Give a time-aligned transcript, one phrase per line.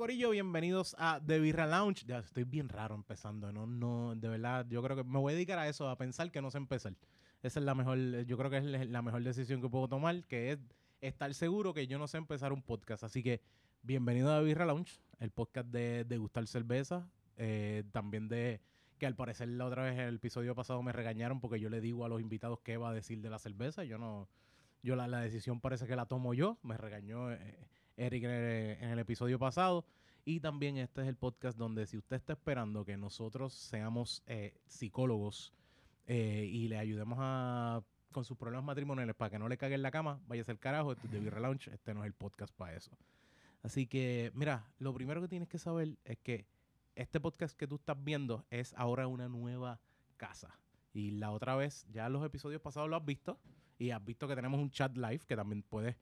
[0.00, 2.06] Corillo, bienvenidos a The Birra Lounge.
[2.06, 5.36] Ya estoy bien raro empezando, no, no, de verdad, yo creo que me voy a
[5.36, 6.94] dedicar a eso, a pensar que no sé empezar.
[7.42, 10.24] Esa es la mejor, yo creo que es la la mejor decisión que puedo tomar,
[10.24, 10.58] que es
[11.02, 13.04] estar seguro que yo no sé empezar un podcast.
[13.04, 13.42] Así que
[13.82, 18.60] bienvenido a Birra Lounge, el podcast de degustar cerveza, eh, también de
[18.98, 21.80] que al parecer la otra vez en el episodio pasado me regañaron porque yo le
[21.80, 23.84] digo a los invitados qué va a decir de la cerveza.
[23.84, 24.28] Yo no,
[24.82, 26.58] yo la, decisión parece que la tomo yo.
[26.62, 27.58] Me regañó eh,
[27.96, 29.84] Eric en el, episodio pasado.
[30.24, 34.54] Y también este es el podcast donde si usted está esperando que nosotros seamos eh,
[34.66, 35.54] psicólogos
[36.06, 39.82] eh, y le ayudemos a con sus problemas matrimoniales para que no le cague en
[39.82, 42.52] la cama, váyase al carajo, este es The Beer Lounge, este no es el podcast
[42.54, 42.90] para eso.
[43.62, 46.46] Así que, mira, lo primero que tienes que saber es que
[46.94, 49.80] este podcast que tú estás viendo es ahora una nueva
[50.16, 50.58] casa.
[50.92, 53.38] Y la otra vez, ya los episodios pasados lo has visto.
[53.78, 55.96] Y has visto que tenemos un chat live que también puedes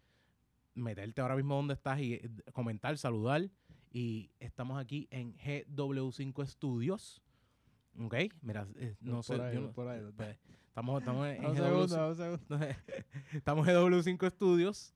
[0.74, 3.48] meterte ahora mismo donde estás y eh, comentar, saludar.
[3.90, 7.22] Y estamos aquí en GW5 Studios.
[8.00, 8.14] ¿Ok?
[8.42, 9.34] Mira, eh, no sé.
[9.34, 10.00] ahí, yo ahí.
[10.16, 12.66] pues, estamos, estamos en Un GW5 segundo, un segundo.
[13.32, 14.94] Estamos en GW5 Studios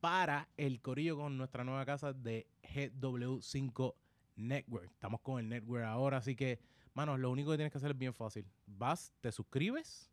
[0.00, 3.94] para el corillo con nuestra nueva casa de GW5
[4.36, 4.90] Network.
[4.92, 6.60] Estamos con el network ahora, así que,
[6.94, 8.46] manos, lo único que tienes que hacer es bien fácil.
[8.66, 10.10] Vas, te suscribes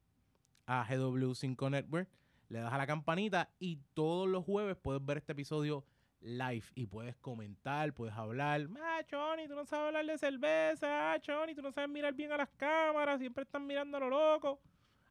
[0.65, 2.09] a GW5 Network,
[2.49, 5.85] le das a la campanita y todos los jueves puedes ver este episodio
[6.21, 8.67] live y puedes comentar, puedes hablar.
[8.81, 11.13] Ah, Choni, tú no sabes hablar de cerveza.
[11.13, 13.19] Ah, Choni, tú no sabes mirar bien a las cámaras.
[13.19, 14.59] Siempre están mirando a lo loco.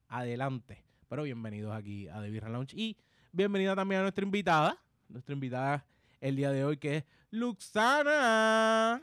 [0.08, 0.84] Adelante.
[1.08, 2.75] Pero bienvenidos aquí a The Birra Lounge.
[2.77, 2.97] Y
[3.35, 4.79] bienvenida también a nuestra invitada.
[5.09, 5.85] Nuestra invitada
[6.21, 9.03] el día de hoy que es Luxana.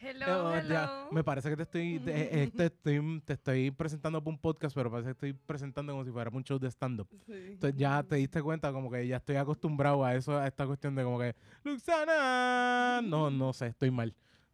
[0.00, 1.12] Hello, Eh, ya, hello.
[1.12, 4.74] me parece que te estoy, te, eh, te estoy, te estoy presentando por un podcast,
[4.74, 7.08] pero parece que estoy presentando como si fuera un show de stand-up.
[7.26, 7.32] Sí.
[7.52, 10.94] Entonces ya te diste cuenta como que ya estoy acostumbrado a eso, a esta cuestión
[10.96, 14.12] de como que, Luxana, no, no sé, estoy mal,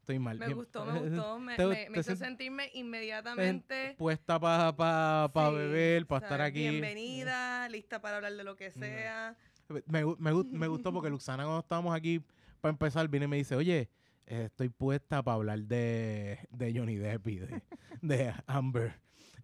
[0.08, 0.38] estoy mal.
[0.38, 1.38] Me Bien- gustó, me gustó.
[1.38, 3.94] Me, te- me- te me hizo sent- sentirme inmediatamente.
[3.98, 6.60] Puesta para pa, pa sí, beber, para estar aquí.
[6.70, 9.36] Bienvenida, lista para hablar de lo que sea.
[9.68, 12.22] Me, me, gu- me gustó porque Luxana cuando estábamos aquí
[12.62, 13.90] para empezar viene y me dice, oye,
[14.26, 17.62] eh, estoy puesta para hablar de, de Johnny Depp y de,
[18.00, 18.94] de Amber.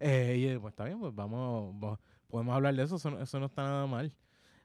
[0.00, 3.20] Eh, y yo, pues está bien, pues vamos, va- podemos hablar de eso, eso no,
[3.22, 4.14] eso no está nada mal.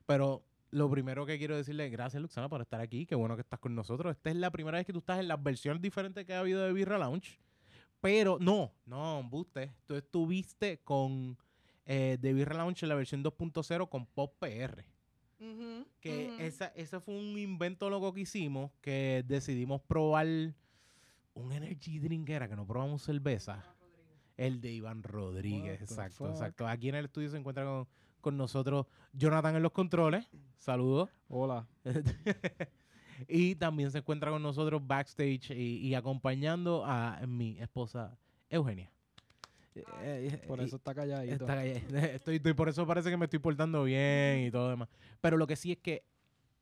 [0.05, 3.41] Pero lo primero que quiero decirle es gracias Luxana por estar aquí, qué bueno que
[3.41, 4.15] estás con nosotros.
[4.15, 6.61] Esta es la primera vez que tú estás en las versiones diferentes que ha habido
[6.61, 7.39] de Birra Lounge.
[8.01, 9.73] Pero no, no, embuste.
[9.85, 11.37] Tú estuviste con
[11.85, 14.85] eh, de Birra Lounge en la versión 2.0 con Pop PR
[15.39, 16.41] que ujú.
[16.41, 20.27] esa, ese fue un invento loco que hicimos, que decidimos probar
[21.33, 23.63] un energy drink que era que no probamos cerveza.
[24.35, 26.67] El de Iván Rodríguez, exacto, exacto.
[26.67, 27.87] Aquí en el estudio se encuentra con,
[28.19, 30.25] con nosotros Jonathan en los controles,
[30.57, 31.09] saludos.
[31.27, 31.67] Hola.
[33.27, 38.17] y también se encuentra con nosotros backstage y, y acompañando a mi esposa
[38.49, 38.91] Eugenia.
[39.75, 39.83] Eh,
[40.33, 41.45] eh, Por eso está calladito.
[41.45, 44.89] Está estoy, estoy- por eso parece que me estoy portando bien y todo lo demás.
[45.21, 46.03] Pero lo que sí es que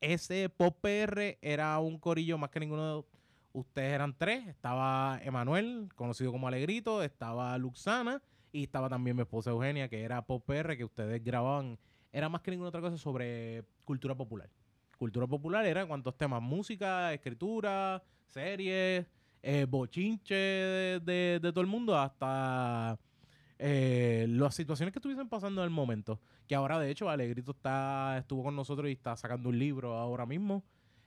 [0.01, 3.03] ese Pop PR era un corillo más que ninguno de
[3.53, 4.47] ustedes eran tres.
[4.47, 8.21] Estaba Emanuel, conocido como Alegrito, estaba Luxana
[8.57, 11.77] y estaba también mi esposa Eugenia, que era Pop PR, que ustedes grababan.
[12.11, 14.49] Era más que ninguna otra cosa sobre cultura popular.
[14.97, 19.05] Cultura popular era cuantos temas, música, escritura, series,
[19.43, 22.97] eh, bochinche de, de- de todo el mundo, hasta
[23.59, 26.19] eh, las situaciones que estuviesen pasando en el momento.
[26.47, 30.25] Que ahora, de hecho, Alegrito está, estuvo con nosotros y está sacando un libro ahora
[30.25, 30.63] mismo.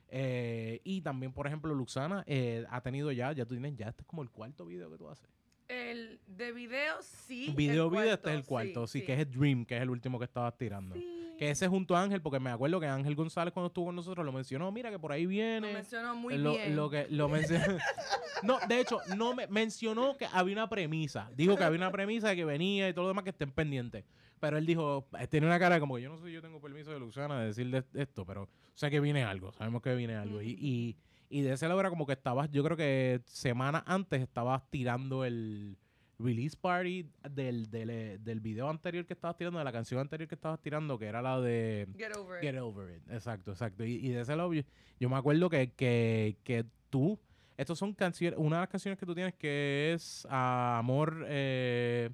[0.07, 4.01] Eh, y también, por ejemplo, Luxana eh, ha tenido ya, ya tú tienes, ya este
[4.03, 5.29] es como el cuarto video que tú haces.
[5.71, 7.53] El de video, sí.
[7.55, 10.19] video, video, este es el cuarto, sí, que es el Dream, que es el último
[10.19, 10.95] que estabas tirando.
[10.95, 11.33] Sí.
[11.37, 14.25] Que ese junto a Ángel, porque me acuerdo que Ángel González cuando estuvo con nosotros
[14.25, 15.73] lo mencionó, mira que por ahí Lo viene.
[15.73, 16.75] mencionó muy lo, bien.
[16.75, 17.63] lo que lo mencionó.
[18.43, 21.31] no, de hecho, no me mencionó que había una premisa.
[21.37, 24.03] Dijo que había una premisa de que venía y todo lo demás que estén pendientes.
[24.41, 26.59] Pero él dijo, eh, tiene una cara como que yo no sé si yo tengo
[26.59, 30.15] permiso de Luciana de decir de esto, pero sé que viene algo, sabemos que viene
[30.15, 30.41] algo.
[30.41, 30.97] Y, y,
[31.31, 35.23] y de ese lado era como que estabas, yo creo que semanas antes estabas tirando
[35.23, 35.77] el
[36.19, 40.27] release party del, del, eh, del video anterior que estabas tirando, de la canción anterior
[40.27, 42.49] que estabas tirando, que era la de Get over it.
[42.49, 43.11] Get Over It.
[43.11, 43.85] Exacto, exacto.
[43.85, 44.61] Y, y de ese lado, yo,
[44.99, 47.17] yo me acuerdo que, que, que tú,
[47.57, 52.09] estas son canciones, una de las canciones que tú tienes que es ah, Amor, eh,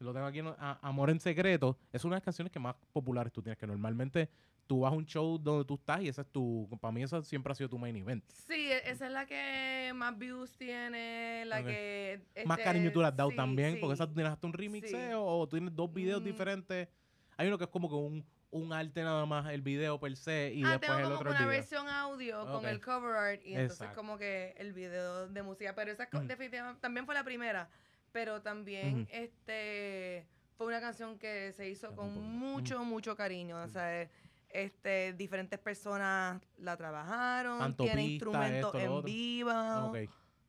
[0.00, 0.40] lo tengo aquí.
[0.58, 3.66] Ah, Amor en Secreto, es una de las canciones que más populares tú tienes, que
[3.66, 4.28] normalmente
[4.68, 7.20] tú vas a un show donde tú estás y ese es tu, para mí eso
[7.24, 8.22] siempre ha sido tu main event.
[8.46, 11.66] Sí, e- esa es la que más views tiene, la Ok.
[11.66, 12.20] que...
[12.44, 14.02] Más este, cariño tú le has dado sí, también, porque sí.
[14.02, 14.96] esa tú tienes hasta un remix Sí.
[15.14, 16.24] o, o tienes dos videos Mm.
[16.24, 16.88] diferentes.
[17.38, 20.52] Hay uno que es como que un, un arte nada más, el video per se,
[20.54, 21.50] y ah, después tengo el como otro una video.
[21.50, 22.50] versión audio Ok.
[22.50, 23.96] con el cover art y entonces Exacto.
[23.96, 25.74] como que el video de música.
[25.74, 26.26] Pero esa Mm.
[26.26, 27.70] definitivamente también fue la primera,
[28.12, 29.08] pero también Ujú.
[29.12, 30.26] este
[30.58, 32.28] fue una canción que se hizo con un poquito.
[32.32, 33.62] mucho, mucho cariño.
[33.62, 34.10] O sea, eh,
[34.50, 39.92] este, diferentes personas la trabajaron, tiene instrumentos esto, en vivo.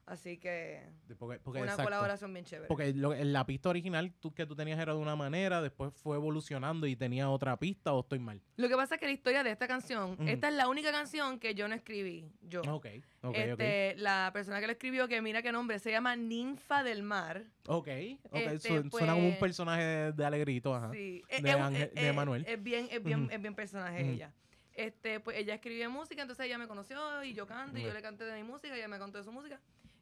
[0.09, 0.81] Así que
[1.19, 1.83] porque, porque fue una exacto.
[1.83, 2.67] colaboración bien chévere.
[2.67, 6.15] Porque lo- la pista original tú, que tú tenías era de una manera, después fue
[6.15, 8.41] evolucionando y tenía otra pista, o estoy mal.
[8.57, 11.38] Lo que pasa es que la historia de esta canción, esta es la única canción
[11.39, 12.61] que yo no escribí, yo.
[12.61, 12.88] Ok,
[13.21, 17.03] ok, este, La persona que lo escribió, que mira qué nombre, se llama Ninfa del
[17.03, 17.44] Mar.
[17.67, 17.88] ok.
[18.31, 20.91] Ok, este, su- suena como un pues, personaje de, de Alegrito, ajá.
[20.91, 21.21] Sí.
[21.29, 22.45] De es un- Ángel- es- de Manuel.
[22.47, 24.11] Es bien, es bien, es bien personaje Ujú.
[24.13, 24.33] ella.
[24.73, 28.01] Este, pues ella escribía música, entonces ella me conoció y yo canto y yo le
[28.01, 29.59] canté de mi música y ella me contó de su música.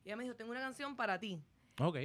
[0.08, 1.38] Y ella me dijo, tengo una canción para ti.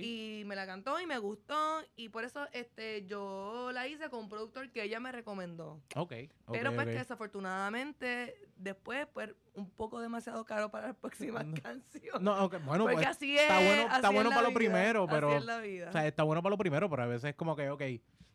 [0.03, 1.55] Y me la cantó y me gustó
[1.95, 5.81] y por eso este, yo la hice con un productor que ella me recomendó.
[5.95, 6.13] Ok.
[6.47, 11.55] ok, Pero pues que desafortunadamente después pues un poco demasiado caro para las próximas No.
[11.63, 12.21] canciones.
[12.21, 13.43] No, ok, bueno, Porque pues, así es.
[13.43, 15.89] está bueno- está así bueno para lo primero, pero, Así es la vida.
[15.89, 17.83] o sea, está bueno para lo primero, pero a veces es como que, ok,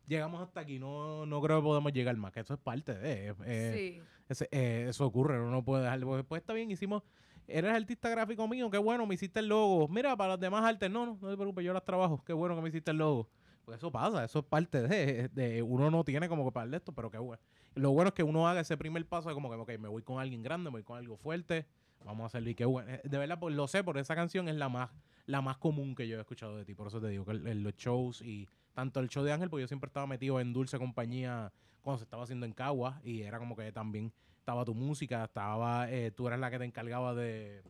[0.08, 3.36] llegamos hasta aquí, no, no creo que podemos llegar más, que eso es parte de...
[3.46, 4.02] eh, sí.
[4.30, 6.08] ese- eh, eso ocurre, uno no puede dejarlo.
[6.08, 7.04] Pues, pues está bien, hicimos...
[7.48, 9.88] Eres artista gráfico mío, qué bueno, me hiciste el logo.
[9.88, 12.22] Mira, para las demás artes, no, no, no te preocupes, yo las trabajo.
[12.26, 13.30] Qué bueno que me hiciste el logo.
[13.64, 16.78] Pues eso pasa, eso es parte de, de- uno no tiene como que para de
[16.78, 17.42] esto, pero qué bueno.
[17.76, 20.04] Lo bueno es que uno haga ese primer paso de como que, ok, me voy
[20.04, 21.66] con alguien grande, me voy con algo fuerte,
[22.06, 22.90] vamos a hacerlo y qué bueno.
[22.92, 24.90] Eh, De verdad, pues lo sé, por esa canción es la más,
[25.26, 27.62] la más común que yo he escuchado de ti, por eso te digo que el-
[27.64, 30.78] los shows y tanto el show de Ángel, porque yo siempre estaba metido en Dulce
[30.78, 31.52] Compañía
[31.82, 34.14] cuando se estaba haciendo en Cagua y era como que también
[34.48, 37.62] estaba tu música, estaba, eh, tú eras la que te encargaba de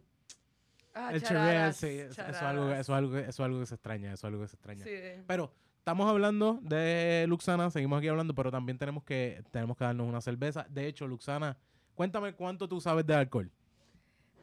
[0.93, 3.75] Ah, el charadas, sí, eso, es algo, eso, es algo, eso es algo que se
[3.75, 4.83] extraña, eso es algo que se extraña.
[4.83, 5.23] Sí.
[5.25, 10.07] Pero estamos hablando de Luxana, seguimos aquí hablando, pero también tenemos que, tenemos que darnos
[10.07, 10.67] una cerveza.
[10.69, 11.57] De hecho, Luxana,
[11.95, 13.51] cuéntame cuánto tú sabes de alcohol.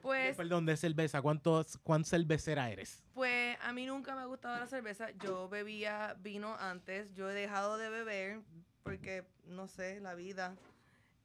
[0.02, 3.04] Pues, Perdón, de cerveza, ¿cuánto, ¿cuán cervecera eres?
[3.14, 5.10] pues a mí nunca me ha gustado la cerveza.
[5.22, 7.12] Yo bebía vino antes.
[7.14, 8.40] Yo he dejado de beber
[8.82, 10.56] porque, no sé, la vida.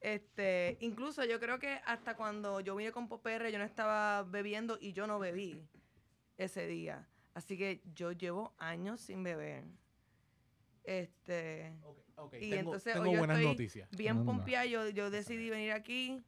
[0.01, 4.78] Este, incluso yo creo que hasta cuando yo vine con Popr yo no estaba bebiendo
[4.80, 5.62] y yo no bebí
[6.38, 7.07] ese día.
[7.34, 9.66] Así que yo llevo años sin beber.
[10.84, 11.74] Este,
[12.40, 13.90] Y tengo, entonces, tengo hoy yo buenas estoy- noticias.
[13.92, 16.22] bien pompeada, yo, yo decidí venir aquí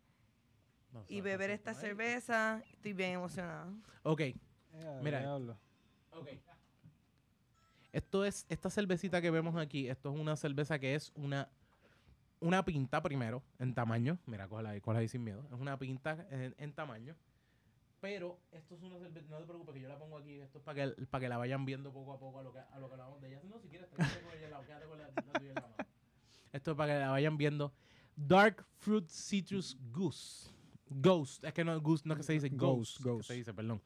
[0.91, 2.61] No, y beber esta cerveza.
[2.73, 3.73] Estoy bien emocionada.
[4.03, 4.21] Ok,
[4.73, 5.01] Mira.
[5.01, 5.35] Mira.
[6.11, 6.27] ok.
[7.93, 11.49] Esto es, esta cervecita que vemos aquí, esto es una cerveza que es una,
[12.41, 14.19] una pinta primero, en tamaño.
[14.25, 15.47] Mira, cógela ahí, cógela ahí sin miedo.
[15.51, 17.15] Es una pinta en, en tamaño.
[18.01, 20.63] Pero esto es una cerveza, no te preocupes que yo la pongo aquí, esto es
[20.63, 22.87] para que, para que la vayan viendo poco a poco a lo que, a lo
[22.87, 23.41] que hablamos de ella.
[23.47, 25.61] No, si quieres, quédate con ella al lado, quédate con la, la tuya en la
[25.61, 25.75] mano.
[26.51, 27.71] Esto es para que la vayan viendo.
[28.15, 30.51] Dark Fruit Citrus Goose.
[30.93, 33.53] Ghost, es que no, goose, no es que se dice ghost, Ghost, que se dice,
[33.53, 33.81] perdón.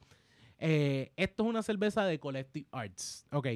[0.58, 3.26] Eh, esto es una cerveza de Collective Arts.
[3.30, 3.46] Ok.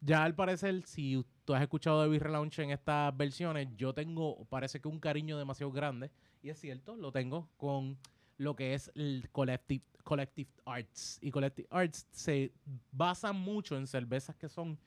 [0.00, 4.80] Ya al parecer, si tú has escuchado de Relaunch en estas versiones, yo tengo, parece
[4.80, 6.08] que un cariño demasiado grande.
[6.44, 7.98] Y es cierto, lo tengo con
[8.36, 9.82] lo que es el Collective,
[10.64, 11.18] Arts.
[11.20, 12.52] Y Collective Arts se
[12.92, 14.78] basa mucho en cervezas que son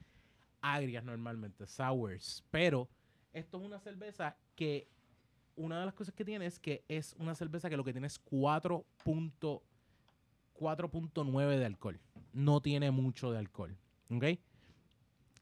[0.62, 2.46] agrias normalmente, sours.
[2.50, 2.88] Pero
[3.34, 4.88] esto es una cerveza que
[5.58, 8.08] una de las cosas que tiene es que es una cerveza que lo que tiene
[8.08, 9.60] es 4.9
[10.53, 12.00] 4.9 de alcohol.
[12.32, 13.75] No tiene mucho de alcohol.
[14.10, 14.24] ¿Ok?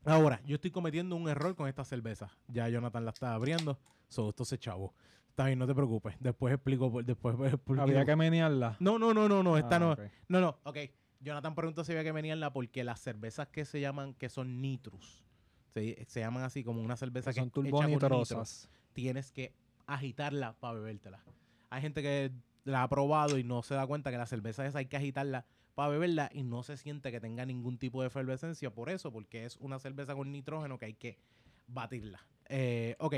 [0.06, 2.32] Ahora, yo estoy cometiendo un error con esta cerveza.
[2.48, 3.80] Ya Jonathan la está abriendo.
[4.08, 4.94] So, esto se chavo.
[5.30, 6.16] Está bien, no te preocupes.
[6.20, 7.02] Después explico.
[7.04, 7.82] Después explico.
[7.82, 8.78] Había que menearla.
[8.80, 9.58] No, no, no, no, no.
[9.58, 9.96] Esta Ah, no.
[10.28, 10.58] No, no.
[10.64, 10.78] Ok.
[11.20, 15.24] Jonathan preguntó si había que venirla porque las cervezas que se llaman, que son nitrus,
[15.68, 18.68] se, se llaman así como una cerveza Que que, son turbonitrosas.
[18.94, 19.54] tienes que
[19.86, 21.24] agitarla para bebértela.
[21.70, 22.32] Hay gente que
[22.64, 25.46] la ha probado y no se da cuenta que la cerveza esa hay que agitarla
[25.82, 29.46] para beberla y no se siente que tenga ningún tipo de efervescencia por eso, porque
[29.46, 31.18] es una cerveza con nitrógeno que hay que
[31.66, 32.24] batirla.
[32.50, 33.16] Eh, ok.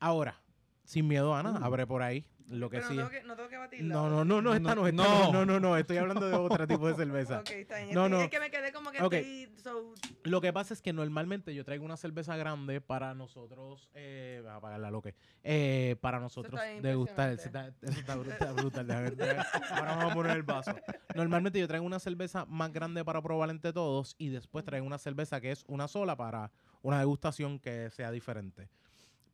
[0.00, 0.41] Ahora,
[0.84, 1.64] sin miedo, Ana, Uh.
[1.64, 2.96] abre por ahí lo que Pero sí.
[2.96, 3.94] no, tengo que, no tengo que batirla.
[3.94, 5.32] No, no, no, no, esta no, esta no, No.
[5.32, 7.38] no, no, no, estoy hablando de otro tipo de cerveza.
[7.40, 7.94] Ok, está bien.
[7.94, 8.20] No, no.
[8.20, 9.14] es que me quedé como que Ok.
[9.14, 9.48] estoy...
[9.62, 14.40] so- Lo que pasa es que normalmente yo traigo una cerveza grande para nosotros, eh,
[14.42, 17.30] voy a apagarla lo que, eh, para nosotros degustar.
[17.30, 19.38] Eso está, eso está brutal, brutal, ver.
[19.70, 20.74] Ahora vamos a poner el vaso.
[21.14, 24.98] Normalmente yo traigo una cerveza más grande para probar entre todos y después traigo una
[24.98, 26.50] cerveza que es una sola para
[26.82, 28.68] una degustación que sea diferente.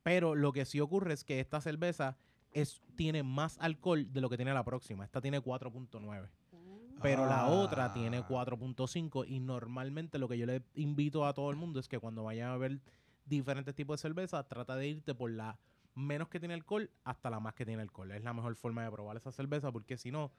[0.03, 2.17] Pero lo que sí ocurre es que esta cerveza
[2.53, 5.05] es, tiene más alcohol de lo que tiene la próxima.
[5.05, 6.29] Esta tiene 4.9.
[7.01, 8.27] Pero la otra tiene Ah.
[8.29, 12.25] 4.5 y normalmente lo que yo le invito a todo el mundo es que cuando
[12.25, 12.81] vayan a ver
[13.25, 15.59] diferentes tipos de cerveza, trata de irte por la
[15.95, 18.11] menos que tiene alcohol hasta la más que tiene alcohol.
[18.13, 20.33] Es la mejor forma de probar esa cerveza porque si no,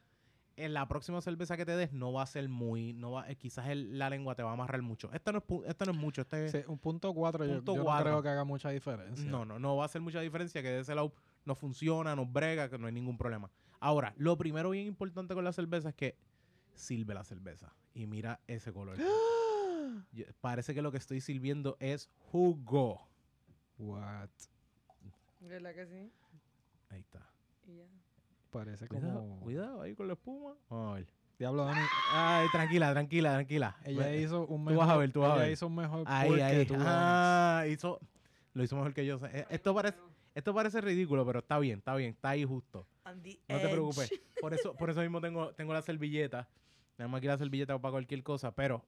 [0.65, 3.35] en la próxima cerveza que te des no va a ser muy, no va, eh,
[3.35, 5.11] quizás el- la lengua te va a amarrar mucho.
[5.13, 7.77] Esta no es, esta no es mucho, este Sí, un punto cuatro, yo, Punto yo
[7.79, 8.05] no cuatro.
[8.05, 9.29] creo que haga mucha diferencia.
[9.29, 11.13] no, no, no va a hacer mucha diferencia que de ese lado
[11.45, 13.49] no funciona, no brega, que no hay ningún problema.
[13.79, 16.15] Ahora, lo primero bien importante con la cerveza es que
[16.73, 17.73] sirve la cerveza.
[17.93, 18.97] Y mira ese color.
[20.11, 23.07] Yo- Parece que lo que estoy sirviendo es jugo.
[23.77, 24.29] What?
[25.39, 26.11] ¿Verdad que sí?
[26.89, 27.25] Ahí está.
[27.65, 27.85] Y ya.
[28.51, 29.39] Parece Cuidado, como...
[29.41, 30.55] cuidado ahí con la espuma.
[30.69, 31.07] Vamos a ver.
[31.37, 31.81] Diablo, Dani.
[32.11, 33.77] Ay, tranquila, tranquila, tranquila.
[33.85, 34.85] Ella hizo un tú mejor...
[34.85, 36.57] vas a ver, tú vas a ella hizo un mejor Ahí, ahí.
[36.57, 36.75] que tú.
[36.79, 37.99] Ah, hizo,
[38.53, 39.19] lo hizo mejor que yo.
[39.27, 39.97] Eh, Esto parece,
[40.35, 42.85] esto parece ridículo, pero está bien, está bien, está ahí justo.
[43.05, 43.71] No te edge.
[43.71, 44.11] preocupes.
[44.41, 46.47] Por eso, por eso mismo tengo, tengo la servilleta.
[46.95, 48.55] Tenemos aquí la servilleta para cualquier cosa.
[48.55, 48.85] Pero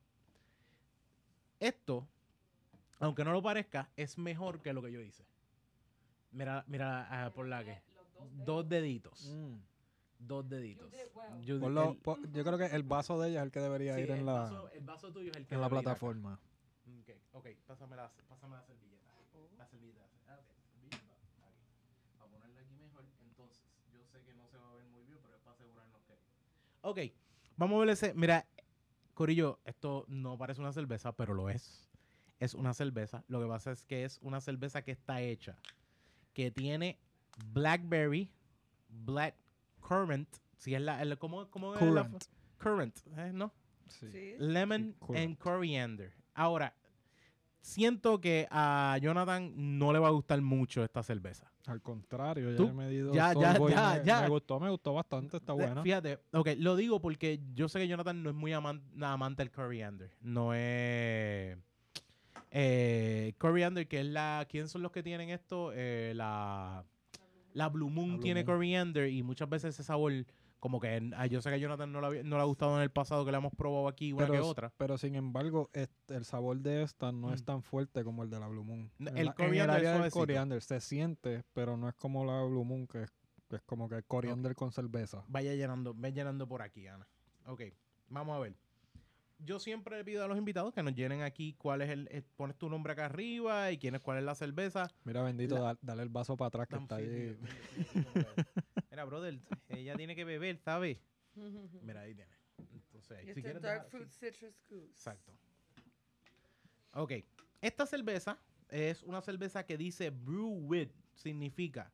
[1.59, 2.07] esto,
[2.99, 5.25] aunque no lo parezca, es mejor que lo que yo hice.
[6.31, 7.81] Mira, mira ah, por la que.
[8.45, 9.27] Dos deditos.
[9.29, 9.55] Mm.
[10.19, 10.91] Dos deditos.
[11.41, 14.01] Yo el- pon- yo creo que el vaso de ella es el que debería sí,
[14.01, 15.81] ir en el la, vaso- el vaso tuyo es el que en la ir acá.
[15.81, 16.39] plataforma.
[17.01, 19.11] Ok, ok, pásame la, pásame la servilleta.
[19.57, 20.05] La servilleta.
[20.27, 20.97] Ah, ok, servilleta.
[21.47, 21.65] Aquí.
[22.19, 23.05] Para ponerla aquí mejor.
[23.27, 23.57] Entonces,
[23.91, 26.17] yo sé que no se va a ver muy bien, pero es para asegurarnos que.
[26.81, 26.99] Ok,
[27.57, 28.13] vamos a ver ese.
[28.13, 28.45] Mira,
[29.15, 31.89] Corillo, esto no parece una cerveza, pero lo es.
[32.39, 33.23] Es una cerveza.
[33.27, 35.57] Lo que pasa es que es una cerveza que está hecha.
[36.33, 36.99] Que tiene
[37.53, 38.29] blackberry,
[38.89, 39.35] black
[39.79, 40.27] currant.
[40.57, 41.01] Si es la.
[41.01, 42.23] El, ¿Cómo, cómo es la- Current.
[42.59, 43.31] Currant, ¿eh?
[43.33, 43.51] ¿no?
[43.87, 44.07] Sí.
[44.11, 44.35] Sí.
[44.39, 46.13] Lemon Sí, and coriander.
[46.33, 46.73] Ahora,
[47.59, 51.51] siento que a Jonathan no le va a gustar mucho esta cerveza.
[51.67, 53.59] Al contrario, ya Tú- he medido ya, ya, ya,
[53.99, 54.21] me, ya.
[54.21, 55.83] me gustó, me gustó bastante, está De- buena.
[55.83, 59.51] Fíjate, ok, lo digo porque yo sé que Jonathan no es muy aman- amante del
[59.51, 60.11] coriander.
[60.21, 61.57] No es.
[62.51, 64.45] Eh, coriander, que es la.
[64.49, 65.71] ¿Quién son los que tienen esto?
[65.73, 66.83] Eh, la.
[67.53, 68.55] La Blue Moon La Blue tiene Moon.
[68.57, 70.13] coriander y muchas veces ese sabor,
[70.59, 72.75] como que ah, yo sé que a Jonathan no le, había- no le ha gustado
[72.77, 74.73] en el pasado que le hemos probado aquí una pero, que otra.
[74.77, 77.45] pero sin embargo, este, el sabor de esta no es Mm.
[77.45, 78.91] tan fuerte como el de la Blue Moon.
[78.99, 82.43] El la- en coriander es área del coriander se siente, pero no es como la
[82.43, 83.11] Blue Moon, que es,
[83.49, 85.23] que es como que coriander con cerveza.
[85.27, 87.07] Vaya llenando, ve llenando por aquí, Ana.
[87.47, 87.63] Ok,
[88.07, 88.55] vamos a ver.
[89.43, 92.07] Yo siempre le pido a los invitados que nos llenen aquí cuál es el.
[92.11, 94.87] eh, pones tu nombre acá arriba y quién es cuál es la cerveza.
[95.03, 97.37] Mira, bendito, La- da- dale el vaso para atrás que está ahí.
[98.89, 100.99] Mira, brother, ella tiene que beber, ¿sabes?
[101.81, 102.31] Mira, ahí tiene.
[102.73, 104.91] Entonces, si este quieres Dark dejar- Fruit sí, Citrus Goose.
[104.91, 105.31] Exacto.
[106.93, 107.13] Ok.
[107.61, 108.37] Esta cerveza
[108.69, 110.89] es una cerveza que dice brew with.
[111.15, 111.91] Significa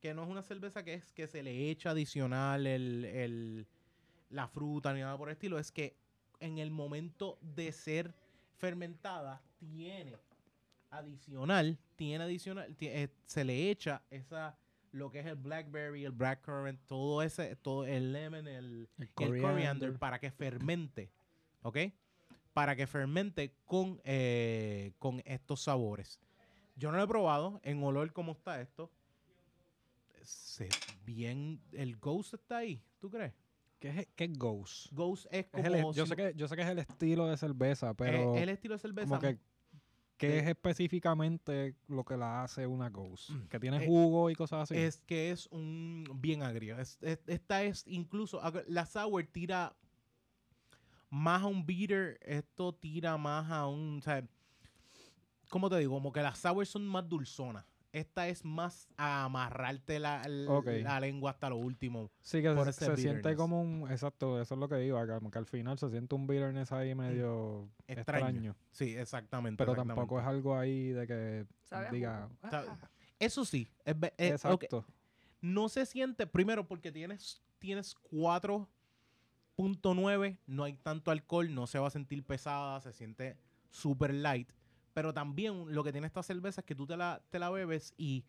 [0.00, 3.66] que no es una cerveza que es que se le echa adicional el, el-
[4.30, 5.58] la fruta ni nada por el estilo.
[5.58, 5.96] Es que
[6.44, 8.14] en el momento de ser
[8.58, 10.16] fermentada tiene
[10.90, 14.56] adicional, tiene adicional, ti- eh, se le echa esa
[14.92, 19.12] lo que es el blackberry, el blackcurrant, todo ese, todo el lemon, el, El el
[19.14, 19.98] coriander coriander.
[19.98, 21.10] para que fermente,
[21.62, 21.78] ¿ok?
[22.52, 26.20] Para que fermente con, eh, con estos sabores.
[26.76, 28.90] Yo no lo he probado, en olor cómo está esto.
[30.22, 30.68] Se,
[31.06, 33.32] bien, el Ghost está ahí, ¿tú crees?
[33.82, 34.92] ¿Qué es, qué es Ghost?
[34.92, 35.66] Ghost es Es como...
[35.90, 38.42] el- yo, si- sé que, yo sé que es el estilo de cerveza, pero es
[38.42, 39.08] el estilo de cerveza.
[39.08, 39.38] como que,
[40.16, 43.30] ¿qué de- es específicamente lo que la hace una Ghost?
[43.50, 44.78] Que tiene Eh, jugo y cosas así.
[44.80, 46.78] Es que es un bien agrio.
[46.78, 49.74] Es- es- esta es incluso, la sour tira
[51.10, 54.24] más a un bitter, esto tira más a un, o sea,
[55.50, 55.94] ¿cómo te digo?
[55.94, 57.66] Como que las sour son más dulzonas.
[57.92, 62.10] Esta es más a amarrarte la, la- lengua hasta lo último.
[62.22, 63.90] Sí, que por se, ese se siente como un.
[63.90, 65.06] Exacto, eso es lo que iba.
[65.06, 68.26] Como que al final se siente un bitterness ahí medio Extraño.
[68.26, 68.56] extraño.
[68.70, 69.62] Sí, exactamente.
[69.62, 72.30] pero tampoco es algo ahí de que ¿Sabe a diga.
[72.42, 72.78] Ah,
[73.18, 74.86] Eso sí, es eh, exacto.
[75.42, 77.94] no se siente, primero porque tienes, tienes
[79.56, 83.36] 4.9, no hay tanto alcohol, no se va a sentir pesada, se siente
[83.68, 84.50] super light.
[84.94, 87.94] Pero también lo que tiene esta cerveza es que tú te la, te la bebes
[87.96, 88.24] y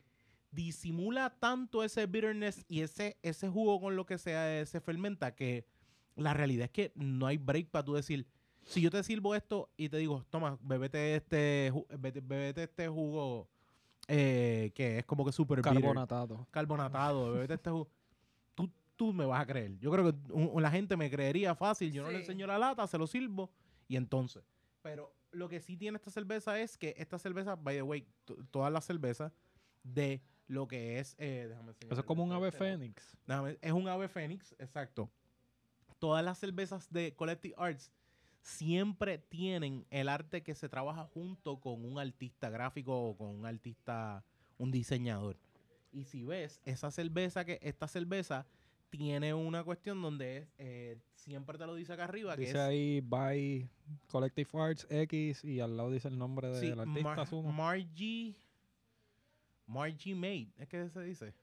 [0.52, 5.66] disimula tanto ese bitterness y ese, ese jugo con lo que se, se fermenta que
[6.16, 8.28] la realidad es que no hay break para tú decir,
[8.64, 13.50] si yo te sirvo esto y te digo, toma, bebete este, bebete, este jugo
[14.08, 16.48] eh, que es como que super bitter Carbonatado.
[16.52, 17.90] carbonatado, bebete este jugo.
[18.54, 19.78] Tú, tú me vas a creer.
[19.80, 21.92] Yo creo que un- la gente me creería fácil.
[21.92, 22.22] Yo no le Sí.
[22.22, 23.50] enseño la lata, se lo sirvo
[23.88, 24.44] y entonces.
[24.82, 28.38] Pero lo que sí tiene esta cerveza es que esta cerveza, by the way, to-
[28.52, 29.34] todas las cervezas
[29.84, 31.16] de lo que es.
[31.18, 33.18] eh, déjame Eso es como un ave fénix.
[33.28, 35.10] Déjame- es un ave fénix, exacto.
[36.00, 37.92] Todas las cervezas de Collective Arts
[38.42, 43.46] siempre tienen el arte que se trabaja junto con un artista gráfico o con un
[43.46, 44.24] artista,
[44.58, 45.38] un diseñador.
[45.92, 48.46] Y si ves, esa cerveza, que esta cerveza
[48.98, 53.02] tiene una cuestión donde eh, siempre te lo dice acá arriba, que Dice es ahí
[53.02, 53.68] by
[54.08, 57.54] Collective Arts X y al lado dice el nombre del sí, artista, Mar-.
[57.54, 58.36] Margie,
[59.66, 61.34] Margie Made, es que se dice.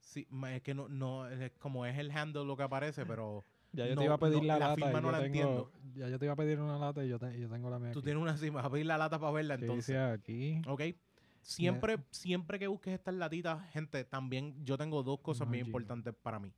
[0.00, 3.86] Sí, es que no, no, es como es el handle lo que aparece, pero ya
[3.86, 4.74] yo no- te iba a pedir no, la, la lata.
[4.76, 5.72] firma y no yo la tengo- entiendo.
[5.94, 7.92] Ya yo te iba a pedir una lata y yo, te- yo tengo la mía.
[7.92, 8.04] tú aquí.
[8.06, 9.86] tienes una así, vas a abrir la lata para verla ¿Qué entonces.
[9.86, 10.60] dice aquí?
[10.66, 10.82] Ok.
[11.42, 15.68] Siempre, siempre que busques estas latitas, gente, también yo tengo dos cosas bien Margie.
[15.70, 16.52] importantes para mí.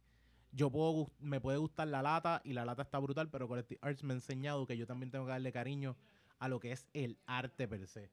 [0.52, 4.02] Yo puedo, me puede gustar la lata y la lata está brutal, pero Collective Arts
[4.02, 5.96] me ha enseñado que yo también tengo que darle cariño
[6.38, 8.10] a lo que es el arte per se.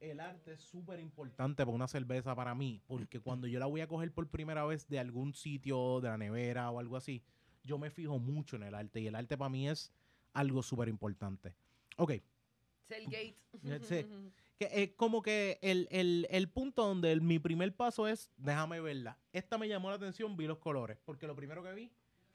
[0.00, 3.82] El arte es súper importante para una cerveza para mí, porque cuando yo la voy
[3.82, 7.22] a coger por primera vez de algún sitio, de la nevera o algo así,
[7.62, 9.92] yo me fijo mucho en el arte y el arte para mí es
[10.32, 11.54] algo súper importante.
[11.98, 12.14] Ok,
[12.90, 13.36] Tailgate.
[13.82, 14.06] Sí.
[14.60, 18.78] que es como que el, el- el punto donde el- mi primer paso es, déjame
[18.82, 19.16] verla.
[19.32, 21.90] Esta me llamó la atención, vi los colores, porque lo primero que vi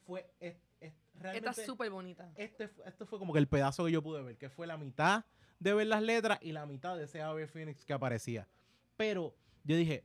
[0.08, 2.32] fue, es, es- Está realmente, súper bonita.
[2.36, 5.24] este, este fue como que el pedazo que yo pude ver, que fue la mitad
[5.60, 8.48] de ver las letras y la mitad de ese ave phoenix que aparecía.
[8.98, 10.04] Pero yo dije,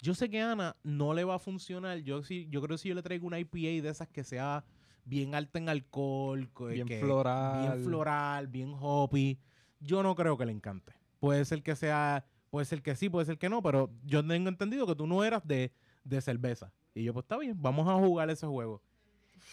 [0.00, 1.98] yo sé que a Ana no le va a funcionar.
[1.98, 4.64] Yo, sí, yo creo que si yo le traigo una IPA de esas que sea
[5.04, 7.62] bien alta en alcohol, que- Bien que- floral.
[7.62, 9.40] bien floral, bien hoppy,
[9.80, 10.92] yo no creo que le encante.
[11.18, 14.48] Puede ser que sea, puede ser que sí, puede ser que no, pero yo tengo
[14.48, 15.72] entendido que tú no eras de,
[16.04, 16.72] de cerveza.
[16.94, 18.82] Y yo, pues está bien, vamos a jugar ese juego.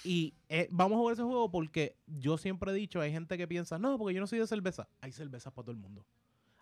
[0.04, 3.48] Y eh, vamos a jugar ese juego porque yo siempre he dicho, hay gente que
[3.48, 4.88] piensa, no, porque yo no soy de cerveza.
[5.02, 6.06] Hay cervezas para todo el mundo.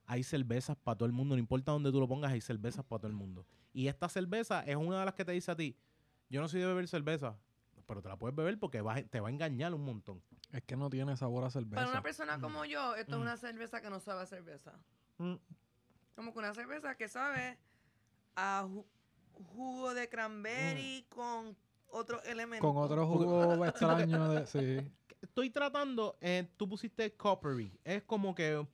[0.06, 3.00] Hay cervezas para todo el mundo, no importa dónde tú lo pongas, hay cervezas para
[3.00, 3.46] todo el mundo.
[3.74, 5.76] Y esta cerveza es una de las que te dice a ti,
[6.30, 7.38] yo no soy de beber cerveza,
[7.88, 10.22] pero te la puedes beber porque va te va a engañar un montón.
[10.52, 11.76] Es que no tiene sabor a cerveza.
[11.76, 12.42] Para una persona Mm.
[12.42, 13.22] como yo, esto Mm.
[13.22, 14.74] es una cerveza que no sabe a cerveza.
[15.24, 15.40] Mm.
[16.16, 17.58] Como que una cerveza que sabe
[18.36, 18.86] a ju-
[19.56, 21.56] jugo de cranberry con
[21.88, 22.70] otros elementos.
[22.72, 24.46] Con otro jugo extraño de...
[24.48, 24.92] Sí.
[25.22, 28.66] Estoy tratando, eh, tú pusiste coppery, es como que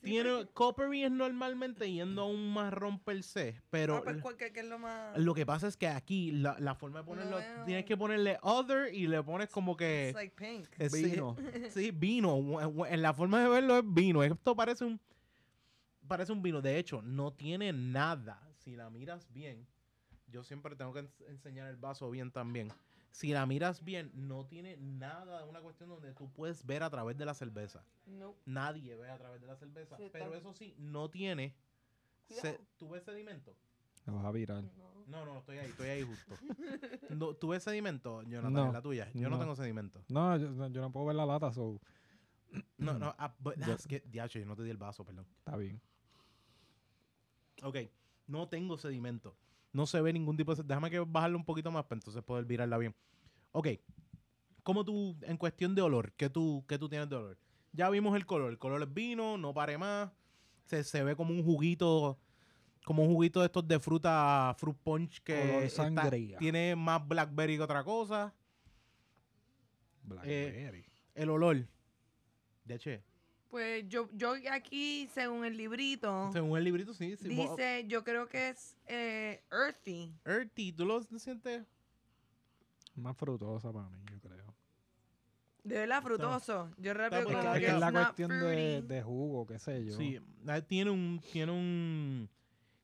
[0.00, 3.96] Sí, tiene, porque- coppery es normalmente yendo a un marrón per se, pero...
[3.96, 5.18] Ah, pues, ¿cuál- qué- qué es lo más.
[5.18, 8.94] Lo que pasa es que aquí la, la forma de ponerlo, tienes que ponerle other
[8.94, 10.10] y le pones como que...
[10.10, 10.68] It's like pink.
[10.78, 11.36] eh, sí, Vino.
[11.74, 12.86] Sí, vino.
[12.86, 14.22] En la forma de verlo es vino.
[14.22, 15.00] Esto parece un...
[16.08, 16.60] Parece un vino.
[16.62, 18.40] De hecho, no tiene nada.
[18.56, 19.66] Si la miras bien,
[20.26, 22.72] yo siempre tengo que ens- enseñar el vaso bien también.
[23.10, 26.90] Si la miras bien, no tiene nada de una cuestión donde tú puedes ver a
[26.90, 27.82] través de la cerveza.
[28.06, 28.34] No.
[28.44, 29.96] Nadie ve a través de la cerveza.
[29.96, 31.54] Sí, pero eso sí, no tiene...
[32.28, 32.60] se-.
[32.76, 33.56] ¿Tú ves sedimento?
[34.04, 34.62] Te vas a virar.
[34.76, 34.88] No.
[35.06, 36.34] No, no, estoy ahí, estoy ahí justo.
[37.08, 39.10] No, ¿Tú ves sedimento, Jonathan, No, en la tuya?
[39.14, 39.38] Yo no, no.
[39.40, 40.04] tengo sedimento.
[40.08, 41.80] No, yo, no- yo no puedo ver la lata, so...
[42.76, 45.26] No, no, ah, but Yo- that's que, diacho, yo no te di el vaso, perdón.
[45.38, 45.80] Está bien.
[47.62, 47.76] Ok,
[48.26, 49.36] no tengo sedimento.
[49.72, 50.62] No se ve ningún tipo de...
[50.62, 52.94] Déjame que bajarle un poquito más para entonces poder virarla bien.
[53.52, 53.68] Ok,
[54.62, 57.38] ¿cómo tú, en cuestión de olor, qué tú, qué tú tienes de olor?
[57.72, 58.50] Ya vimos el color.
[58.50, 60.10] El color es vino, no pare más.
[60.64, 62.18] Se, se ve como un juguito,
[62.84, 65.34] como un juguito de estos de fruta, fruit punch que
[65.66, 66.02] está-
[66.38, 68.34] tiene más blackberry que otra cosa.
[70.02, 70.84] Blackberry.
[71.14, 71.66] El olor.
[72.64, 72.90] De hecho,
[73.50, 77.16] Pues yo, yo aquí, según el librito, según el librito, sí.
[77.16, 80.12] sí dice, yo creo que es eh, earthy.
[80.26, 81.64] Earthy, ¿tú lo sientes?
[82.94, 84.54] Más frutosa para mí, yo creo.
[85.64, 86.70] De verdad, frutoso.
[86.78, 89.84] Yo rápido como Es es que que es la cuestión de, de jugo, qué sé
[89.84, 89.96] yo.
[89.96, 92.28] Sí, ah, tiene un, tiene un,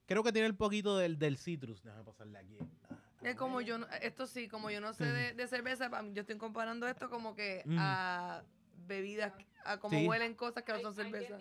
[0.07, 1.83] creo que tiene el poquito del, del citrus.
[1.83, 2.59] Déjame pasarle aquí.
[2.90, 6.20] Ah, Es como yo, no- esto sí, como yo no sé de, de cerveza, yo
[6.22, 7.77] estoy comparando esto como que Mm.
[7.79, 8.42] a
[8.87, 9.33] bebidas,
[9.64, 10.07] a como Sí.
[10.07, 11.38] huelen cosas que no son cerveza.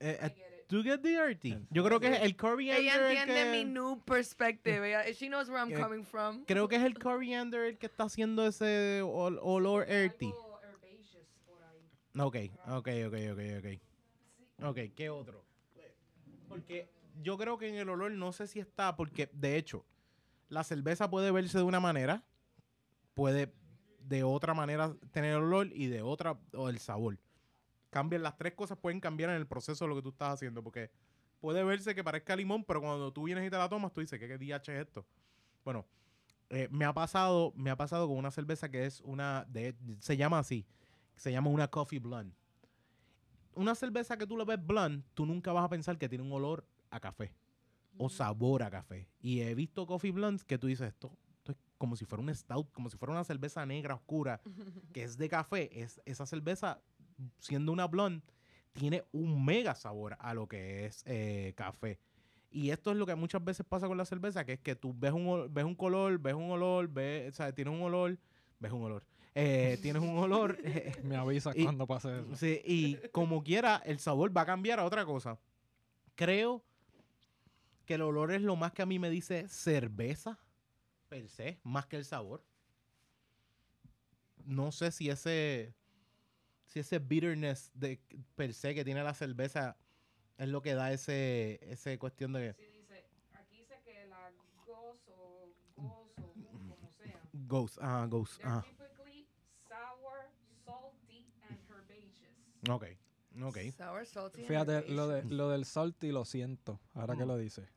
[0.00, 1.58] Eh, eh, ¿Tú get the earthy?
[1.70, 4.86] Yo creo que es el coriander Ella el entiende que- mi new perspective.
[4.88, 6.44] ella- she knows where I'm Eh, coming from.
[6.44, 10.32] Creo que es el coriander el que está haciendo ese ol- olor earthy.
[12.18, 14.66] Ok, ok, ok, ok, ok.
[14.68, 15.44] Ok, ¿qué otro?
[16.48, 16.88] Porque
[17.22, 19.84] yo creo que en el olor no sé si está, porque de hecho,
[20.48, 22.24] la cerveza puede verse de una manera,
[23.14, 23.52] puede
[24.00, 27.18] de otra manera tener olor y de otra o el sabor.
[27.90, 30.62] Cambian las tres cosas, pueden cambiar en el proceso de lo que tú estás haciendo,
[30.62, 30.90] porque
[31.40, 34.18] puede verse que parezca limón, pero cuando tú vienes y te la tomas, tú dices,
[34.18, 35.06] ¿qué, qué DH es esto?
[35.64, 35.86] Bueno,
[36.50, 40.16] eh, me ha pasado, me ha pasado con una cerveza que es una, de, se
[40.16, 40.66] llama así,
[41.16, 42.34] se llama una coffee blonde.
[43.54, 46.32] Una cerveza que tú le ves blonde, tú nunca vas a pensar que tiene un
[46.32, 47.34] olor a café.
[47.98, 49.08] o sabor a café.
[49.20, 52.32] Y he visto coffee blunts que tú dices esto, esto es como si fuera un
[52.34, 54.40] stout, como si fuera una cerveza negra oscura
[54.92, 55.82] que es de café.
[55.82, 56.80] Es, esa cerveza,
[57.38, 58.24] siendo una blonde,
[58.72, 61.98] tiene un mega sabor a lo que es eh, café.
[62.50, 64.94] Y esto es lo que muchas veces pasa con la cerveza, que es que tú
[64.96, 68.18] ves un, ves un color, ves un olor, ves, o sea, tienes un olor,
[68.58, 69.04] ves un olor,
[69.34, 72.36] eh, tienes un olor, eh, Me avisas Y- cuando pase eso.
[72.36, 75.38] sí, y como quiera, el sabor va a cambiar a otra cosa.
[76.14, 76.64] Creo
[77.84, 80.38] que el olor es lo más que a mí me dice cerveza,
[81.08, 82.44] per se, más que el sabor.
[84.44, 85.74] No sé si ese,
[86.68, 87.98] si ese bitterness de,
[88.36, 89.76] per se que tiene la cerveza
[90.36, 94.30] es lo que da ese, ese cuestión de Sí, dice, aquí dice que la
[94.64, 97.20] gozo, gozo, como sea.
[97.32, 99.26] ghost, ah, ghost, They're ah, typically
[99.68, 100.30] sour,
[100.64, 102.68] salty, and herbaceous.
[102.70, 102.84] ok,
[103.42, 103.58] ok.
[103.76, 107.28] Sour, salty, and Fíjate, lo, de, lo del salty lo siento, ahora que Mm.
[107.28, 107.68] lo dice.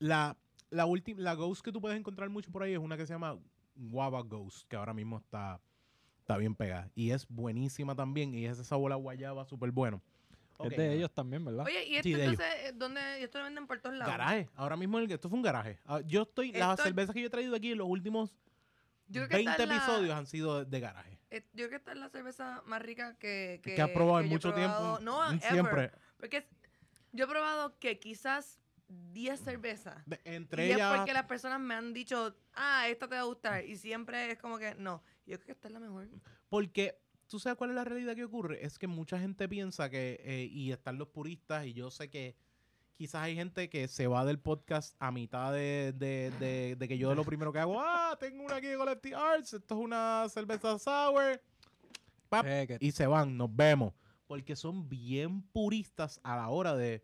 [0.00, 0.36] La,
[0.70, 3.14] la última, la Ghost que tú puedes encontrar mucho por ahí es una que se
[3.14, 3.38] llama
[3.76, 5.60] Guava Ghost, que ahora mismo está,
[6.24, 6.88] está bien pegada.
[6.94, 8.34] Y es buenísima también.
[8.34, 10.02] Y es ese sabor a guayaba súper bueno.
[10.56, 11.66] Ok, es de ellos también, ¿verdad?
[11.66, 12.32] Oye, ¿y esto Sí, de ellos.
[12.40, 13.00] entonces, eh, dónde?
[13.20, 14.10] ¿Y esto lo venden por todos lados?
[14.12, 14.48] Garaje.
[14.54, 15.78] Ahora mismo el- esto fue un garaje.
[15.84, 18.30] Ah, yo estoy, las cervezas que yo he traído aquí en los últimos
[19.08, 21.18] Yo creo que esta 20 es la- episodios han sido de, garaje.
[21.30, 24.18] eh, yo creo que esta es la cerveza más rica que, que, Que, has probado
[24.20, 24.96] que en mucho probado.
[24.98, 25.04] tiempo.
[25.04, 25.50] No, Mm, ever.
[25.52, 25.90] Siempre.
[26.16, 26.46] Porque es-
[27.12, 28.60] yo he probado que quizás
[29.12, 30.02] 10 cervezas.
[30.06, 30.96] De- Y entre es ellas.
[30.96, 33.64] porque las personas me han dicho, ah, esta te va a gustar.
[33.64, 35.02] Y siempre es como que, no.
[35.26, 36.08] Yo creo que esta es la mejor.
[36.48, 38.64] Porque, ¿tú sabes cuál es la realidad que ocurre?
[38.64, 42.36] Es que mucha gente piensa que, eh, y están los puristas, y yo sé que
[42.96, 46.96] quizás hay gente que se va del podcast a mitad de, de- de- de que
[46.98, 50.28] yo lo primero que hago, ah, tengo una aquí de Collective Arts, esto es una
[50.28, 51.40] cerveza sour,
[52.28, 52.44] pap,
[52.80, 53.92] y se van, nos vemos.
[54.26, 57.02] Porque son bien puristas a la hora de,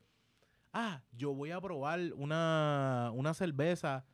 [0.73, 4.05] ah, yo voy a probar una, una cerveza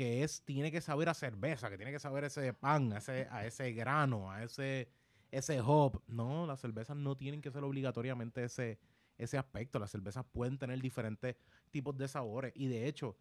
[0.00, 3.28] que es, tiene que saber a cerveza, que tiene que saber ese pan, a ese,
[3.30, 4.88] a ese grano, a ese,
[5.30, 6.00] ese hop.
[6.06, 8.78] No, las cervezas no tienen que ser obligatoriamente ese,
[9.18, 9.78] ese aspecto.
[9.78, 11.36] Las cervezas pueden tener diferentes
[11.70, 12.50] tipos de sabores.
[12.56, 13.14] Y de hecho,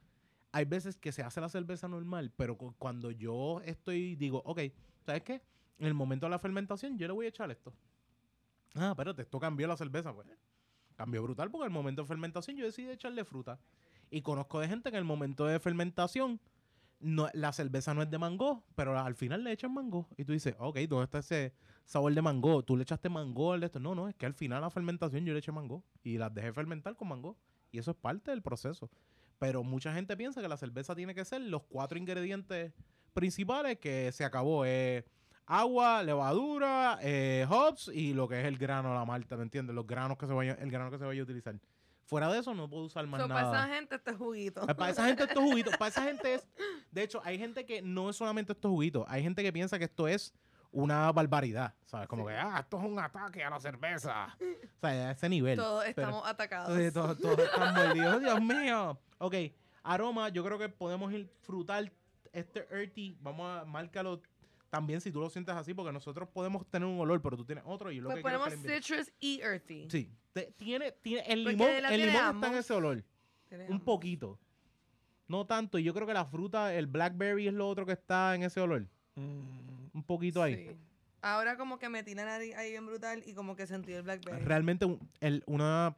[0.54, 4.62] hay veces que se hace la cerveza normal, pero cu- cuando yo estoy, digo, ok,
[5.06, 5.42] ¿sabes qué?
[5.80, 7.74] En el momento de la fermentación, yo le voy a echar esto.
[8.74, 10.28] Ah, espérate, esto cambió la cerveza, pues.
[10.96, 13.60] Cambió brutal porque en el momento de fermentación yo decidí echarle fruta.
[14.10, 16.40] Y conozco de gente que en el momento de fermentación
[17.00, 20.08] no, la cerveza no es de mango, pero al final le echan mango.
[20.18, 21.54] Y tú dices, ok, ¿dónde está ese
[21.86, 22.64] sabor de mango?
[22.64, 23.80] Tú le echaste mango al esto.
[23.80, 25.84] No, no, es que al final la fermentación yo le eché mango.
[26.04, 27.38] Y las dejé fermentar con mango.
[27.72, 28.90] Y eso es parte del proceso.
[29.38, 32.74] Pero mucha gente piensa que la cerveza tiene que ser los cuatro ingredientes
[33.14, 34.66] principales que se acabó.
[35.46, 39.76] agua, levadura, eh, hops y lo que es el grano, la malta, ¿me entiendes?
[39.76, 41.56] Los granos que se vayan, el grano que se vaya a utilizar.
[42.10, 43.42] Fuera de eso no puedo usar más So, nada.
[43.52, 44.64] para esa gente este juguito.
[44.68, 46.48] Eh, Para esa gente estos juguitos, para esa gente es,
[46.92, 49.86] de hecho, hay gente que no es solamente estos juguitos, hay gente que piensa que
[49.86, 50.34] esto es
[50.72, 52.08] una barbaridad, ¿sabes?
[52.08, 54.36] Como que, ah, esto es un ataque a la cerveza.
[54.40, 55.58] O sea, a ese nivel.
[55.58, 56.78] Todos Pero- estamos atacados.
[56.78, 58.22] Sí, todos, todos están mordidos.
[58.22, 59.00] Dios mío.
[59.20, 59.36] Ok,
[59.84, 61.92] aroma, yo creo que podemos ir frutal
[62.34, 63.18] este earthy.
[63.22, 64.22] Vamos a márcalo
[64.70, 67.64] también si tú lo sientes así, porque nosotros podemos tener un olor, pero tú tienes
[67.68, 69.88] otro y yo lo Pues que ponemos citrus y earthy.
[69.90, 73.04] Sí, te- tiene, tiene, el Porque limón, el tiene limón está en ese olor.
[73.48, 74.40] Tiene Un poquito.
[75.28, 75.78] No tanto.
[75.80, 78.60] Y yo creo que la fruta, el blackberry es lo otro que está en ese
[78.62, 78.86] olor.
[79.16, 80.56] Mm, Un poquito ahí.
[80.70, 80.76] Sí.
[81.22, 84.44] Ahora como que me tiran ahí, ahí bien brutal y como que sentí el blackberry.
[84.46, 85.98] Realmente un- el- una...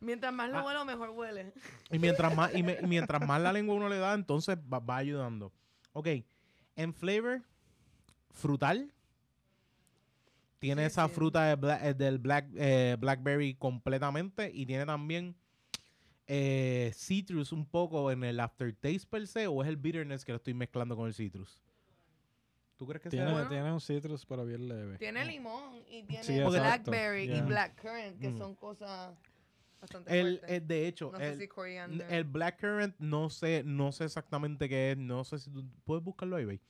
[0.00, 0.64] Mientras más lo Ah.
[0.64, 1.52] huelo, mejor huele.
[1.90, 4.78] Y mientras más, y, me- y mientras más la lengua uno le da, entonces va,
[4.78, 5.50] va ayudando.
[5.92, 6.08] Ok.
[6.76, 7.42] En flavor,
[8.34, 8.92] frutal.
[10.58, 11.14] Tiene Sí, esa sí.
[11.14, 14.50] fruta de bla- eh, del black, eh, blackberry completamente.
[14.52, 15.34] Y tiene también
[16.26, 19.46] eh, citrus un poco en el aftertaste per se.
[19.46, 21.58] O es el bitterness que lo estoy mezclando con el citrus.
[22.76, 24.98] ¿Tú crees que tiene, tiene un citrus, pero bien leve.
[24.98, 27.44] Tiene limón y tiene Sí, blackberry y Yeah.
[27.44, 28.38] blackcurrant, que Mm.
[28.38, 29.14] son cosas
[29.80, 32.10] bastante El, de hecho, no sé el, si coriander.
[32.12, 34.96] el blackcurrant no sé, no sé exactamente qué es.
[34.98, 36.60] No sé si tú puedes buscarlo ahí, ¿veis?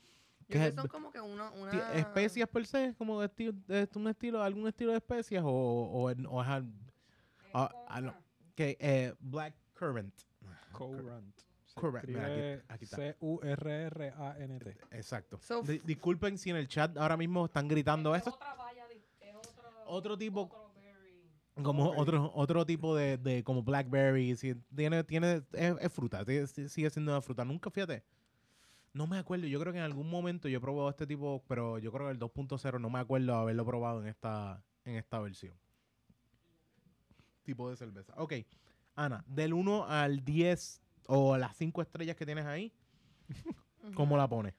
[0.45, 1.51] Yo ¿qué creo es que son como que una...
[1.95, 2.95] ¿Especias per se?
[2.97, 5.43] ¿Como de estilo, de un estilo, algún estilo de especias?
[5.45, 6.73] ¿O, o, o es al-
[7.53, 8.15] Ah, no.
[8.55, 10.13] que, eh, black currant?
[10.73, 11.35] Currant.
[11.67, 12.97] Se Currant, mira, aquí- escribe aquí está.
[12.97, 14.77] C-U-R-R-A-N-T.
[14.91, 15.39] Exacto.
[15.41, 18.39] So- Di- disculpen si en el chat ahora mismo están gritando Es esto.
[19.21, 20.65] es otro, Otro tipo- otro.
[21.63, 24.35] Como otro, otro tipo de, de como blackberry.
[24.35, 27.45] si tiene, tiene, es, es fruta, sigue siendo una fruta.
[27.45, 28.03] Nunca, fíjate.
[28.95, 29.47] No me acuerdo.
[29.47, 32.13] Yo creo que en algún momento yo he probado este tipo, pero yo creo que
[32.13, 35.55] el 2.0 no me acuerdo haberlo probado en esta, en esta versión.
[37.43, 38.15] Tipo de cerveza.
[38.17, 38.35] Ok.
[38.95, 42.73] Ana, del 1 al 10 o las cinco estrellas que tienes ahí,
[43.95, 44.55] ¿cómo la pones?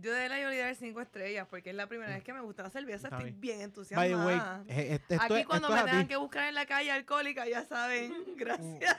[0.00, 2.40] Yo de la yo le daré cinco estrellas porque es la primera vez que me
[2.40, 3.08] gusta la cerveza.
[3.08, 3.70] Está Estoy bien.
[3.72, 4.64] bien By the way, entusiasmada.
[4.68, 6.08] eh, esto Aquí cuando me tengan ti.
[6.08, 8.12] que buscar en la calle alcohólica, ya saben.
[8.36, 8.96] Gracias.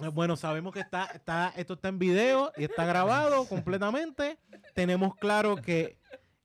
[0.00, 4.38] Eh, Bueno, sabemos que está, está, esto está en video y está grabado completamente.
[4.74, 5.98] Tenemos claro que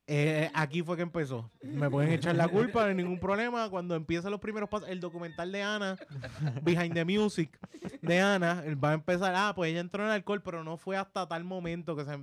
[0.08, 1.51] eh, aquí fue que empezó.
[1.62, 3.69] Me pueden echar la culpa, no hay ningún problema.
[3.69, 5.97] Cuando empiezan los primeros pasos, el documental de Ana,
[6.63, 7.60] Behind the Music
[8.01, 10.97] de Ana, él va a empezar, ah, pues ella entró en alcohol, pero no fue
[10.97, 12.17] hasta tal momento que se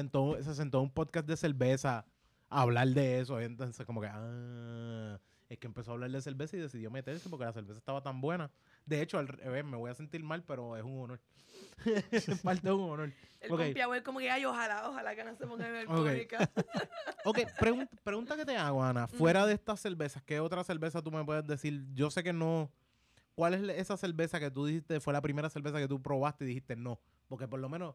[0.00, 2.04] sentó, se sentó en un podcast de cerveza
[2.50, 3.40] a hablar de eso.
[3.40, 7.44] Entonces, como que, ah, es que empezó a hablar de cerveza y decidió meterse porque
[7.46, 8.50] la cerveza estaba tan buena.
[8.84, 11.20] De hecho, al revés, me voy a sentir mal, pero es un honor.
[12.12, 13.12] Es parte de un honor.
[13.40, 13.58] El Ok.
[13.60, 16.48] compiado es como que, ay, ojalá, ojalá que no se pongan alcohólicas.
[17.24, 19.08] Ok, pregun- pregunta que te hago, Ana.
[19.08, 21.84] Fuera de estas cervezas, ¿qué otra cerveza tú me puedes decir?
[21.94, 22.70] Yo sé que no.
[23.34, 26.48] ¿Cuál es esa cerveza que tú dijiste fue la primera cerveza que tú probaste y
[26.48, 27.00] dijiste no?
[27.28, 27.94] Porque por lo menos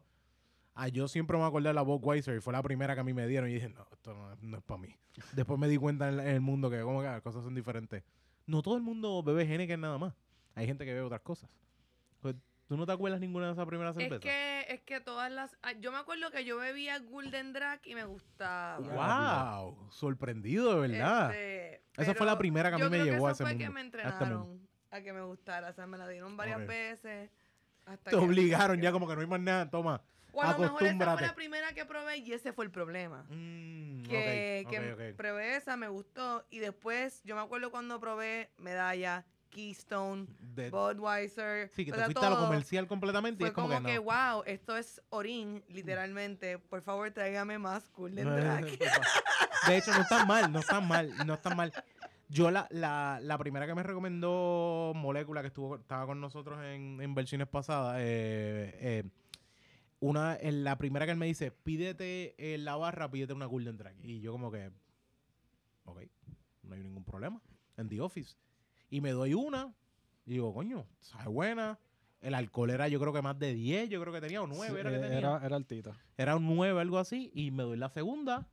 [0.74, 3.12] ah, yo siempre me acordé de la Budweiser y fue la primera que a mí
[3.12, 4.94] me dieron y dije, no, esto no, no es para mí.
[5.32, 8.02] Después me di cuenta en, en el mundo que como que las cosas son diferentes.
[8.46, 10.14] No todo el mundo bebe Heineken nada más.
[10.54, 11.48] Hay gente que bebe otras cosas.
[12.20, 12.34] Pues,
[12.68, 14.20] ¿Tú no te acuerdas ninguna de esas primeras Es cervezas?
[14.22, 15.54] que, es que todas las.
[15.62, 18.78] ah, Yo me acuerdo que yo bebía Golden Drag y me gustaba.
[19.66, 19.90] ¡Wow!
[19.90, 21.30] Sorprendido, de verdad.
[21.34, 23.58] Este, Esa fue la primera que a mí yo me creo llevó a ese fue
[23.58, 25.68] que mundo, me a este entrenaron a que me gustara.
[25.70, 27.30] O sea, me la dieron varias veces.
[27.84, 29.68] Hasta Te que- obligaron ya como que no hay más nada.
[29.68, 30.00] Toma.
[30.32, 33.24] O a lo mejor esa fue la primera que probé y ese fue el problema.
[33.28, 36.44] Mm, Que, que probé esa, me gustó.
[36.50, 41.70] Y después, yo me acuerdo cuando probé Medalla, Keystone, De- Budweiser.
[41.74, 43.80] sí, que o te sea, fuiste a lo comercial completamente y Fue es como, como
[43.86, 44.04] que, que, no.
[44.04, 46.58] wow, esto es orín, literalmente.
[46.58, 48.64] Por favor, tráigame más Golden No, Drag.
[48.64, 51.72] De hecho, no está mal, no está mal, no está mal.
[52.30, 56.98] Yo la, la, la primera que me recomendó Molécula, que estuvo, estaba con nosotros en,
[57.02, 59.04] en versiones pasadas, eh, eh,
[60.02, 63.76] una, en la primera que él me dice, pídete en la barra, pídete una Golden
[63.76, 63.94] Drag.
[64.04, 64.72] Y yo como que,
[65.84, 66.00] ok,
[66.64, 67.40] no hay ningún problema,
[67.76, 68.36] en The Office.
[68.90, 69.72] Y me doy una,
[70.26, 71.78] y digo, coño, sabe buena.
[72.20, 74.72] El alcohol era yo creo que más de 10, yo creo que tenía, o 9
[74.72, 75.18] Sí, era que eh, tenía.
[75.18, 75.96] era, era altita.
[76.16, 78.48] Era un 9, algo así, y me doy la segunda.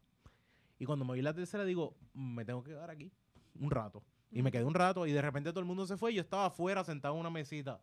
[0.77, 3.11] Y cuando me doy la tercera, digo, me tengo que quedar aquí
[3.59, 4.03] un rato.
[4.31, 6.21] Y me quedé un rato, y de repente todo el mundo se fue, y yo
[6.21, 7.81] estaba afuera sentado en una mesita,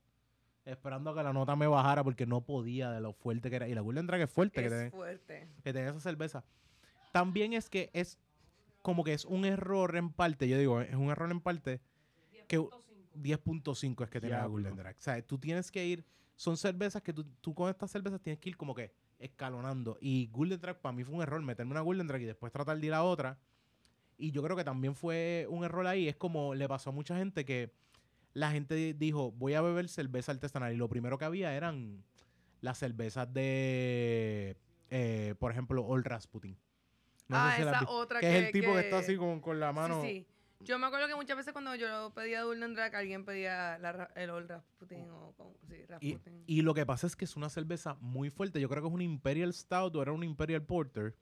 [0.66, 3.68] esperando a que la nota me bajara, porque no podía de lo fuerte que era.
[3.68, 5.48] Y la Golden Drag es fuerte, que, Es tiene, fuerte.
[5.62, 6.44] que tiene esa cerveza.
[7.12, 8.18] También es que es
[8.82, 11.80] como que es un error en parte, yo digo, es un error en parte,
[12.46, 14.46] que 10.5 es que tiene la.
[14.46, 14.96] Golden Drag.
[14.96, 18.38] O sea, tú tienes que ir, son cervezas que tú, tú con estas cervezas tienes
[18.38, 19.96] que ir como que escalonando.
[20.00, 22.78] Y Golden Drag para mí fue un error meterme una Golden Drag y después tratar
[22.78, 23.38] de ir a otra.
[24.18, 26.08] Y yo creo que también fue un error ahí.
[26.08, 27.72] Es como le pasó a mucha gente que
[28.36, 30.72] la gente di- dijo, voy a beber cerveza artesanal.
[30.74, 32.04] Y lo primero que había eran
[32.60, 34.56] las cervezas de,
[34.90, 36.58] eh, por ejemplo, Old Rasputin.
[37.28, 39.40] No sé ah, si esa otra que, que es el tipo que, está así con,
[39.40, 40.02] con la mano.
[40.02, 40.26] Sí, sí.
[40.60, 44.30] Yo me acuerdo que muchas veces cuando yo pedía Golden Drag, alguien pedía la, el
[44.30, 46.44] Old Rasputin o con, sí, Y, Rasputin.
[46.46, 48.60] y lo que pasa es que es una cerveza muy fuerte.
[48.60, 51.14] Yo creo que es un Imperial Stout o era un Imperial Porter.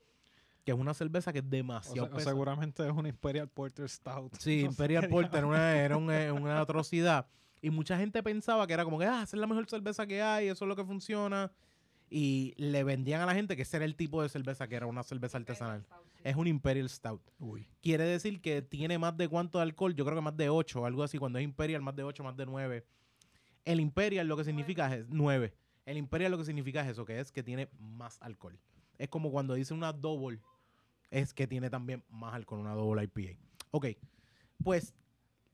[0.64, 2.31] Que es una cerveza que es demasiado o pesada.
[2.33, 4.35] seguramente es un Imperial Porter Stout.
[4.38, 7.27] Sí, No Imperial Porter era una, era un- eh, una atrocidad.
[7.61, 10.22] Y mucha gente pensaba que era como que, ah, esa es la mejor cerveza que
[10.22, 11.50] hay, eso es lo que funciona.
[12.11, 14.87] Y le vendían a la gente que ese era el tipo de cerveza que era
[14.87, 15.85] una cerveza artesanal.
[16.22, 17.22] Es un Imperial Stout.
[17.38, 17.66] Uy.
[17.83, 20.87] Quiere decir que tiene más de cuánto de alcohol, yo creo que más de 8,
[20.87, 21.18] algo así.
[21.18, 22.85] Cuando es Imperial, más de 8, más de 9.
[23.64, 25.55] El Imperial lo que significa es 9.
[25.87, 28.59] El Imperial lo que significa es eso, que es que tiene más alcohol.
[28.98, 30.38] Es como cuando dice una double,
[31.14, 33.38] es que tiene también más alcohol, una double IPA.
[33.70, 33.87] Ok,
[34.62, 34.94] pues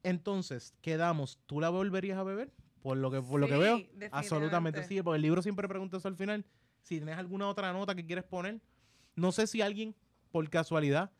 [0.02, 2.50] entonces quedamos, ¿tú la volverías a beber?
[2.82, 6.08] Por lo que, por lo que veo, absolutamente sí, porque el libro siempre pregunta eso
[6.08, 6.46] al final.
[6.82, 8.58] Si tienes alguna otra nota que quieres poner,
[9.16, 9.94] no sé si alguien,
[10.32, 11.12] por casualidad,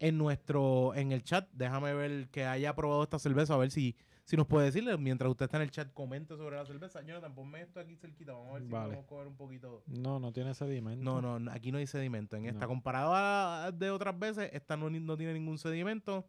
[0.00, 3.94] en nuestro, en el chat, déjame ver que haya probado esta cerveza, a ver si,
[4.24, 7.02] si nos puede decirle, mientras usted está en el chat, comente sobre la cerveza.
[7.02, 8.84] Jonathan, ponme esto aquí cerquita, vamos a ver si Vale.
[8.86, 9.82] podemos coger un poquito.
[9.86, 11.04] No, no tiene sedimento.
[11.04, 12.36] No, no, aquí no hay sedimento.
[12.36, 16.26] En esta, comparado a de otras veces, esta no, no tiene ningún sedimento.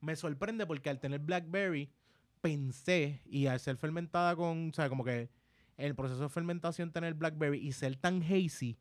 [0.00, 1.92] Me sorprende porque al tener Blackberry,
[2.40, 5.28] pensé, y al ser fermentada con, o sea, como que
[5.76, 8.78] el proceso de fermentación tener Blackberry y ser tan hazy,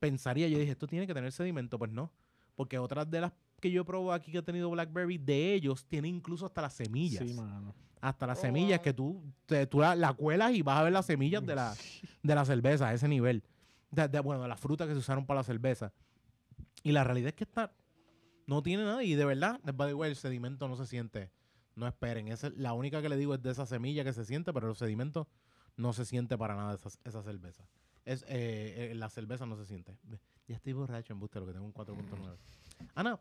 [0.00, 1.78] pensaría, yo dije, esto tiene que tener sedimento.
[1.78, 2.12] Pues no,
[2.56, 3.32] porque otras de las
[3.68, 7.24] que yo probo aquí que ha tenido Blackberry, de ellos, tiene incluso hasta las semillas.
[7.26, 7.74] Sí, mano.
[8.00, 8.84] hasta las Oh, semillas wow.
[8.84, 11.74] que tú, te- tú la, la cuelas y vas a ver las semillas de la,
[12.22, 13.42] de la cerveza a ese nivel.
[13.90, 15.92] De, de- bueno, de las frutas que se usaron para la cerveza.
[16.82, 17.72] Y la realidad es que está,
[18.46, 19.02] no tiene nada.
[19.02, 21.30] Y de verdad, by the way, el sedimento no se siente.
[21.74, 22.28] No esperen.
[22.28, 24.66] Esa es la única que le digo es de esa semilla que se siente, pero
[24.68, 25.26] los sedimentos
[25.76, 27.66] no se siente para nada esa, esa cerveza.
[28.04, 29.96] Es, eh, eh, la cerveza no se siente.
[30.46, 32.36] Ya estoy borracho en buste, lo que tengo un 4.9.
[32.94, 33.18] Ana,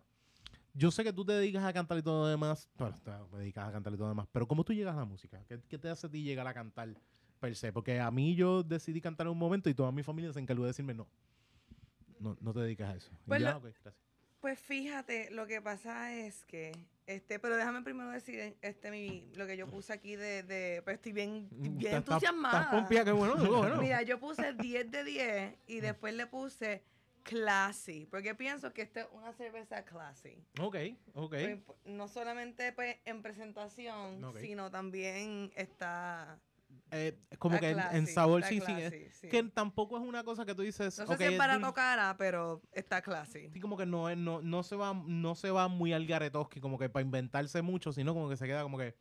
[0.77, 2.69] yo sé que tú te dedicas a cantar y todo lo demás.
[2.77, 2.95] Bueno,
[3.31, 4.27] te dedicas a cantar y todo lo demás.
[4.31, 5.43] Pero ¿cómo tú llegas a la música?
[5.47, 6.89] ¿Qué, qué te hace a ti llegar a cantar
[7.39, 7.71] per se?
[7.73, 10.63] Porque a mí yo decidí cantar en un momento y toda mi familia se encargó
[10.63, 11.07] de decirme no.
[12.19, 13.11] No, no te dedicas a eso.
[13.25, 13.95] Pues ya, lo- ok, gracias.
[14.39, 16.71] Pues fíjate, lo que pasa es que,
[17.07, 20.95] este, pero déjame primero decir este mi, lo que yo puse aquí de, de pues
[20.97, 22.61] estoy bien, bien Estás- estás- entusiasmada.
[22.61, 23.81] Estás pompía, qué bueno, qué bueno.
[23.81, 26.83] Mira, yo puse 10 de 10 y después le puse
[27.25, 30.37] classy, porque pienso que esta es una cerveza classy.
[30.61, 30.75] Ok,
[31.15, 31.29] ok.
[31.31, 34.37] Pues, no solamente pues en presentación, Ok.
[34.37, 36.39] sino también está
[36.91, 39.27] Eh, como que en, sabor sí, sí, classy, sí.
[39.29, 40.97] Que tampoco es una cosa que tú dices.
[40.99, 43.49] No sé si es dul- o cara, pero está classy.
[43.49, 46.77] Sí, como que no, no, no se va, no se va muy al garetoski, como
[46.77, 48.95] que para inventarse mucho, sino como que se queda como que.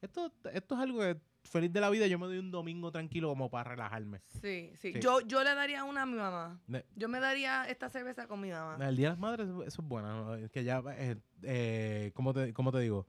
[0.00, 3.28] Esto, esto es algo que feliz de la vida, yo me doy un domingo tranquilo
[3.28, 4.20] como para relajarme.
[4.40, 4.92] Sí, sí.
[4.94, 5.00] Sí.
[5.00, 6.60] Yo, yo le daría una a mi mamá.
[6.96, 8.76] Yo me daría esta cerveza con mi mamá.
[8.88, 10.24] El Día de las Madres, eso es bueno.
[10.24, 10.34] ¿no?
[10.36, 13.06] Es Que ya, eh, eh, ¿cómo, te, cómo te digo?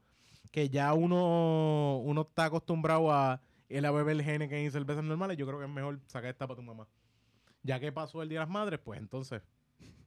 [0.50, 5.36] Que ya uno, uno está acostumbrado a ir a beber Heineken y cervezas normales.
[5.36, 6.86] Yo creo que es mejor sacar esta para tu mamá.
[7.62, 9.42] Ya que pasó el Día de las Madres, pues entonces,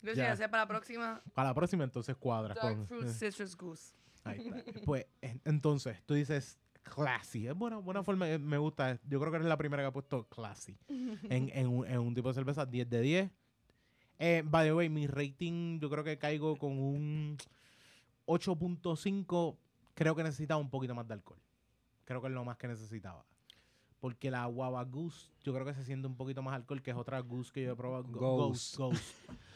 [0.04, 0.36] Yo ya.
[0.36, 1.22] sé para la próxima.
[1.34, 2.88] para la próxima, entonces cuadras Dark con.
[2.88, 3.94] Fruit Citrus Goose.
[4.24, 4.82] Ahí está.
[4.86, 6.60] Pues en- entonces, tú dices
[6.94, 7.48] classy.
[7.48, 9.00] Es buena, buena forma, eh, me gusta.
[9.08, 12.14] Yo creo que eres la primera que ha puesto classy en, en, un, en un
[12.14, 13.32] tipo de cerveza 10 de 10.
[14.20, 17.38] Eh, by the way, mi rating yo creo que caigo con un
[18.26, 19.58] 8.5.
[19.94, 21.40] Creo que necesitaba un poquito más de alcohol.
[22.06, 23.26] Creo que es lo más que necesitaba.
[24.00, 26.98] Porque la guava goose, yo creo que se siente un poquito más alcohol, que es
[26.98, 28.04] otra goose que yo he probado.
[28.04, 28.78] Ghost.
[28.78, 28.78] Ghost.
[28.78, 29.04] Ghost.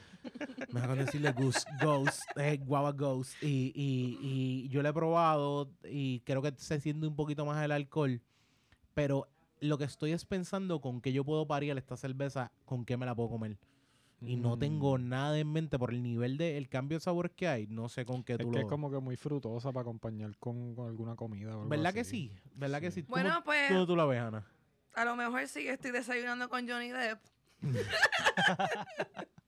[0.71, 3.41] Me van a decirle goose, ghost, eh, guava ghost.
[3.43, 7.63] Y, y, y yo lo he probado y creo que se siente un poquito más
[7.63, 8.21] el alcohol.
[8.93, 9.27] Pero
[9.59, 13.05] lo que estoy es pensando con qué yo puedo parir esta cerveza, con qué me
[13.05, 13.57] la puedo comer.
[14.23, 15.09] Y no tengo Mm.
[15.09, 17.65] nada en mente por el nivel de el cambio de sabores que hay.
[17.65, 18.61] No sé con qué Es tú que lo...
[18.65, 21.49] es como que muy frutosa para acompañar con, con alguna comida.
[21.57, 22.29] o algo ¿Verdad que así.
[22.29, 22.39] sí?
[22.53, 23.01] ¿Verdad que sí?
[23.01, 24.45] ¿Cómo- Bueno, pues ¿Cómo tú la ves, Ana?
[24.93, 27.19] a lo mejor sí que estoy desayunando con Johnny Depp.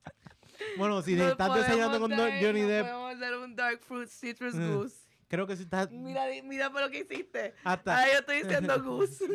[0.78, 4.56] Bueno, si estás desayunando con dar- Johnny nos Depp, Podemos dar un Dark Fruit Citrus
[4.56, 4.74] Mm.
[4.76, 4.96] Goose.
[5.28, 7.54] creo que si estás Mira, mira por lo que hiciste.
[7.64, 7.98] hasta...
[8.00, 9.26] Ahora yo estoy diciendo Goose.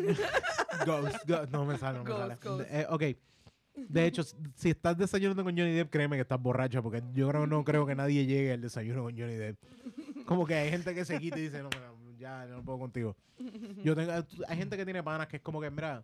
[0.86, 1.50] Ghost, ghost.
[1.50, 2.36] No me sale, no me Ghost, sale.
[2.42, 2.70] ghost.
[2.70, 3.02] Eh, ok.
[3.76, 7.46] De hecho, si estás desayunando con Johnny Depp, créeme que estás borracho, porque yo creo,
[7.46, 9.56] no creo que nadie llegue al desayuno con Johnny Depp.
[10.26, 13.16] Como que hay gente que se quita y dice, no, mira, ya no puedo contigo.
[13.84, 14.12] Yo tengo,
[14.48, 16.02] hay gente que tiene panas que es como que, mira,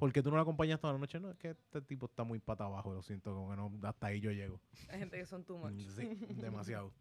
[0.00, 1.20] ¿por qué tú no lo acompañas toda la noche?
[1.20, 4.08] No, es que este tipo está muy pata abajo, lo siento, como que no, hasta
[4.08, 4.60] ahí yo llego.
[4.88, 5.72] Hay gente que son too much.
[5.74, 6.08] Mm, Sí,
[6.40, 6.92] demasiado.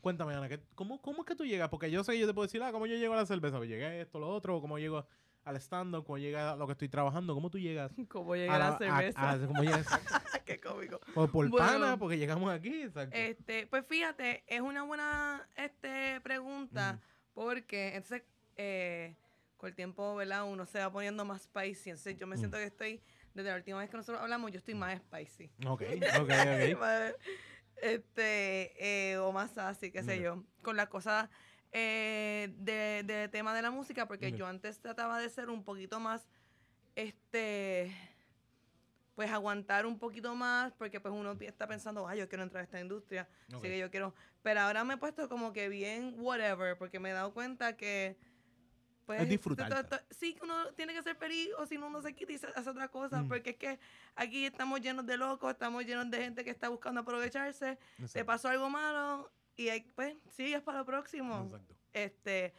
[0.00, 1.70] Cuéntame, Ana, ¿qué- cómo, ¿cómo es que tú llegas?
[1.70, 3.56] Porque yo sé que yo te puedo decir, ah, ¿cómo yo llego a la cerveza?
[3.56, 5.06] Pues llegué a esto, lo otro, ¿cómo llego
[5.42, 6.04] al stand-up?
[6.04, 7.34] ¿Cómo llega a lo que estoy trabajando?
[7.34, 7.90] ¿Cómo tú llegas?
[8.08, 9.30] Como llega la, a- cerveza.
[9.30, 9.86] a- ¿Cómo llegas?
[10.44, 11.00] Qué cómico.
[11.14, 11.66] Por, por Bueno.
[11.66, 13.16] pana, porque llegamos aquí, exacto.
[13.16, 17.00] Este, pues fíjate, es una buena este, pregunta
[17.32, 18.22] porque entonces
[18.56, 19.16] eh,
[19.56, 20.44] con el tiempo, ¿verdad?
[20.44, 21.90] Uno se va poniendo más spicy.
[21.90, 23.00] Entonces yo me siento que estoy,
[23.34, 25.50] desde la última vez que nosotros hablamos, yo estoy más spicy.
[25.66, 25.82] ok,
[26.20, 26.30] ok,
[26.76, 27.20] ok.
[27.82, 28.72] Este,
[29.12, 30.42] eh, o más sassy, qué sé yo.
[30.62, 31.28] Con las cosas
[31.72, 35.98] eh, de, de tema de la música, porque yo antes trataba de ser un poquito
[36.00, 36.26] más,
[36.94, 37.92] este,
[39.14, 42.64] pues aguantar un poquito más, porque pues uno está pensando, ay, yo quiero entrar a
[42.64, 43.54] esta industria, Ok.
[43.56, 47.10] así que yo quiero, pero ahora me he puesto como que bien whatever, porque me
[47.10, 48.16] he dado cuenta que
[49.06, 50.02] pues, Es disfrutar.
[50.10, 52.46] Sí, que uno tiene que ser feliz o si no, uno se quita y se
[52.48, 53.22] hace otra cosa.
[53.22, 53.28] Mm.
[53.28, 53.78] Porque es que
[54.14, 57.76] aquí estamos llenos de locos, estamos llenos de gente que está buscando aprovecharse.
[57.96, 58.26] Te Exacto.
[58.26, 61.44] pasó algo malo y hay, pues sigues para lo próximo.
[61.46, 61.74] Exacto.
[61.92, 62.54] Este,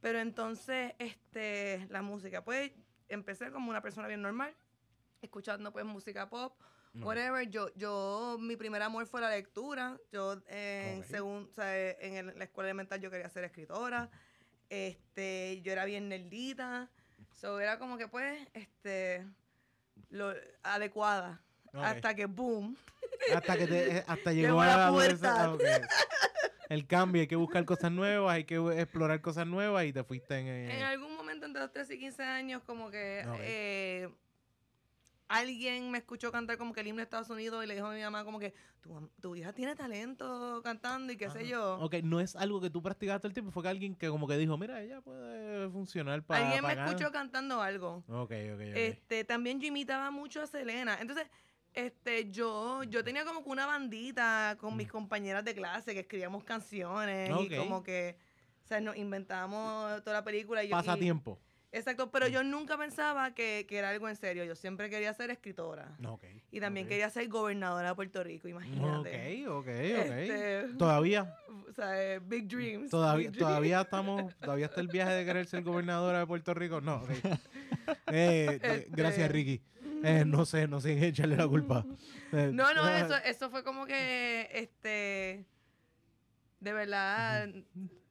[0.00, 2.72] pero entonces, este, la música, pues
[3.08, 4.54] empecé como una persona bien normal,
[5.20, 6.54] escuchando pues música pop,
[6.94, 7.48] whatever.
[7.50, 9.98] Yo, yo, mi primer amor fue la lectura.
[10.12, 11.04] Yo en Ok.
[11.06, 14.08] segun- o sea, en el- la escuela elemental yo quería ser escritora.
[14.70, 16.88] Este, yo era bien nerdita.
[17.34, 19.26] So era como que pues, este,
[20.08, 21.40] lo adecuada.
[21.74, 21.84] Ok.
[21.84, 22.76] Hasta que boom.
[23.34, 25.40] Hasta que te, eh, hasta Llegó llegó la la pubertad.
[25.40, 25.90] adolescencia, ok.
[26.70, 30.38] El cambio, hay que buscar cosas nuevas, hay que explorar cosas nuevas y te fuiste
[30.38, 30.46] en...
[30.46, 33.36] eh, En algún momento entre los 13 y 15 años, como que Ok.
[33.40, 34.08] eh,
[35.30, 37.94] alguien me escuchó cantar como que el himno de Estados Unidos y le dijo a
[37.94, 41.78] mi mamá como que tu, tu hija tiene talento cantando y qué sé yo.
[41.78, 44.36] Ok, no es algo que tú practicaste el tiempo, fue que alguien que como que
[44.36, 46.44] dijo, mira, ella puede funcionar para...
[46.44, 48.02] alguien me escuchó cantando algo.
[48.08, 48.60] Ok, ok, ok.
[48.74, 50.98] Este, también yo imitaba mucho a Selena.
[51.00, 51.28] Entonces,
[51.74, 56.42] este, yo, yo tenía como que una bandita con mis compañeras de clase que escribíamos
[56.42, 57.34] canciones Mm.
[57.34, 57.42] Ok.
[57.52, 58.16] y como que,
[58.64, 60.64] o sea, nos inventábamos toda la película.
[60.64, 61.38] Y yo, y- Pasatiempo.
[61.72, 64.44] Exacto, pero yo nunca pensaba que, que era algo en serio.
[64.44, 65.96] Yo siempre quería ser escritora.
[66.50, 69.46] Y también quería ser gobernadora de Puerto Rico, imagínate.
[69.46, 69.68] Ok, ok, ok.
[69.68, 71.36] Este, Todavía,
[71.68, 72.90] o sea, eh, big dreams.
[72.90, 73.38] todavía, big dreams.
[73.48, 76.80] todavía estamos, todavía está el viaje de querer ser gobernadora de Puerto Rico.
[76.80, 77.10] No, ok.
[78.12, 79.62] Eh, Este- Gracias, Ricky.
[80.02, 81.84] Eh, no sé, no sé echarle la culpa.
[82.32, 85.44] Eh, No, no, eso, eso fue como que, este,
[86.60, 87.48] de verdad,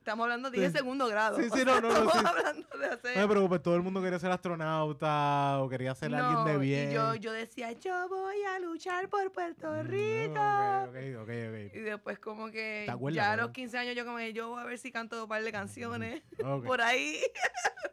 [0.10, 0.62] estamos hablando de Sí.
[0.62, 1.38] 10 segundo grado.
[1.38, 2.20] Sí, sí, no, no, no, Estamos sí.
[2.26, 3.16] hablando de hacer...
[3.16, 6.92] No me preocupes, todo el mundo quería ser astronauta o quería ser alguien de bien.
[6.92, 10.34] Y yo, yo decía, yo voy a luchar por Puerto Mm, Rico.
[10.34, 11.76] Ok, ok, ok, ok.
[11.76, 14.50] Y después como que ¿Te acuerdas, ya a los 15 años yo como que yo
[14.50, 16.66] voy a ver si canto un par de canciones Ok.
[16.66, 17.18] por ahí.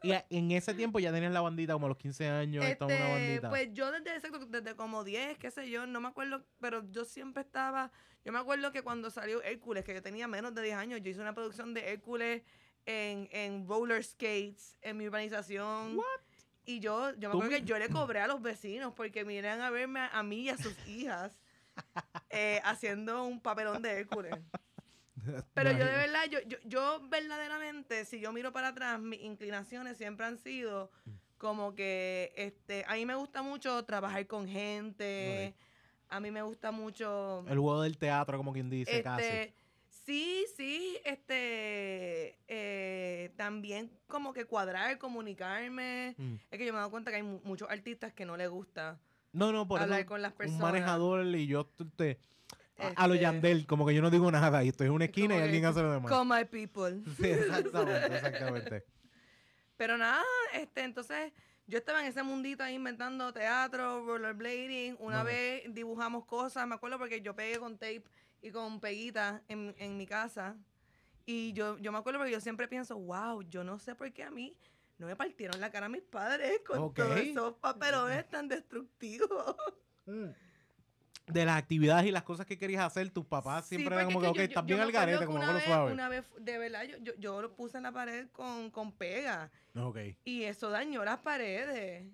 [0.03, 2.97] Y en ese tiempo ya tenías la bandita, como a los 15 años, estaba una
[2.97, 3.49] Este, bandita.
[3.51, 7.05] pues yo desde, exacto, desde como 10, qué sé yo, no me acuerdo, pero yo
[7.05, 7.91] siempre estaba,
[8.27, 11.11] yo me acuerdo que cuando salió Hércules, que yo tenía menos de 10 años, yo
[11.11, 12.43] hice una producción de Hércules
[12.85, 15.97] en, en roller skates en mi urbanización.
[16.65, 19.71] Y yo, yo me acuerdo que yo le cobré a los vecinos porque vinieran a
[19.71, 21.39] verme a, a mí y a sus hijas
[22.31, 24.35] eh, haciendo un papelón de Hércules.
[25.55, 29.99] Pero yo de verdad, yo, yo, yo verdaderamente, si yo miro para atrás, mis inclinaciones
[29.99, 30.91] siempre han sido
[31.39, 35.55] como que, este, a mí me gusta mucho trabajar con gente,
[36.09, 39.23] a mí me gusta mucho, El juego del teatro, como quien dice, casi.
[39.25, 39.55] este,
[39.89, 46.15] sí, sí, este, eh, también como que cuadrar, comunicarme.
[46.17, 46.35] Mm.
[46.51, 48.49] Es que yo me he dado cuenta que hay mu- muchos artistas que no les
[48.49, 48.99] gusta
[49.33, 50.61] No, no, por hablar eso con las un personas.
[50.63, 52.19] manejador y yo te-
[52.79, 55.07] a, a lo Este, Yandel, como que yo no digo nada y estoy en una
[55.07, 56.11] Es esquina y alguien hace lo demás.
[56.13, 57.03] Call my people.
[57.17, 58.85] Sí, exactamente, exactamente.
[59.77, 60.23] Pero nada,
[60.55, 61.33] este, entonces
[61.67, 64.97] yo estaba en ese mundito ahí inventando teatro, rollerblading.
[65.01, 68.05] Una vez dibujamos cosas, me acuerdo porque yo pegué con tape
[68.43, 70.57] y con peguita en, en mi casa.
[71.25, 74.23] Y yo, yo me acuerdo porque yo siempre pienso, wow, yo no sé por qué
[74.23, 74.57] a mí
[74.99, 76.95] no me partieron la cara mis padres con Ok.
[76.97, 79.57] todos esos papelones tan destructivos.
[80.07, 80.29] Mm.
[81.27, 84.21] De las actividades y las cosas que querías hacer, tus papás Sí, siempre eran como
[84.21, 85.93] que, ok, estás bien al garete, como que lo suave.
[85.93, 89.51] Una vez, de verdad, yo, yo, yo lo puse en la pared con, con pega.
[89.75, 89.99] Ok.
[90.25, 92.07] Y eso dañó las paredes.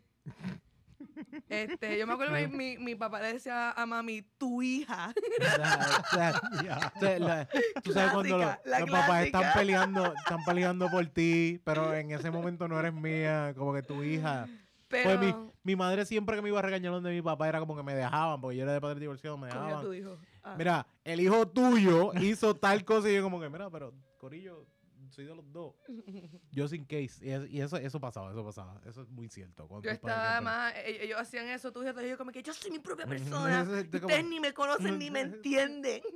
[1.48, 5.12] Este, yo me acuerdo que mi, mi papá le decía a mami, tu hija.
[7.82, 12.30] Tú sabes cuando los, los papás están peleando, están peleando por ti, pero en ese
[12.30, 14.46] momento no eres mía, como que tu hija.
[14.88, 17.58] Pero Pues mi, mi madre siempre que me iba a regañar donde mi papá era
[17.60, 19.82] como que me dejaban, porque yo era de padre divorciado, me dejaban.
[19.82, 20.18] tu hijo.
[20.42, 20.54] Ah.
[20.58, 24.66] Mira, el hijo tuyo hizo tal cosa y yo como que, mira, pero Corillo,
[25.10, 25.74] soy de los dos.
[26.50, 27.18] Yo sin case.
[27.20, 28.80] Y, es- y eso, eso pasaba, eso pasaba.
[28.86, 29.68] Eso es muy cierto.
[29.68, 32.70] cuando yo estaba más, e- ellos hacían eso, tu hijo, yo como que yo soy
[32.70, 33.06] mi propia
[33.48, 33.60] persona.
[33.62, 36.02] Eso es de Ustedes como- ni me conocen ni me entienden.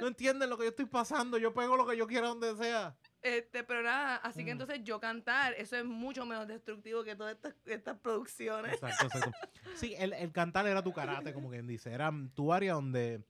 [0.00, 1.38] No entienden lo que yo estoy pasando.
[1.38, 2.96] Yo pego lo que yo quiera donde sea.
[3.22, 4.58] Este, pero nada, así que Mm.
[4.60, 8.72] entonces yo cantar, eso es mucho menos destructivo que todas estas, estas producciones.
[8.74, 9.30] Exacto, exacto.
[9.76, 11.92] Sí, el, el cantar era tu karate, como quien dice.
[11.92, 13.22] Era tu área donde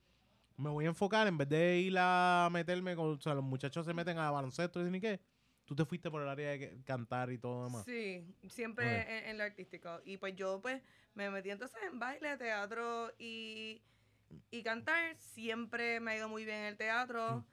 [0.57, 3.11] me voy a enfocar en vez de ir a meterme con.
[3.13, 5.21] O sea, los muchachos se meten a baloncesto y ni qué.
[5.67, 7.85] Tú te fuiste por el área de cantar y todo demás.
[7.85, 10.01] Sí, siempre en, en lo artístico.
[10.05, 10.83] Y pues yo pues
[11.15, 13.83] me metí entonces en baile, teatro y,
[14.51, 15.17] y cantar.
[15.19, 17.45] Siempre me ha ido muy bien el teatro.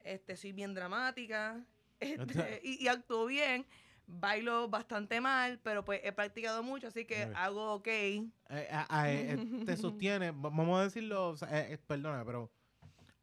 [0.00, 1.62] Este, soy bien dramática.
[2.00, 3.66] Este, y, y actúo bien.
[4.10, 7.86] Bailo bastante mal, pero pues he practicado mucho, así que hago ok.
[7.88, 8.24] Eh,
[8.72, 12.50] a- a- eh, eh, te sostiene, va- vamos a decirlo, eh, eh, perdona, pero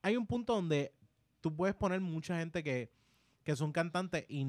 [0.03, 0.93] hay un punto donde
[1.41, 2.91] tú puedes poner mucha gente que,
[3.43, 4.45] que son cantantes y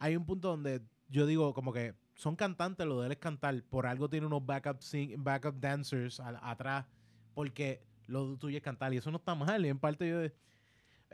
[0.00, 3.62] hay un punto donde yo digo como que son cantantes, lo de él es cantar,
[3.62, 6.84] por algo tiene unos backup, sing- backup dancers al- atrás,
[7.32, 10.20] porque lo tuyo es cantar y eso no está mal, y en parte yo...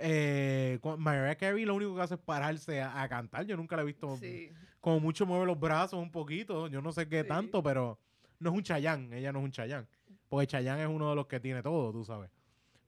[0.01, 3.45] Eh, Mariah Carey lo único que hace es pararse a, a cantar.
[3.47, 4.51] Yo nunca la he visto Sí.
[4.81, 7.29] como mucho mueve los brazos un poquito, yo no sé qué Sí.
[7.29, 7.99] tanto, pero
[8.39, 9.89] no es un Chayán, ella no es un Chayán,
[10.29, 12.31] porque Chayán es uno de los que tiene todo, tú sabes.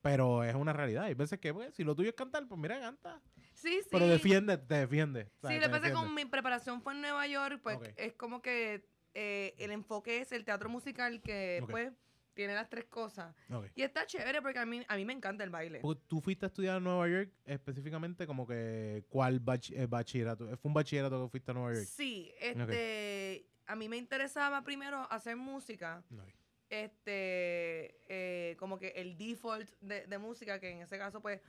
[0.03, 1.05] Pero es una realidad.
[1.05, 3.21] Hay veces que, pues, si lo tuyo es cantar, pues mira, canta.
[3.53, 3.89] Sí, sí.
[3.91, 5.25] Pero defiende, te defiende.
[5.25, 5.61] Sí, ¿sabes?
[5.61, 9.55] lo que pasa con mi preparación fue en Nueva York, pues es como que eh,
[9.59, 11.71] el enfoque es el teatro musical que Ok.
[11.71, 11.93] pues
[12.41, 13.35] tiene las tres cosas.
[13.75, 15.81] Y está chévere porque a mí, a mí me encanta el baile.
[15.81, 20.47] Porque tú fuiste a estudiar a Nueva York, específicamente como que, ¿cuál bach- eh, bachillerato?
[20.57, 21.85] ¿Fue un bachillerato que fuiste a Nueva York?
[21.87, 26.25] Sí, este, a mí me interesaba primero hacer música, No.
[26.71, 31.41] este, eh, como que el default de, de música, que en ese caso pues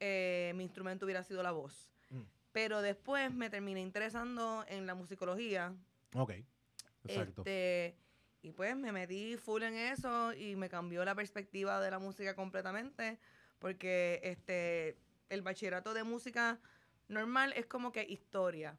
[0.00, 1.90] eh, mi instrumento hubiera sido la voz.
[2.10, 2.22] Mm.
[2.52, 5.74] Pero después me terminé interesando en la musicología.
[6.14, 6.32] Ok,
[7.04, 7.42] exacto.
[7.42, 7.96] Este,
[8.48, 12.34] y pues me metí full en eso y me cambió la perspectiva de la música
[12.34, 13.18] completamente.
[13.58, 14.96] Porque este,
[15.28, 16.58] el bachillerato de música
[17.08, 18.78] normal es como que historia.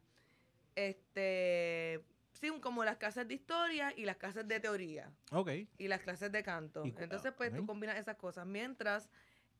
[0.76, 2.00] este,
[2.32, 5.50] sí, como las clases de historia y las clases de teoría Ok.
[5.78, 6.84] y las clases de canto.
[6.86, 8.46] Y Entonces, pues tú combinas esas cosas.
[8.46, 9.08] Mientras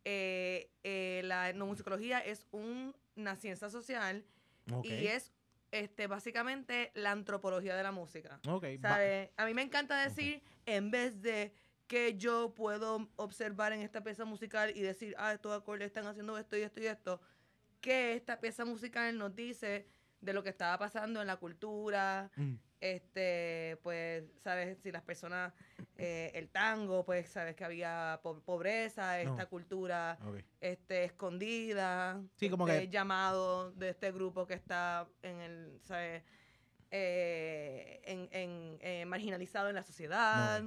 [0.04, 4.24] eh, eh, la etnomusicología es un- una ciencia social
[4.82, 5.30] y es
[5.72, 8.40] este, básicamente la antropología de la música.
[8.48, 8.64] Ok.
[8.84, 9.32] va- ¿Sabe?
[9.36, 11.52] A mí me encanta decir, en vez de
[11.86, 16.38] que yo puedo observar en esta pieza musical y decir, ah, estos acordes están haciendo
[16.38, 17.20] esto y esto y esto,
[17.80, 19.88] que esta pieza musical nos dice
[20.20, 25.53] de lo que estaba pasando en la cultura, Mm, este, pues, sabes, si las personas,
[25.97, 29.49] eh, el tango, pues, sabes que había po- pobreza, esta No.
[29.49, 30.18] cultura,
[30.61, 36.22] este, escondida, Sí, como este que- llamado de este grupo que está en el, ¿sabes?
[36.91, 40.62] Eh, en, en, eh, marginalizado en la sociedad.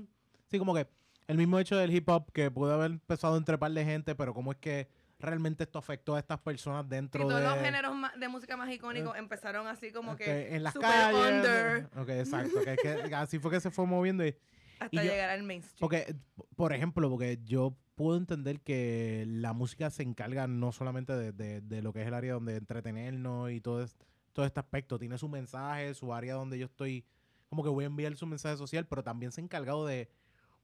[0.49, 0.87] Sí, como que
[1.27, 4.33] el mismo hecho del hip hop que pudo haber empezado entre par de gente, pero
[4.33, 4.87] cómo es que
[5.23, 7.47] realmente esto afectó a estas personas Y dentro todos de...
[7.47, 11.19] los géneros de música más icónicos empezaron así como que que en las super calles.
[11.35, 12.59] under Ok, exacto.
[12.63, 14.25] que, que así fue que se fue moviendo.
[14.25, 14.35] Y,
[14.79, 15.79] hasta yo- llegar al mainstream.
[15.79, 16.15] porque,
[16.55, 21.61] por ejemplo, porque yo puedo entender que la música se encarga no solamente de, de-
[21.61, 23.95] de lo que es el área donde entretenernos y todo, es-
[24.33, 24.99] todo este aspecto.
[24.99, 27.05] Tiene su mensaje, su área donde yo estoy,
[27.49, 30.09] como que voy a enviar su mensaje social, pero también se ha encargado de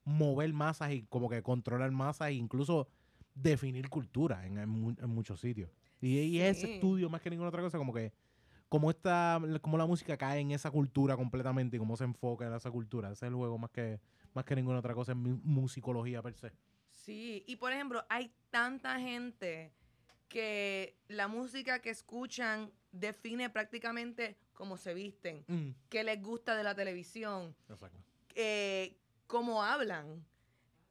[0.04, 2.88] mover masas y como que controlar masas e incluso
[3.34, 5.70] definir cultura en, en en muchos sitios.
[6.00, 6.72] Y, y ese Sí.
[6.74, 8.12] estudio, más que ninguna otra cosa, como que
[8.68, 12.54] cómo, está, cómo la música cae en esa cultura completamente y cómo se enfoca en
[12.54, 13.08] esa cultura.
[13.10, 14.00] Ese es el juego más que,
[14.32, 16.52] más que ninguna otra cosa mu- musicología per se.
[16.88, 19.72] Sí, y por ejemplo, hay tanta gente
[20.28, 25.44] que la música que escuchan define prácticamente cómo se visten,
[25.88, 27.54] qué les gusta de la televisión,
[28.34, 30.24] eh, cómo hablan,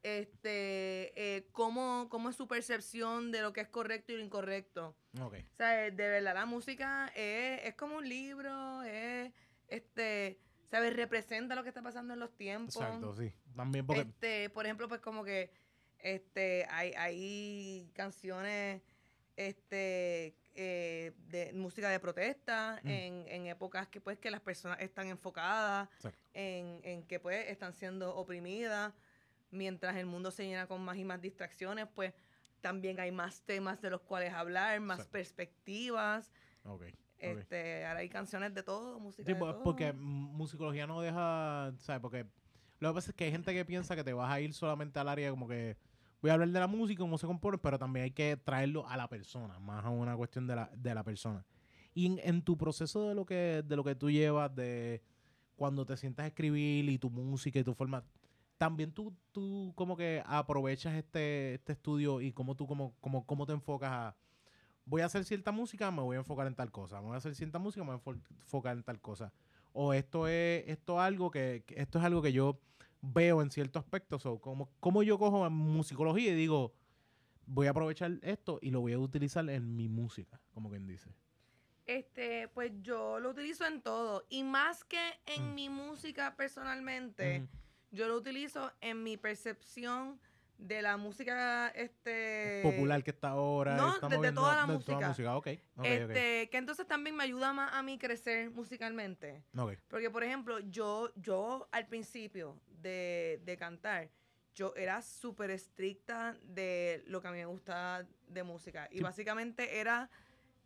[0.03, 4.95] este, eh, cómo, cómo es su percepción de lo que es correcto y lo incorrecto.
[5.21, 5.35] Ok.
[5.53, 9.31] O sea, eh, de verdad la música es, es como un libro, es,
[9.67, 10.39] este,
[10.71, 10.95] ¿sabes?
[10.95, 12.75] Representa lo que está pasando en los tiempos.
[12.77, 13.33] Exacto, sí.
[13.55, 14.01] También porque...
[14.01, 15.51] Este, por ejemplo, pues como que
[15.99, 18.81] este, hay, hay canciones
[19.35, 22.89] este, eh, de música de protesta Mm.
[22.89, 25.89] en, en épocas que pues que las personas están enfocadas
[26.33, 28.93] en, en que pues están siendo oprimidas
[29.51, 32.13] mientras el mundo se llena con más y más distracciones pues
[32.61, 35.11] también hay más temas de los cuales hablar más Exacto.
[35.13, 36.31] perspectivas
[36.63, 36.83] Ok.
[36.83, 36.93] ok.
[37.17, 39.63] este ahora hay canciones de todo música Sí, de pues, todo.
[39.63, 42.01] porque musicología no deja, ¿sabes?
[42.01, 42.25] Porque
[42.79, 44.99] lo que pasa es que hay gente que piensa que te vas a ir solamente
[44.99, 45.77] al área como que
[46.21, 48.97] voy a hablar de la música, cómo se compone, pero también hay que traerlo a
[48.97, 51.45] la persona, más a una cuestión de la, de la persona.
[51.93, 55.01] Y en, en tu proceso de lo que de lo que tú llevas, de
[55.55, 58.03] cuando te sientas a escribir y tu música y tu forma,
[58.59, 63.47] también tú, tú como que aprovechas este, este estudio y cómo tú como, como, cómo
[63.47, 64.15] te enfocas a
[64.85, 66.99] voy a hacer cierta música, me voy a enfocar en tal cosa.
[66.99, 69.31] Voy a hacer cierta música, me voy a enfo- enfocar en tal cosa.
[69.71, 72.59] O esto es, esto es algo que, esto es algo que yo
[73.01, 74.25] veo en ciertos aspectos.
[74.25, 76.73] O como, como yo cojo musicología y digo,
[77.45, 81.11] voy a aprovechar esto y lo voy a utilizar en mi música, como quien dice.
[81.85, 84.25] Este, pues yo lo utilizo en todo.
[84.27, 85.55] Y más que en Mm.
[85.55, 87.47] mi música personalmente.
[87.91, 90.19] Yo lo utilizo en mi percepción
[90.57, 92.59] de la música, este...
[92.63, 93.77] Popular que está ahora.
[93.77, 95.37] no, está de- de moviendo- toda la de música.
[95.37, 95.85] Ok, ok, ok.
[95.85, 99.41] este, que entonces también me ayuda más a mí crecer musicalmente.
[99.87, 104.09] Porque, por ejemplo, yo, yo al principio de, de cantar,
[104.53, 108.89] yo era súper estricta de lo que a mí me gusta de música.
[108.91, 109.03] Y Sí.
[109.03, 110.09] básicamente era,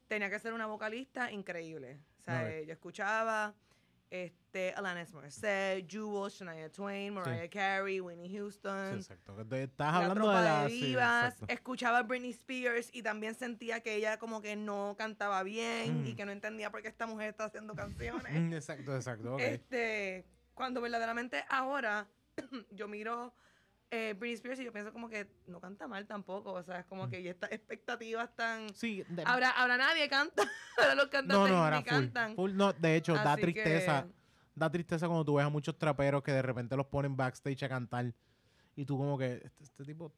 [0.07, 1.99] tenía que ser una vocalista increíble.
[2.19, 3.53] O sea, eh, yo escuchaba
[4.09, 8.95] este, Alanis Morissette, Jewel, Shania Twain, Mariah Carey, Winnie Sí, Houston.
[8.97, 9.35] exacto.
[9.35, 10.63] Que te- Estás la hablando de la.
[10.65, 11.53] de sí, divas, exacto.
[11.53, 16.13] escuchaba a Britney Spears y también sentía que ella como que no cantaba bien y
[16.13, 16.15] Mm.
[16.15, 17.73] que no entendía por qué esta mujer está haciendo
[18.29, 18.53] canciones.
[18.53, 19.39] Exacto, exacto.
[19.39, 22.07] Este, cuando verdaderamente ahora
[22.71, 23.33] yo miro
[23.95, 26.85] eh, Britney Spears y yo pienso como que no canta mal tampoco, o sea, es
[26.85, 27.09] como Mm.
[27.11, 28.73] que y estas expectativas tan...
[28.73, 30.43] Sí, de- Ahora, ahora nadie canta,
[30.77, 32.35] ahora los cantantes no, no, ni ahora full, cantan.
[32.35, 32.51] full.
[32.55, 34.03] No, de hecho, da tristeza.
[34.03, 34.23] que-
[34.55, 37.69] Da tristeza cuando tú ves a muchos traperos que de repente los ponen backstage a
[37.69, 38.13] cantar.
[38.75, 40.11] Y tú como que, este, este tipo...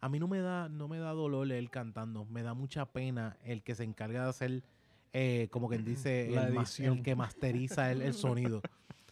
[0.00, 2.24] A mí no me da no me da dolor él cantando.
[2.26, 4.62] Me da mucha pena el que se encarga de hacer,
[5.12, 8.58] eh, como quien dice, La el, el que masteriza el, el sonido.
[8.58, 8.62] O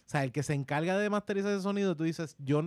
[0.06, 2.62] sea, el que se encarga de masterizar ese sonido, tú dices, yo...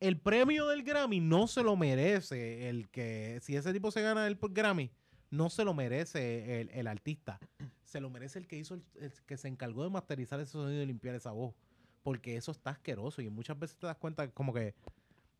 [0.00, 3.38] El premio del Grammy no se lo merece el que...
[3.42, 4.90] Si ese tipo se gana el Grammy,
[5.30, 7.38] no se lo merece el, el artista.
[7.84, 10.82] Se lo merece el que hizo, el, el que se encargó de masterizar ese sonido
[10.82, 11.54] y limpiar esa voz.
[12.02, 13.22] Porque eso está asqueroso.
[13.22, 14.74] Y muchas veces te das cuenta como que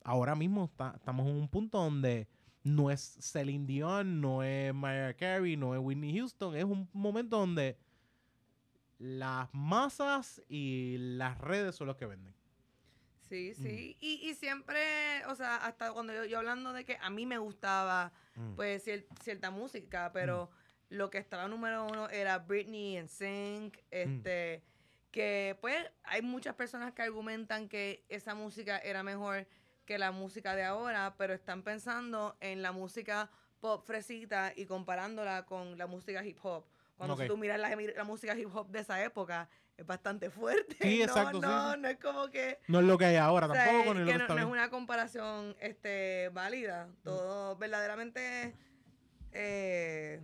[0.04, 2.26] ahora mismo está- estamos en un punto donde
[2.64, 6.56] no es Celine Dion, no es Mariah Carey, no es Whitney Houston.
[6.56, 7.76] Es un momento donde
[8.98, 12.34] las masas y las redes son los que venden.
[13.28, 13.96] Sí, sí.
[14.00, 17.38] Y, y siempre, o sea, hasta cuando yo, yo hablando de que a mí me
[17.38, 18.54] gustaba, Mm.
[18.54, 20.50] pues, cier- cierta música, pero
[20.90, 24.62] lo que estaba número uno era Britney en Sync, este,
[25.10, 29.46] que pues hay muchas personas que argumentan que esa música era mejor
[29.86, 35.46] que la música de ahora, pero están pensando en la música pop fresita y comparándola
[35.46, 36.66] con la música hip hop.
[36.96, 37.22] Cuando Ok.
[37.22, 40.76] si tú miras la, la música hip hop de esa época, es bastante fuerte.
[40.80, 41.80] Sí, No, exacto, No, sí.
[41.80, 42.58] no es como que...
[42.68, 44.38] No es lo que hay ahora O sea, tampoco, ni es lo que no, no
[44.38, 46.88] es una comparación este, válida.
[47.02, 48.54] Todo verdaderamente
[49.32, 50.20] eh,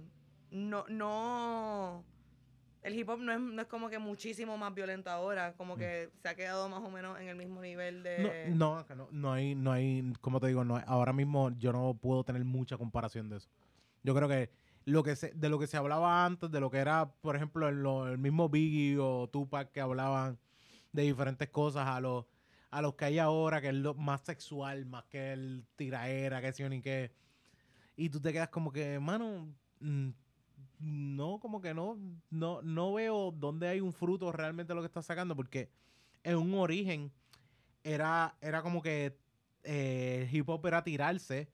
[0.51, 2.05] no, no
[2.83, 6.11] el hip hop no es, no es como que muchísimo más violento ahora, como que
[6.21, 9.33] se ha quedado más o menos en el mismo nivel de No, no, no, no
[9.33, 12.77] hay, no hay, como te digo, no hay- ahora mismo yo no puedo tener mucha
[12.77, 13.49] comparación de eso.
[14.03, 14.51] Yo creo que
[14.85, 18.99] de lo que se hablaba antes, de lo que era, por ejemplo, el mismo Biggie
[18.99, 20.39] o Tupac que hablaban
[20.93, 22.27] de diferentes cosas a los
[22.73, 26.55] a los que hay ahora, que es lo más sexual, más que el tiraera, que
[26.55, 27.13] sí o ni qué.
[27.97, 30.09] Y tú te quedas como que, mano, mm,
[30.79, 31.99] no, como que no,
[32.31, 35.69] no, no veo dónde hay un fruto realmente lo que está sacando, porque
[36.25, 37.13] en un origen
[37.85, 39.19] era, era como que
[39.65, 41.51] eh, el hip hop era tirarse,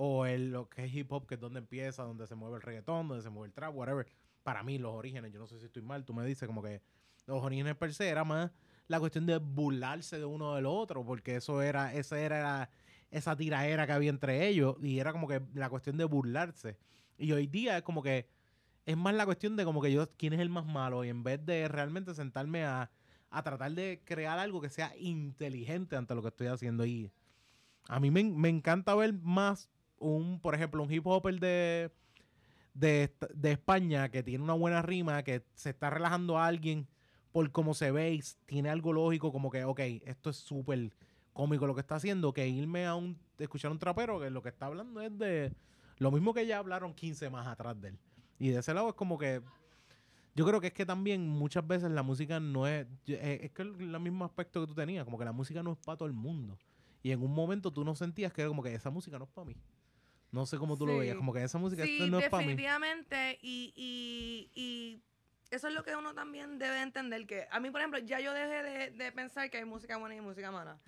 [0.00, 2.62] o el, lo que es hip hop, que es donde empieza, donde se mueve el
[2.62, 4.06] reggaetón, donde se mueve el trap, whatever.
[4.44, 6.80] Para mí, los orígenes, yo no sé si estoy mal, tú me dices como que
[7.26, 8.52] los orígenes per se era más
[8.86, 12.70] la cuestión de burlarse de uno del otro, porque eso era, esa era la-
[13.10, 16.78] esa tiraera que había entre ellos, y era como que la cuestión de burlarse.
[17.18, 18.28] Y hoy día es como que
[18.86, 21.24] es más la cuestión de como que yo, quién es el más malo, y en
[21.24, 22.88] vez de realmente sentarme a,
[23.30, 26.86] a tratar de crear algo que sea inteligente ante lo que estoy haciendo.
[26.86, 27.10] Y
[27.88, 29.68] a mí me, me encanta ver más
[29.98, 31.90] un, por ejemplo, un hip hopper de,
[32.74, 36.86] de, de España que tiene una buena rima, que se está relajando a alguien
[37.32, 40.90] por cómo se ve y tiene algo lógico, como que, ok, esto es súper
[41.32, 44.42] cómico lo que está haciendo, que irme a un, escuchar a un trapero que lo
[44.42, 45.52] que está hablando es de
[45.98, 47.98] lo mismo que ya hablaron 15 más atrás de él.
[48.38, 49.42] Y de ese lado es como que
[50.34, 52.86] yo creo que es que también muchas veces la música no es.
[53.08, 55.78] eh, Es que el mismo aspecto que tú tenías, como que la música no es
[55.78, 56.56] para todo el mundo.
[57.02, 59.30] Y en un momento tú no sentías que era como que esa música no es
[59.30, 59.56] para mí.
[60.30, 62.48] No sé cómo tú lo veías, como que esa música Sí, no es para mí.
[62.48, 63.38] definitivamente.
[63.40, 65.02] Y, y, y
[65.50, 67.26] eso es lo que uno también debe entender.
[67.26, 70.14] Que a mí, por ejemplo, ya yo dejé de, de pensar que hay música buena
[70.14, 70.78] y música mala.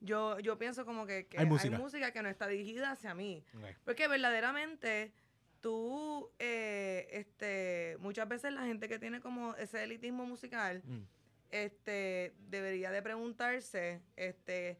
[0.00, 2.12] Yo, yo pienso como que, que Hay hay, música.
[2.12, 3.44] que no está dirigida hacia mí.
[3.84, 5.12] Porque verdaderamente
[5.60, 11.02] tú, eh, este, muchas veces la gente que tiene como ese elitismo musical, Mm.
[11.50, 14.78] este, debería de preguntarse, este,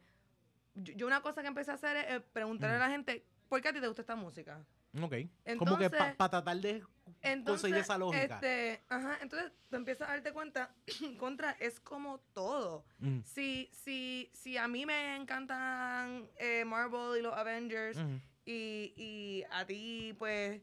[0.75, 3.61] yo, yo una cosa que empecé a hacer es eh, preguntarle a la gente, ¿por
[3.61, 4.63] qué a ti te gusta esta música?
[5.01, 5.13] Ok.
[5.59, 6.83] como que para Entonces- tratar de
[7.21, 8.35] Entonces, conseguir esa lógica.
[8.35, 10.73] Este, ajá, entonces tú empiezas a darte cuenta,
[11.19, 12.83] contra, es como todo.
[12.99, 18.93] Mm, Si, si, si a mí me encantan eh, Marvel y los Avengers, mm, y,
[18.95, 20.61] y a ti, pues,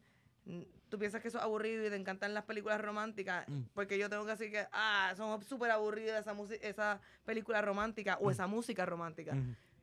[0.88, 3.62] tú piensas que eso es aburrido y te encantan las películas románticas, Mm.
[3.74, 8.28] porque yo tengo que decir que, ah, son súper aburridas esa, esa película romántica o
[8.28, 8.30] Mm.
[8.30, 9.34] esa música romántica.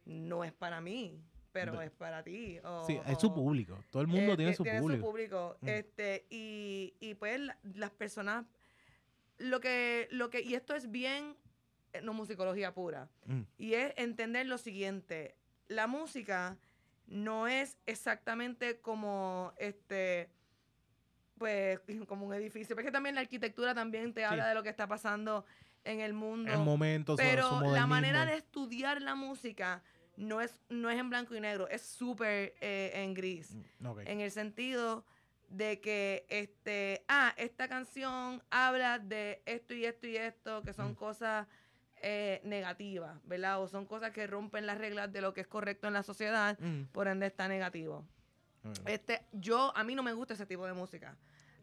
[0.06, 1.22] No es para mí,
[1.52, 2.60] pero es para ti.
[2.64, 3.84] o- Sí, es su público.
[3.90, 5.06] Todo el mundo eh, tiene ti- su público.
[5.06, 5.58] público.
[5.62, 5.68] Mm.
[5.68, 8.46] Este, y, y pues la- las personas,
[9.38, 11.36] lo que, lo que, y esto es bien,
[11.94, 15.36] eh, no musicología pura, Mm, y es entender lo siguiente,
[15.68, 16.58] la música
[17.08, 20.30] no es exactamente como este
[21.38, 24.88] pues como un edificio, porque también la arquitectura también te habla de lo que está
[24.88, 25.46] pasando
[25.84, 26.52] en el mundo.
[26.52, 29.82] El momento, su- su pero la manera de estudiar la música
[30.22, 33.52] no es no es en blanco y negro, es súper eh, en gris.
[33.80, 35.04] Mm, en el sentido
[35.50, 40.92] de que este ah esta canción habla de esto y esto y esto que son
[40.92, 40.96] Mm.
[40.96, 41.48] cosas
[42.04, 45.88] eh, negativas verdad o son cosas que rompen las reglas de lo que es correcto
[45.88, 48.06] en la sociedad Mm, por ende está negativo.
[48.86, 51.18] Este yo a mí no me gusta ese tipo de música.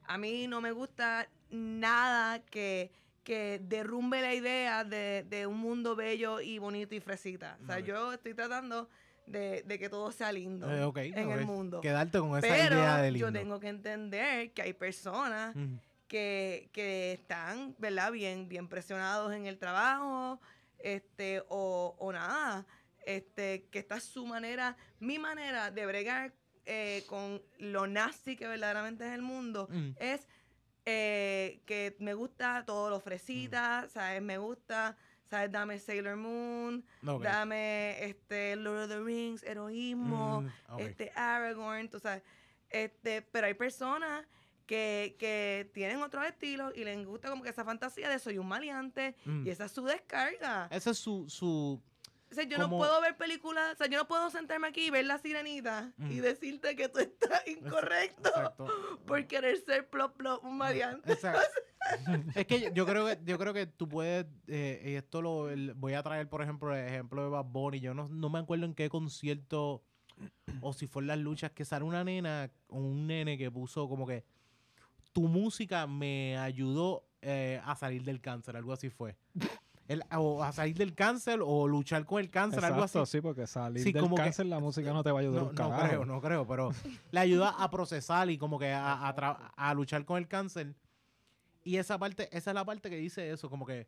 [0.04, 2.90] A mí no me gusta nada que
[3.28, 7.58] que derrumbe la idea de, de un mundo bello y bonito y fresita.
[7.62, 8.88] O sea, yo estoy tratando
[9.26, 11.82] de, de que todo sea lindo Eh, en el mundo.
[11.82, 13.28] Quedarte con esa Pero idea de lindo.
[13.28, 15.74] yo tengo que entender que hay personas Mm,
[16.06, 18.10] que, que están, ¿verdad?
[18.12, 20.40] Bien, bien presionados en el trabajo,
[20.78, 22.64] este, o, o nada,
[23.04, 26.32] este, que esta es su manera, mi manera de bregar
[26.64, 30.26] eh, con lo nasty que verdaderamente es el mundo, mm, es
[30.90, 34.22] eh, que me gusta todo lo fresita, ¿sabes?
[34.22, 35.52] Me gusta, ¿sabes?
[35.52, 36.82] Dame Sailor Moon,
[37.22, 42.22] dame este Lord of the Rings, heroísmo, Mm, este Aragorn, tú sabes.
[42.70, 44.26] Este, pero hay personas
[44.66, 48.48] que, que tienen otros estilos y les gusta como que esa fantasía de soy un
[48.48, 49.46] maleante Mm.
[49.46, 50.68] y esa es su descarga.
[50.70, 51.82] Ese es su, su
[52.30, 54.86] O sea, yo como- no puedo ver películas, o sea, yo no puedo sentarme aquí
[54.86, 56.20] y ver la sirenita y Mm.
[56.22, 58.66] decirte que tú estás incorrecto exacto.
[59.06, 61.12] por querer ser plop plop un maleante.
[61.12, 61.40] Exacto.
[62.36, 65.72] es que yo creo que yo creo que tú puedes eh, y esto lo el-
[65.74, 68.66] voy a traer por ejemplo el ejemplo de Bad Bunny yo no, no me acuerdo
[68.66, 69.82] en qué concierto
[70.60, 73.88] o si fue en las luchas que sale una nena o un nene que puso
[73.88, 74.22] como que
[75.12, 79.16] tu música me ayudó eh, a salir del cáncer algo así fue
[79.88, 83.20] El- o a salir del cáncer o luchar con el cáncer algo así Exacto, sí,
[83.22, 85.48] porque salir Sí, del como que- cáncer la música no te va a ayudar no,
[85.48, 86.68] un no creo, no creo, pero
[87.10, 90.74] le ayuda a procesar y como que a, a a luchar con el cáncer.
[91.64, 93.86] Y esa parte, esa es la parte que dice eso, como que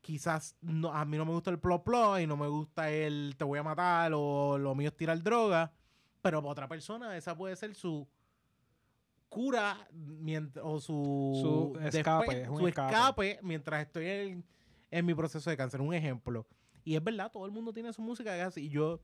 [0.00, 3.34] quizás no, a mí no me gusta el plop plop y no me gusta el
[3.36, 5.72] te voy a matar o lo mío es tirar droga,
[6.22, 8.06] pero para otra persona esa puede ser su
[9.28, 12.94] cura mient- o su, Su escape, despe- es un su escape.
[12.94, 14.44] escape mientras estoy en,
[14.90, 15.80] en mi proceso de cáncer.
[15.80, 16.46] Un ejemplo.
[16.84, 18.60] Y es verdad, todo el mundo tiene su música que.
[18.60, 19.00] Y yo,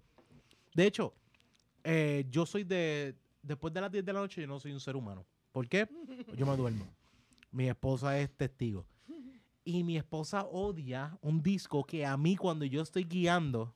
[0.74, 1.14] de hecho,
[1.82, 4.80] eh, yo soy de, después de las 10 de la noche, yo no soy un
[4.80, 5.26] ser humano.
[5.52, 5.88] ¿Por qué?
[6.36, 6.84] Yo me duermo.
[7.52, 8.84] Mi esposa es testigo.
[9.64, 13.74] Y mi esposa odia un disco que a mí cuando yo estoy guiando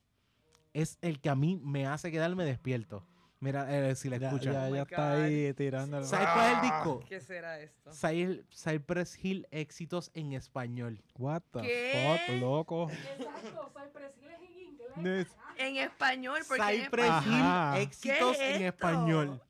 [0.75, 3.07] es el que a mí me hace quedarme despierto.
[3.41, 4.53] Mira, eh, si la Ya, escucha.
[4.53, 6.03] ya, Oh ya está ahí tirando.
[6.03, 7.05] ¿Sabes cuál es el disco?
[7.09, 7.91] ¿Qué será esto?
[7.93, 11.01] Cy- Cypress Hill éxitos en español.
[11.17, 12.19] What the ¿Qué?
[12.27, 12.91] fuck, loco.
[12.91, 15.29] Exacto, Cypress Hill es en inglés.
[15.57, 17.75] En español, porque en Cypress Ajá.
[17.77, 19.43] Hill éxitos ¿Qué es en español.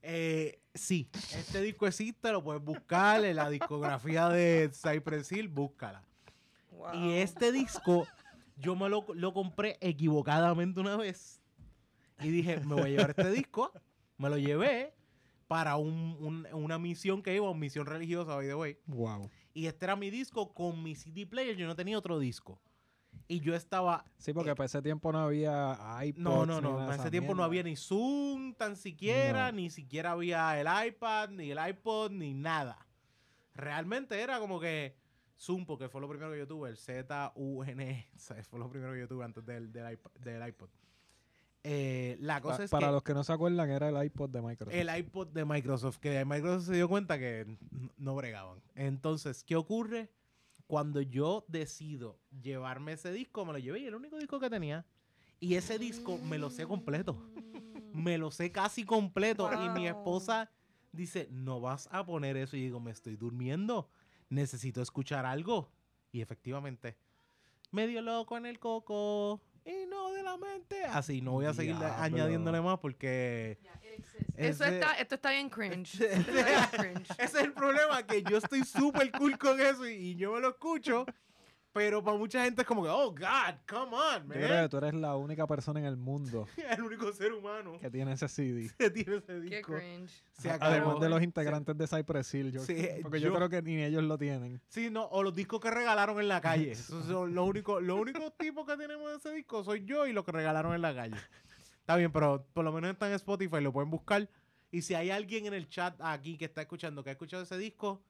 [0.00, 6.02] Eh, sí, este disco existe, lo puedes buscar en la discografía de Cypress Hill, búscala.
[6.70, 6.94] Wow.
[6.94, 8.06] Y este disco,
[8.56, 11.37] yo me lo, lo compré equivocadamente una vez.
[12.20, 13.72] Y dije, me voy a llevar este disco.
[14.16, 14.92] Me lo llevé
[15.46, 18.78] para un- un- una misión que iba, una misión religiosa, by the way.
[18.86, 19.30] Wow.
[19.54, 21.56] Y este era mi disco con mi CD player.
[21.56, 22.60] Yo no tenía otro disco.
[23.26, 24.04] Y yo estaba.
[24.18, 26.22] Sí, porque para ese tiempo no había iPods.
[26.22, 26.84] No, no, no.
[26.92, 27.44] En ese tiempo no mierda.
[27.46, 29.56] había ni Zoom tan siquiera, No.
[29.56, 32.86] ni siquiera había el iPad, ni el iPod, ni nada.
[33.54, 34.96] Realmente era como que
[35.38, 39.00] Zoom, porque fue lo primero que yo tuve, el Z-U-N, sea, fue lo primero que
[39.00, 40.12] yo tuve antes del, del, iPod.
[40.20, 40.68] del iPod.
[41.64, 44.30] Eh, la cosa Pa- es para que los que no se acuerdan, era el iPod
[44.30, 44.74] de Microsoft.
[44.74, 47.46] el iPod de Microsoft, que Microsoft se dio cuenta que
[47.98, 48.62] no bregaban.
[48.74, 50.10] Entonces, ¿qué ocurre?
[50.66, 54.86] Cuando yo decido llevarme ese disco, me lo llevé y el único disco que tenía.
[55.40, 57.16] Y ese disco me lo sé completo.
[57.92, 59.50] Me lo sé casi completo.
[59.52, 59.98] Y mi Wow.
[59.98, 60.50] esposa
[60.92, 62.56] dice, no vas a poner eso.
[62.56, 63.88] Y digo, me estoy durmiendo.
[64.28, 65.70] Necesito escuchar algo.
[66.12, 66.96] Y efectivamente,
[67.72, 69.40] medio loco en el coco.
[70.36, 70.84] Mente.
[70.84, 71.96] Así, no voy a seguir Diablo.
[72.02, 73.58] añadiéndole más porque...
[73.62, 74.24] Ya, exceso.
[74.36, 75.94] Eso ese- está, esto está bien cringe.
[75.94, 76.44] Ese- Esto está
[76.82, 77.10] bien cringe.
[77.12, 80.40] Ese es el problema, que yo estoy súper cool con eso y, y yo me
[80.40, 81.06] lo escucho,
[81.72, 84.68] pero para mucha gente es como que, oh, God, come on, Yo creo que man.
[84.68, 88.28] tú eres la única persona en el mundo El único ser humano que tiene ese
[88.28, 88.70] CD.
[88.78, 89.74] que tiene ese Qué disco.
[89.74, 90.22] cringe.
[90.32, 92.52] Se Además de los integrantes de Cypress Hill.
[92.52, 94.60] Yo, Sí, porque yo- yo, creo que ni ellos lo tienen.
[94.68, 96.72] Sí, no, o los discos que regalaron en la calle.
[96.72, 100.12] Esos son los únicos los únicos tipos que tenemos de ese disco soy yo y
[100.12, 101.16] los que regalaron en la calle.
[101.80, 104.28] Está bien, pero por lo menos está en Spotify, lo pueden buscar.
[104.70, 107.56] Y si hay alguien en el chat aquí que está escuchando, que ha escuchado ese
[107.56, 108.02] disco,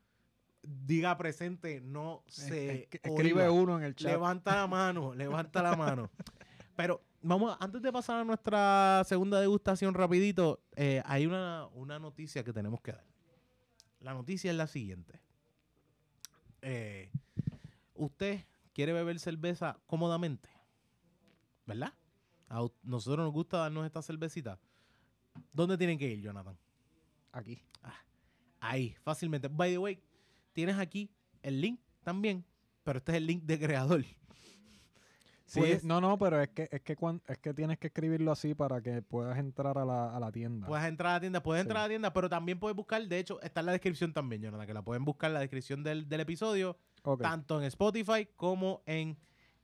[0.63, 3.51] diga presente, no se Es- es- escribe oiga.
[3.53, 4.11] uno en el chat.
[4.13, 5.15] Levanta la mano,
[5.49, 6.11] levanta la mano.
[6.77, 12.45] Pero vamos, antes de pasar a nuestra segunda degustación rapidito, eh, hay una, una noticia
[12.45, 13.05] que tenemos que dar.
[14.01, 15.21] La noticia es la siguiente.
[16.63, 17.11] Eh,
[17.95, 20.49] usted quiere beber cerveza cómodamente,
[21.67, 21.93] ¿verdad?
[22.49, 24.59] A nosotros nos gusta darnos esta cervecita.
[25.53, 26.57] ¿Dónde tienen que ir, Jonathan?
[27.33, 27.63] Aquí.
[28.61, 29.47] Ahí, fácilmente.
[29.49, 30.03] By the way,
[30.59, 31.09] tienes aquí
[31.43, 32.45] el link también,
[32.83, 34.05] pero este es el link de creador.
[35.51, 38.33] Sí, Puedes- no, no, pero es que, es, que cuan- es que tienes que escribirlo
[38.33, 40.67] así para que puedas entrar a la, a la tienda.
[40.67, 41.67] Puedes entrar a la tienda, puedes Sí.
[41.69, 44.43] entrar a la tienda, pero también puedes buscar, de hecho, está en la descripción también,
[44.43, 46.77] Jonathan, que la pueden buscar en la descripción del, del episodio,
[47.23, 49.17] tanto en Spotify como en,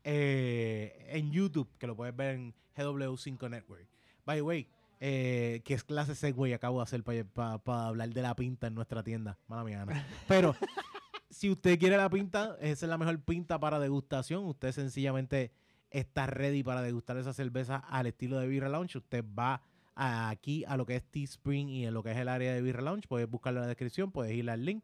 [0.05, 3.87] eh, en YouTube, que lo puedes ver en GW5 Network.
[4.25, 4.67] By the way,
[5.07, 9.03] eh, que es clase Segway acabo de hacer para hablar de la pinta en nuestra
[9.03, 9.39] tienda.
[9.49, 10.07] Mala mía, Ana.
[10.27, 10.57] Pero
[11.29, 14.45] si usted quiere la pinta, esa es la mejor pinta para degustación.
[14.47, 15.53] Usted sencillamente
[15.91, 18.97] está ready para degustar esa cerveza al estilo de Birra Lounge.
[18.97, 19.61] Usted va
[19.95, 22.63] a- aquí a lo que es Teespring y en lo que es el área de
[22.63, 23.07] Birra Lounge.
[23.07, 24.83] Puedes buscarlo en la descripción, puedes ir al link.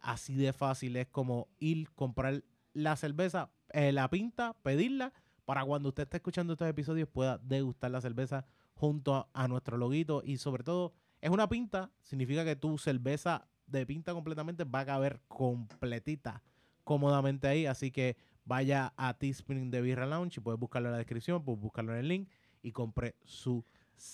[0.00, 2.42] Así de fácil es como ir, comprar
[2.72, 5.12] la cerveza, eh, la pinta, pedirla,
[5.44, 8.46] para cuando usted esté escuchando estos episodios pueda degustar la cerveza
[8.78, 10.22] junto a, a nuestro loguito.
[10.24, 14.86] Y sobre todo, es una pinta, significa que tu cerveza de pinta completamente, va a
[14.86, 16.42] caber completita,
[16.84, 17.66] cómodamente ahí.
[17.66, 21.60] Así que vaya a Teespring de Birra Lounge y puedes buscarlo en la descripción, puedes
[21.60, 22.28] buscarlo en el link
[22.62, 23.64] y compre su,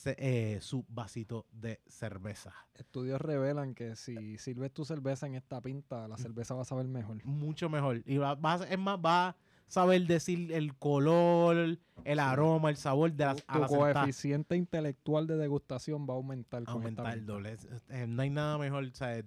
[0.07, 2.53] eh, su vasito de cerveza.
[2.75, 6.87] Estudios revelan que si sirves tu cerveza en esta pinta, la cerveza va a saber
[6.87, 7.25] mejor.
[7.25, 8.03] Mucho mejor.
[8.07, 9.37] Y va, va es más, va a
[9.67, 15.37] saber decir el color, el aroma, el sabor de las Tu, tu coeficiente intelectual de
[15.37, 16.63] degustación va a aumentar.
[16.67, 17.57] aumentar el doble.
[17.89, 18.85] Eh, no hay nada mejor.
[18.85, 19.25] o sea, eh,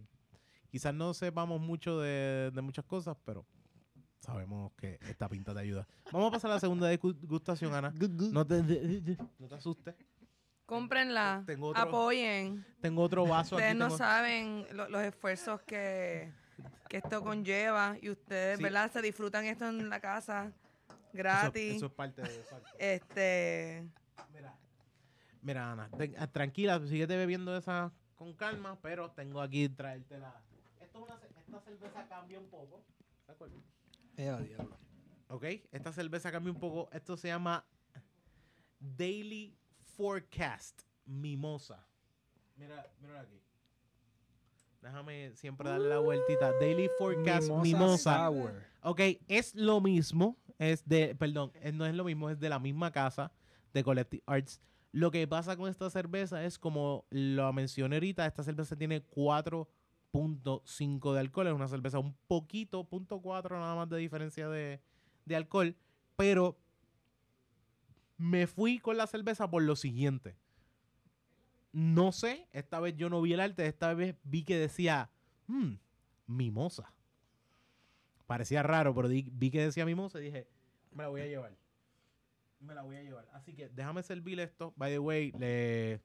[0.69, 3.45] quizás no sepamos mucho de, de muchas cosas, pero
[4.19, 5.87] sabemos que esta pinta te ayuda.
[6.11, 7.93] Vamos a pasar a la segunda degustación, Ana.
[8.31, 9.95] No te, de- de- de- no te asustes.
[10.65, 12.65] Cómprenla, Tengo otro- apoyen.
[12.81, 13.79] Tengo otro vaso Ustedes aquí.
[13.79, 16.33] no tengo- saben lo- los esfuerzos que,
[16.89, 18.63] que esto conlleva y ustedes, Sí.
[18.63, 18.91] ¿verdad?
[18.91, 21.75] Se disfrutan esto en la casa Eso- gratis.
[21.77, 22.69] Eso, es parte de exacto.
[22.79, 23.87] Este,
[24.33, 24.55] Mira,
[25.41, 30.33] mira, Ana, ten- ah, tranquila, síguete bebiendo esa con calma, pero tengo aquí traértela.
[30.81, 32.83] Esto es una, ce- esta cerveza cambia un poco.
[33.27, 33.61] ¿de acuerdo?
[34.15, 34.77] Eh, diablo.
[35.29, 36.89] Ok, esta cerveza cambia un poco.
[36.93, 37.65] Esto se llama
[38.79, 39.57] Daily
[39.95, 41.85] Forecast Mimosa.
[42.55, 43.41] Mira, mira aquí.
[44.81, 46.51] Déjame siempre darle la vueltita.
[46.59, 48.27] Daily Forecast Mimosa.
[48.27, 48.53] Sour.
[48.81, 50.37] Ok, es lo mismo.
[50.59, 53.31] Es de, perdón, es- no es lo mismo, es de la misma casa
[53.73, 54.61] de Collective Arts.
[54.91, 61.13] Lo que pasa con esta cerveza es como lo mencioné ahorita, esta cerveza tiene 4.5
[61.13, 61.47] de alcohol.
[61.47, 64.79] Es una cerveza un poquito, punto .4 nada más de diferencia de,
[65.25, 65.75] de alcohol.
[66.15, 66.57] Pero
[68.17, 70.35] me fui con la cerveza por lo siguiente.
[71.79, 75.11] No sé, esta vez yo no vi el arte, esta vez vi que decía,
[75.45, 75.73] "Hmm,
[76.25, 76.91] mimosa.
[78.25, 80.47] Parecía raro, pero vi que decía mimosa y dije,
[80.91, 81.55] me la voy a llevar.
[82.61, 83.29] Me la voy a llevar.
[83.31, 84.73] Así que déjame servir esto.
[84.75, 86.01] By the way, le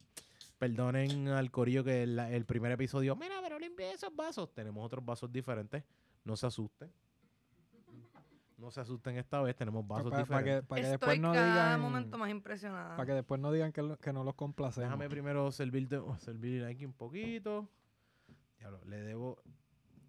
[0.58, 4.52] perdonen al corillo que el primer episodio, mira, pero limpia esos vasos.
[4.52, 5.82] Tenemos otros vasos diferentes.
[6.22, 6.92] No se asusten.
[8.62, 10.60] No se asusten esta vez, tenemos vasos Para diferentes.
[10.60, 11.80] que, pa' que estoy después no cada digan.
[11.80, 12.94] momento más impresionada.
[12.94, 14.88] Para que después no digan que, lo- que no los complacemos.
[14.88, 17.68] Déjame primero servirte, oh, servir aquí un poquito.
[18.58, 19.42] Diablo, le debo,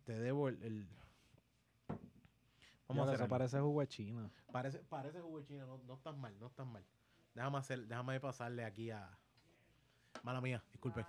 [0.04, 0.62] te debo el...
[0.62, 0.88] el-
[2.88, 4.30] Vamos a hacer parece jugo de China.
[4.52, 6.86] Parece, parece jugo de China, no, no estás mal, no estás mal.
[7.34, 9.18] Déjame hacer, déjame pasarle aquí a...
[10.22, 11.04] Mala mía, disculpe.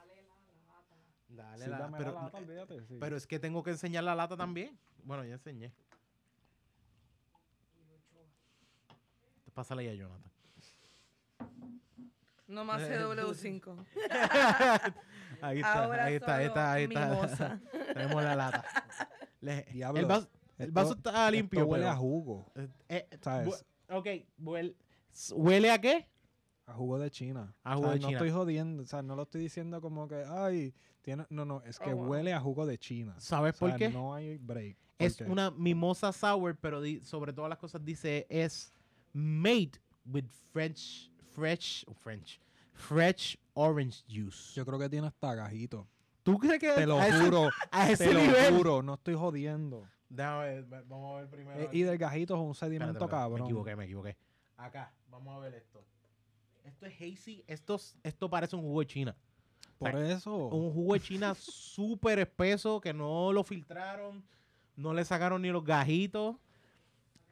[1.28, 2.96] Dale Sí, la, dame pero, la lata, olvídate, sí.
[2.98, 4.78] pero es que tengo que enseñar la lata también.
[5.02, 5.74] Bueno, ya enseñé.
[9.54, 10.30] Pásale ahí a Jonathan.
[12.46, 13.84] No más CW5.
[15.40, 17.60] Ahí está, Ahora ahí está, ahí está, ahí está.
[17.94, 18.64] Tenemos la lata.
[19.40, 20.28] Le- Diablo, el vaso,
[20.58, 22.52] el esto- vaso está limpio, Esto huele pero- a jugo.
[22.54, 23.64] eh, eh, ¿Sabes?
[23.90, 24.06] ok,
[24.38, 24.76] huele,
[25.32, 26.08] ¿huele a qué?
[26.66, 27.54] A jugo de China.
[27.62, 28.18] A O jugo sea, de no China.
[28.18, 28.82] estoy jodiendo.
[28.82, 31.26] O sea, no lo estoy diciendo como que, ay, tiene.
[31.30, 32.06] No, no, es que Oh, wow.
[32.10, 33.14] huele a jugo de China.
[33.18, 33.88] ¿Sabes O sea, por qué?
[33.90, 34.76] No hay break.
[34.96, 35.24] ¿Por Es qué?
[35.24, 38.72] una mimosa sour, pero di- sobre todas las cosas dice es
[39.14, 42.38] made with French, fresh, French,
[42.72, 44.52] fresh orange juice.
[44.54, 45.86] Yo creo que tiene hasta gajito.
[46.22, 47.48] ¿Tú crees que Te lo a ese- juro.
[47.70, 48.82] a ese te lo juro.
[48.82, 49.86] No estoy jodiendo.
[50.08, 51.60] Déjame ver, ve- vamos a ver primero.
[51.60, 53.40] Eh, y del gajito es un sedimento Espérate, espérate, cabrón.
[53.40, 54.16] Me equivoqué, me equivoqué.
[54.56, 55.84] Acá, vamos a ver esto.
[56.64, 59.16] Esto es hazy, esto, es- esto parece un jugo de China.
[59.78, 60.34] Por eso.
[60.48, 64.24] Un jugo de China súper espeso que no lo filtraron,
[64.76, 66.36] no le sacaron ni los gajitos.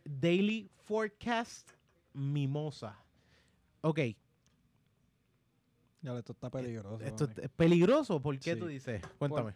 [0.05, 1.71] Daily Forecast
[2.13, 2.99] Mimosa.
[3.83, 3.99] Ok,
[6.03, 7.01] Ya, esto está peligroso.
[7.05, 8.21] esto es peligroso.
[8.21, 8.59] ¿Por qué Sí.
[8.61, 9.01] tú dices?
[9.19, 9.55] Cuéntame.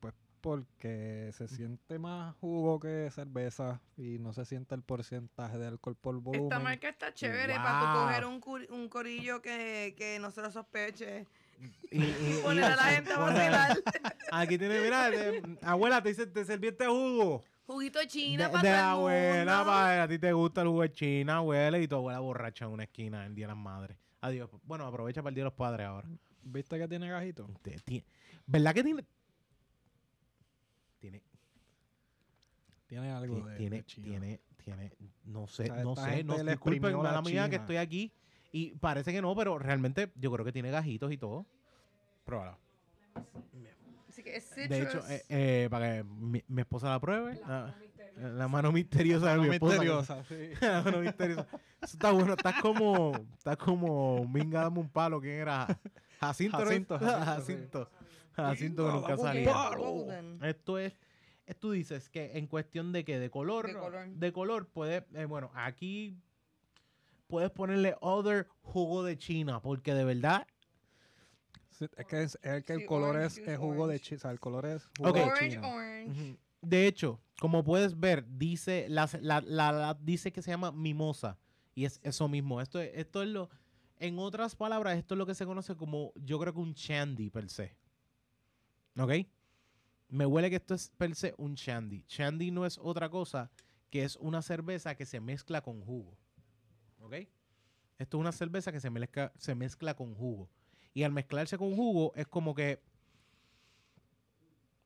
[0.00, 5.66] Pues porque se siente más jugo que cerveza y no se siente el porcentaje de
[5.66, 6.44] alcohol por volumen.
[6.44, 7.92] Esta marca está chévere para Wow.
[7.94, 11.26] tú coger un, cur- un corillo que, que no se lo sospeche.
[11.90, 13.78] Y, y- y- Poner a la gente a vacilar.
[14.32, 17.42] Aquí tiene, mira, de- abuela, te, hice- te serví este jugo.
[17.66, 19.70] Juguito de China de, para de todo el abuela, mundo.
[19.72, 22.72] pa, a ti te gusta el jugo de China, abuela, y tu abuela borracha en
[22.72, 23.96] una esquina el Día de las Madres.
[24.20, 24.50] Adiós.
[24.64, 26.08] Bueno, aprovecha para el Día de los Padres ahora.
[26.42, 27.48] ¿Viste que tiene gajito?
[27.62, 28.04] Te- ti-
[28.46, 29.04] ¿Verdad que tiene?
[30.98, 31.22] Tiene,
[32.86, 34.06] Tiene algo de, tiene, de China.
[34.08, 34.92] tiene, tiene,
[35.24, 38.12] no sé, O sea, no sé, no, disculpen, la mala mía que estoy aquí
[38.52, 41.46] y parece que no, pero realmente yo creo que tiene gajitos y todo.
[42.24, 42.58] Pruébalo.
[43.14, 43.58] Así
[44.24, 47.68] que es De hecho, eh, eh, para que mi, mi esposa la pruebe, La ah,
[47.68, 48.28] mano misteriosa.
[48.36, 49.72] la mano misteriosa de mi esposa.
[49.74, 50.34] misteriosa, sí.
[50.60, 51.46] La mano misteriosa.
[51.82, 55.66] Eso está bueno, está como, está como, minga, dame un palo, ¿quién era?
[56.20, 56.64] Jacinto, ¿no?
[56.64, 57.24] Jacinto, Jacinto, sí.
[57.24, 57.90] Jacinto,
[58.32, 60.48] Jacinto que nunca salía.
[60.48, 60.94] Esto es,
[61.60, 64.08] tú dices que en cuestión de que de color, De color.
[64.08, 66.16] de color puede, eh, bueno, aquí
[67.26, 70.46] puedes ponerle other jugo de China, porque de verdad
[71.76, 73.98] Sí, es que es, es que el Sí, color orange es, jugo de.
[74.00, 74.16] China.
[74.16, 75.68] O sea, el color es jugo de Orange, China.
[75.68, 76.10] orange.
[76.30, 76.38] Ujú.
[76.62, 81.36] De hecho, como puedes ver, dice, la, la- la- la- dice que se llama mimosa.
[81.74, 82.60] Y es eso mismo.
[82.60, 83.50] Esto es, esto es lo.
[83.98, 87.30] En otras palabras, esto es lo que se conoce como, yo creo que un shandy
[87.30, 87.76] per se.
[88.98, 89.12] ¿Ok?
[90.08, 92.04] Me huele que esto es per se un shandy.
[92.06, 93.50] Shandy no es otra cosa
[93.90, 96.16] que es una cerveza que se mezcla con jugo.
[97.00, 97.14] ¿Ok?
[97.98, 100.48] Esto es una cerveza que se mezcla, se mezcla con jugo.
[100.94, 102.80] Y al mezclarse con jugo es como que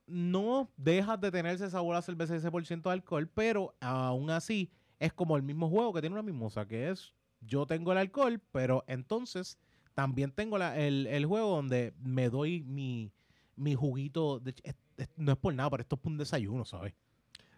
[0.07, 3.75] no dejas de tener ese sabor a cerveza y ese por ciento de alcohol, pero
[3.81, 7.93] aún así es como el mismo juego que tiene una mimosa, que es yo tengo
[7.93, 9.59] el alcohol, pero entonces
[9.95, 13.13] también tengo la- el, el juego donde me doy mi,
[13.55, 14.41] mi juguito.
[14.41, 16.95] De, es- es- no es por nada, pero esto es un desayuno, ¿sabes?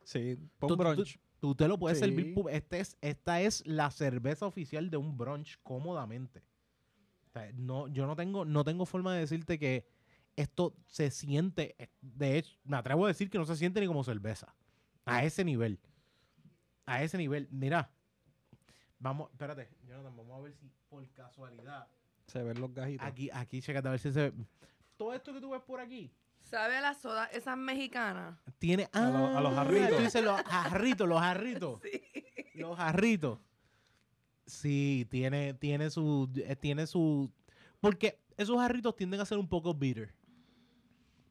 [0.04, 1.18] Sí, un tú- brunch.
[1.38, 2.04] Tú te lo puedes Sí.
[2.04, 2.34] servir.
[2.50, 6.42] Este es, esta es la cerveza oficial de un brunch cómodamente.
[7.30, 9.86] O sea, no, yo no tengo, no tengo forma de decirte que
[10.36, 11.76] esto se siente.
[11.78, 14.54] eh, De hecho, me atrevo a decir que no se siente ni como cerveza.
[15.04, 15.78] A ese nivel.
[16.86, 17.48] A ese nivel.
[17.50, 17.90] Mira.
[18.98, 21.88] Vamos, espérate, Jonathan, vamos a ver si por casualidad.
[22.26, 23.06] Se ven los gajitos.
[23.06, 24.32] Aquí, aquí, chécate a ver si se.
[24.96, 26.12] Todo esto que tú ves por aquí.
[26.42, 27.26] ¿Sabe a la soda?
[27.26, 28.38] Esas mexicanas.
[28.58, 28.88] Tiene.
[28.92, 29.96] A lo- a los Ah, jarritos.
[29.96, 31.80] Tú dices los jarritos, los jarritos.
[32.54, 33.38] Los jarritos.
[34.50, 36.28] Sí, tiene, tiene su.
[36.36, 37.30] eh, Tiene su.
[37.80, 40.12] Porque esos jarritos tienden a ser un poco bitter.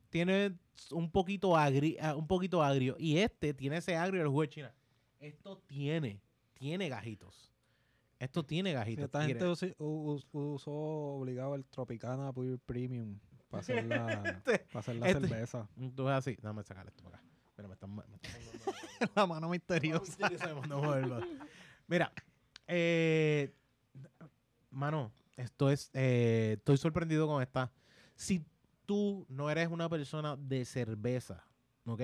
[0.09, 0.57] Tiene
[0.91, 2.95] un poquito agri, ah, un poquito agrio.
[2.97, 4.73] Y este tiene ese agrio del jugo de China.
[5.19, 6.21] Esto tiene,
[6.53, 7.51] tiene gajitos.
[8.17, 9.05] Esto tiene Sí, gajitos.
[9.05, 9.65] esta gente us-
[10.31, 14.07] usó obligado el Tropicana Pure Premium para hacer la,
[14.43, 15.69] Este- para hacer la este- cerveza.
[15.95, 16.37] Tú ves así.
[16.41, 17.25] Dame sacar esto para acá.
[17.57, 20.29] Mira, me están, me están la mano misteriosa.
[21.87, 22.11] Mira,
[22.69, 23.53] eh,
[24.69, 27.71] mano, esto es, eh, estoy sorprendido con esta.
[28.15, 28.45] Si
[28.85, 31.43] tú no eres una persona de cerveza,
[31.85, 32.01] ¿ok?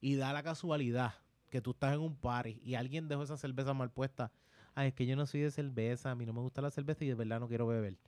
[0.00, 1.14] Y da la casualidad
[1.50, 4.32] que tú estás en un party y alguien dejó esa cerveza mal puesta.
[4.74, 7.04] Ay, es que yo no soy de cerveza, a mí no me gusta la cerveza
[7.04, 7.98] y de verdad no quiero beber.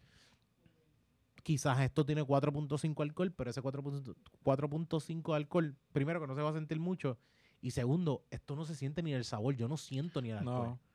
[1.43, 6.51] Quizás esto tiene 4.5 alcohol, pero ese 4.5 4.5 alcohol, primero que no se va
[6.51, 7.19] a sentir mucho,
[7.61, 10.69] y segundo, esto no se siente ni el sabor, yo no siento ni el alcohol.
[10.69, 10.88] No.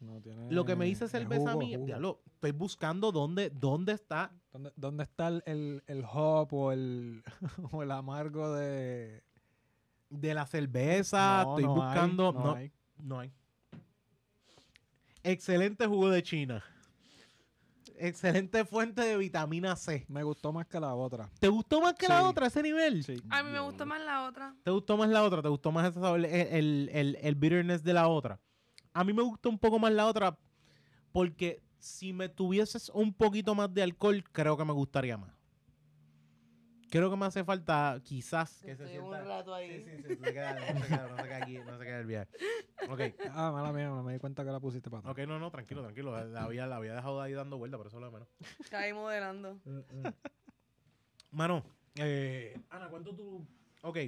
[0.00, 0.50] No tiene.
[0.52, 1.86] Lo que me dice es cerveza a jugo, mí, jugo.
[1.86, 4.30] diablo, estoy buscando dónde, dónde está.
[4.52, 7.22] ¿Dónde, dónde está el, el, el hop o el,
[7.72, 9.22] o el amargo de.
[10.10, 12.32] De la cerveza, No, estoy no hay, buscando.
[12.32, 12.72] no no, hay.
[12.98, 13.32] no hay.
[15.22, 16.64] Excelente jugo de China.
[18.00, 20.06] Excelente fuente de vitamina C.
[20.08, 21.28] Me gustó más que la otra.
[21.40, 23.02] ¿Te gustó más que la otra ese nivel?
[23.02, 23.16] Sí.
[23.28, 24.54] A mí me gusta más la otra.
[24.62, 25.42] ¿Te gustó más la otra?
[25.42, 28.40] ¿Te gustó más ese sabor, el, el, el- el bitterness de la otra?
[28.98, 30.36] A mí me gustó un poco más la otra
[31.12, 35.32] porque si me tuvieses un poquito más de alcohol, creo que me gustaría más.
[36.90, 39.22] Creo que me hace falta quizás que se Estoy un sienta...
[39.24, 39.84] rato ahí.
[39.84, 41.98] Sí, sí, sí, se queda, no se queda, no se queda aquí, no se queda
[42.00, 42.30] el viaje.
[42.88, 45.12] Ok, Ah, mala mía, no me di cuenta que la pusiste para atrás.
[45.12, 46.24] ok, no, no, tranquilo, tranquilo.
[46.24, 48.28] La había, la había dejado ahí dando vuelta, pero eso es lo de menos.
[48.58, 49.60] Está ahí modelando.
[51.30, 51.62] Mano,
[51.96, 53.46] eh, Ana, ¿cuánto tú...?
[53.82, 53.98] Ok,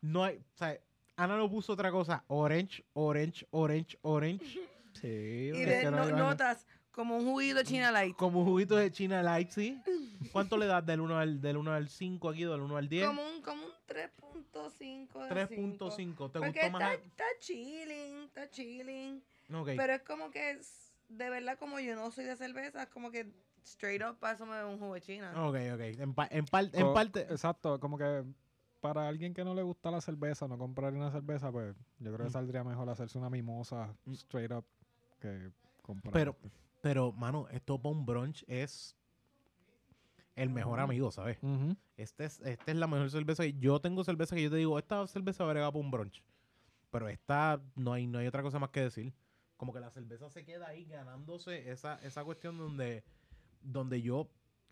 [0.00, 0.36] no hay...
[0.36, 0.78] O sea,
[1.18, 2.24] Ana no puso otra cosa.
[2.28, 4.58] Orange, orange, orange, orange.
[5.00, 5.06] Sí.
[5.06, 8.16] Y de, no notas como un juguito China Light.
[8.16, 9.80] Como un juguito de China Light, ¿sí?
[10.32, 13.06] ¿Cuánto le das del 1 al, del 1 al 5 aquí, del 1 al 10?
[13.06, 15.90] Como un, como un 3.5 de 3.5.
[15.94, 16.30] 5.
[16.30, 16.94] ¿Te Porque gustó más?
[16.94, 19.22] está, está chilling, está chilling.
[19.54, 19.68] Ok.
[19.76, 23.12] Pero es como que, es- de verdad, como yo no soy de cerveza, es como
[23.12, 23.30] que
[23.64, 25.30] straight up para eso me un jugo de China.
[25.46, 25.80] Ok, ok.
[26.00, 27.20] En, pa- en, par- en parte...
[27.20, 28.24] Exacto, como que
[28.80, 32.18] para alguien que no le gusta la cerveza, no comprar una cerveza, pues yo creo
[32.26, 32.32] que Mm.
[32.32, 34.12] saldría mejor hacerse una mimosa Mm.
[34.12, 34.64] straight up
[35.20, 35.50] que
[35.82, 36.12] comprar.
[36.12, 36.36] Pero,
[36.80, 38.94] pero, mano, esto para un brunch es
[40.36, 41.38] el mejor amigo, ¿sabes?
[41.96, 43.44] Este es, esta es la mejor cerveza.
[43.44, 46.22] Yo tengo cerveza que yo te digo, esta cerveza brega para un brunch.
[46.90, 49.12] Pero esta, no hay, no hay otra cosa más que decir.
[49.56, 53.02] Como que la cerveza se queda ahí ganándose esa, esa cuestión donde,
[53.60, 54.28] donde yo,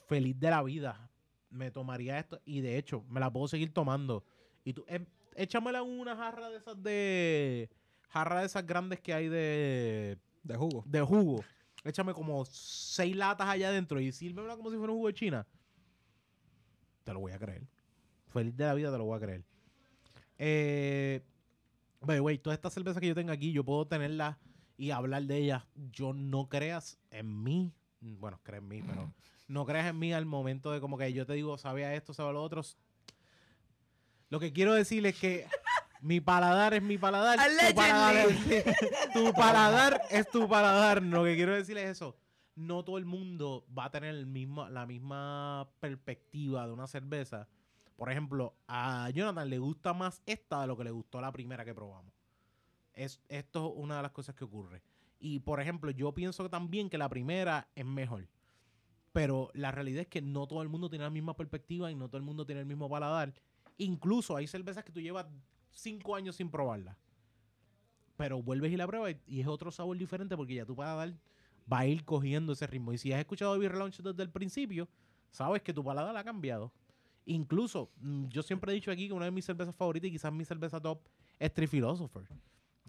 [0.07, 1.11] feliz de la vida,
[1.51, 2.41] me tomaría esto.
[2.45, 4.25] Y de hecho, me la puedo seguir tomando.
[4.65, 7.71] Y tú, em, échamela en una jarra de esas de...
[8.09, 10.85] Jarra de esas grandes que hay de, De jugo.
[10.87, 11.45] de jugo.
[11.85, 15.47] Échame como seis latas allá adentro y sírvemela como si fuera un jugo de China.
[17.05, 17.67] Te lo voy a creer.
[18.29, 19.45] Feliz de la vida te lo voy a creer.
[20.39, 21.23] Eh,
[22.07, 24.37] the way, todas estas cervezas que yo tengo aquí, yo puedo tenerlas
[24.77, 25.65] y hablar de ellas.
[25.93, 27.73] Yo no creas en mí.
[28.01, 29.13] Bueno, crees en mí, pero
[29.49, 32.33] no creas en mí al momento de como que yo te digo, sabía esto, sabía
[32.33, 32.63] lo otro.
[34.29, 35.47] Lo que quiero decir es que
[36.01, 37.39] mi paladar es mi paladar.
[37.39, 41.03] Tu paladar, es, tu paladar es tu paladar.
[41.03, 42.17] Lo que quiero decir es eso.
[42.57, 47.49] no todo el mundo va a tener el mismo, la misma perspectiva de una cerveza.
[47.97, 51.65] Por ejemplo, a Jonathan le gusta más esta de lo que le gustó la primera
[51.65, 52.13] que probamos.
[52.93, 54.83] Es, esto es una de las cosas que ocurre.
[55.19, 58.29] Y por ejemplo, yo pienso también que la primera es mejor.
[59.17, 62.07] Pero la realidad es que no todo el mundo tiene la misma perspectiva y no
[62.09, 63.33] todo el mundo tiene el mismo paladar.
[63.79, 65.25] Incluso hay cervezas que tú llevas
[65.71, 66.99] cinco años sin probarla.
[68.19, 71.15] Pero vuelves y la pruebas y- y es otro sabor diferente porque ya tu paladar
[71.73, 72.93] va a ir cogiendo ese ritmo.
[72.93, 74.87] Y si has escuchado Beer Launch desde el principio,
[75.31, 76.71] sabes que tu paladar ha cambiado.
[77.25, 80.31] Incluso, mm, yo siempre he dicho aquí que una de mis cervezas favoritas y quizás
[80.31, 81.01] mi cerveza top
[81.39, 82.25] es Tree Philosopher.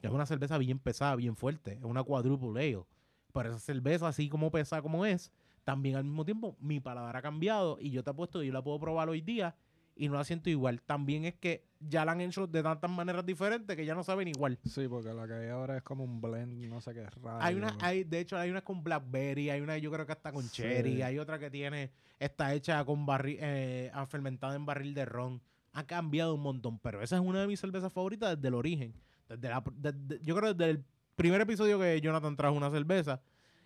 [0.02, 1.76] Que es una cerveza bien pesada, bien fuerte.
[1.76, 2.84] Es una quadruple ale.
[3.32, 5.32] Pero esa cerveza, así como pesada como es,
[5.68, 8.62] también al mismo tiempo mi paladar ha cambiado y yo te apuesto que yo la
[8.64, 9.54] puedo probar hoy día
[9.98, 10.82] y no la siento igual.
[10.82, 14.30] También es que ya la han hecho de tantas maneras diferentes que ya no saben
[14.30, 14.58] igual.
[14.64, 17.40] Sí, porque la que hay ahora es como un blend, no sé qué raro.
[17.42, 20.32] Hay una, hay, de hecho, hay una con blackberry, hay una yo creo que hasta
[20.32, 20.62] con Sí.
[20.62, 25.04] cherry, hay otra que tiene, está hecha con barril, eh, ah, fermentada en barril de
[25.04, 25.42] ron.
[25.74, 28.94] Ha cambiado un montón, pero esa es una de mis cervezas favoritas desde el origen.
[29.28, 30.86] Desde la, desde- yo creo desde el
[31.18, 33.20] primer episodio que Jonathan trajo una cerveza.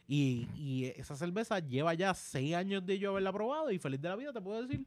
[0.07, 4.09] Y, y esa cerveza lleva ya seis años de yo haberla probado y feliz de
[4.09, 4.85] la vida te puedo decir,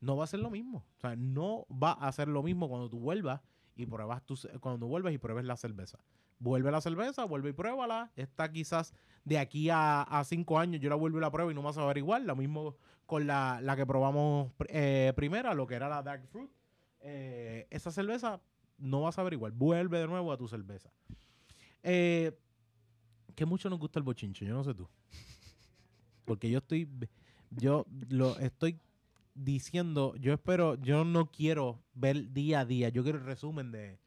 [0.00, 0.84] no va a ser lo mismo.
[0.96, 3.40] O sea, no va a ser lo mismo cuando tú vuelvas
[3.76, 5.98] y pruebas tu, cuando vuelves y pruebes la cerveza.
[6.40, 8.10] Vuelve la cerveza, vuelve y pruébala.
[8.16, 8.92] Esta quizás
[9.24, 11.66] de aquí a, a cinco años yo la vuelvo y la pruebo y no me
[11.66, 12.26] va a saber igual.
[12.26, 16.26] Lo mismo con la, la que probamos pr- eh, primera, lo que era la Dark
[16.26, 16.50] Fruit.
[17.00, 18.40] Eh, esa cerveza
[18.78, 19.52] no va a saber igual.
[19.52, 20.90] Vuelve de nuevo a tu cerveza.
[21.82, 22.36] Eh,
[23.34, 24.88] que mucho nos gusta el bochinche, yo no sé tú.
[26.24, 26.88] Porque yo estoy,
[27.50, 28.80] yo lo estoy
[29.34, 33.98] diciendo, yo espero, yo no quiero ver día a día, yo quiero el resumen de,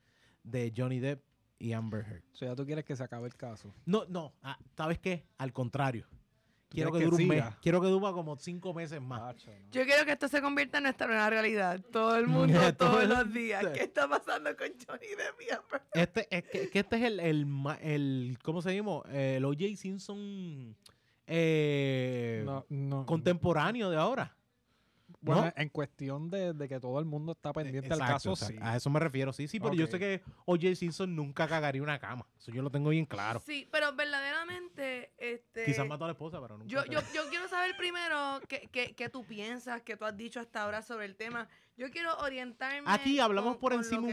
[0.44, 1.24] de Johnny Depp
[1.60, 2.24] y Amber Heard.
[2.34, 3.74] O sea, tú quieres que se acabe el caso.
[3.86, 5.26] No, no, ah, ¿sabes qué?
[5.38, 6.08] Al contrario.
[6.70, 7.43] ¿Tú Quiero que dure que un mes.
[7.61, 9.22] Quiero que dure como cinco meses más.
[9.22, 9.53] No.
[9.72, 11.80] Yo quiero que esto se convierta en nuestra nueva realidad.
[11.93, 13.65] Todo el mundo, Todo todos el- los días.
[13.68, 15.82] ¿Qué está pasando con Johnny Depp?
[15.93, 17.47] Este, es que, que este es el, el,
[17.82, 19.01] el ¿cómo se llama?
[19.11, 19.63] El O.J.
[19.78, 20.76] Simpson
[21.26, 23.05] eh, No, no.
[23.05, 24.36] contemporáneo de ahora.
[25.28, 25.54] Bueno, ¿no?
[25.56, 28.56] en cuestión de, de que todo el mundo está pendiente del caso, o sea, sí.
[28.62, 30.76] A eso me refiero, sí, sí, pero yo sé que O.J.
[30.76, 32.26] Simpson nunca cagaría una cama.
[32.38, 33.42] Eso yo lo tengo bien claro.
[33.46, 35.66] Sí, pero verdaderamente, este...
[35.66, 36.70] Quizás mató a la esposa, pero nunca.
[36.70, 40.40] Yo, yo, yo quiero saber primero qué, qué, qué tú piensas, qué tú has dicho
[40.40, 41.48] hasta ahora sobre el tema.
[41.78, 42.84] Yo quiero orientarme.
[42.86, 44.08] Aquí hablamos con- por con lo encima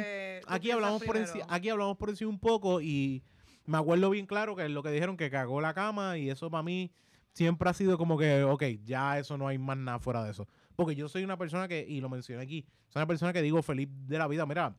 [0.47, 3.23] aquí hablamos por encima, aquí hablamos por encima un poco y
[3.67, 6.51] me acuerdo bien claro que es lo que dijeron que cagó la cama y eso
[6.51, 6.93] para mí
[7.33, 10.47] siempre ha sido como que, ok, ya eso no hay más nada fuera de eso.
[10.77, 13.63] Porque yo soy una persona que, y lo mencioné aquí, soy una persona que digo
[13.63, 14.77] feliz de la vida, mira,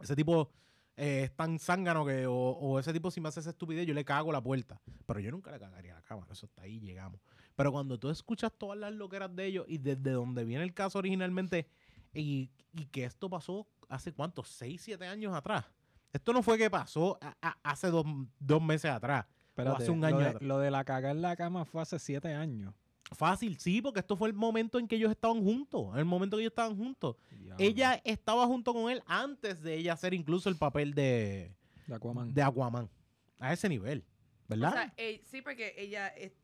[0.00, 0.50] ese tipo
[0.96, 3.94] eh, es tan zángano que, o, o ese tipo si me hace esa estupidez, yo
[3.94, 4.80] le cago la puerta.
[5.06, 7.20] Pero yo nunca le cagaría la cama, eso está ahí, llegamos.
[7.56, 10.98] Pero cuando tú escuchas todas las loqueras de ellos y desde donde viene el caso
[10.98, 11.66] originalmente,
[12.12, 15.64] y, y que esto pasó hace cuánto, seis, siete años atrás.
[16.12, 18.04] Esto no fue que pasó a- a- hace dos,
[18.38, 19.26] dos meses atrás.
[19.48, 20.42] Espérate, hace un lo año de- atrás.
[20.42, 22.72] lo de la caga en la cama fue hace siete años.
[23.14, 25.92] Fácil, sí, porque esto fue el momento en que ellos estaban juntos.
[25.92, 27.16] En el momento que ellos estaban juntos.
[27.58, 31.54] Ella estaba junto con él antes de ella hacer incluso el papel de,
[31.86, 32.34] De Aquaman.
[32.34, 32.90] de Aquaman.
[33.38, 34.04] A ese nivel.
[34.48, 34.70] ¿Verdad?
[34.70, 36.34] O sea, eh, sí, porque ella eh,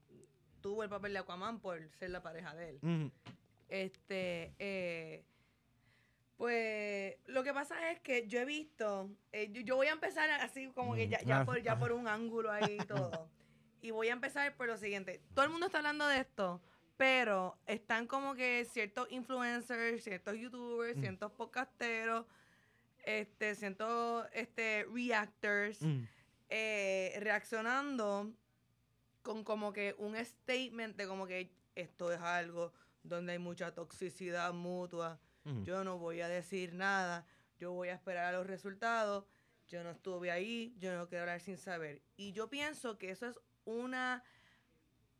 [0.61, 3.13] tuvo el papel de Aquaman por ser la pareja de él.
[3.69, 5.25] Este, eh,
[6.37, 10.31] pues lo que pasa es que yo he visto, eh, yo, yo voy a empezar
[10.31, 13.29] así como que Mm, ya, ya ah, por, ya por un ángulo ahí y todo.
[13.83, 15.21] y voy a empezar por lo siguiente.
[15.35, 16.61] Todo el mundo está hablando de esto,
[16.97, 21.01] pero están como que ciertos influencers, ciertos youtubers, Mm.
[21.01, 22.27] ciertos podcasteros,
[23.05, 26.05] este, ciertos este, reactors, Mm.
[26.51, 28.33] eh, reaccionando
[29.23, 34.53] con como que un statement de como que esto es algo donde hay mucha toxicidad
[34.53, 35.19] mutua.
[35.45, 35.63] Ujú.
[35.65, 37.27] Yo no voy a decir nada,
[37.59, 39.25] yo voy a esperar a los resultados.
[39.69, 42.03] Yo no estuve ahí, yo no quiero hablar sin saber.
[42.17, 43.39] Y yo pienso que eso es
[43.71, 44.23] una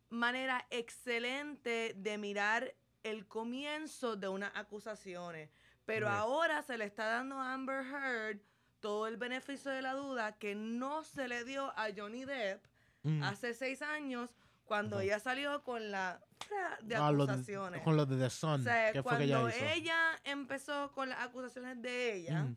[0.09, 2.73] manera excelente de mirar
[3.03, 5.49] el comienzo de unas acusaciones.
[5.85, 8.39] Pero ahora se le está dando a Amber Heard
[8.79, 12.65] todo el beneficio de la duda que no se le dio a Johnny Depp
[13.03, 13.23] Mm.
[13.23, 14.29] hace seis años
[14.63, 15.03] cuando Ajá.
[15.05, 17.81] ella salió con la fra de Ah, los de- acusaciones.
[17.81, 18.61] con los de The Sun.
[18.61, 19.65] o sea, ¿Qué fue que ella cuando hizo?
[19.65, 22.55] ella empezó con las acusaciones de ella, Ujú.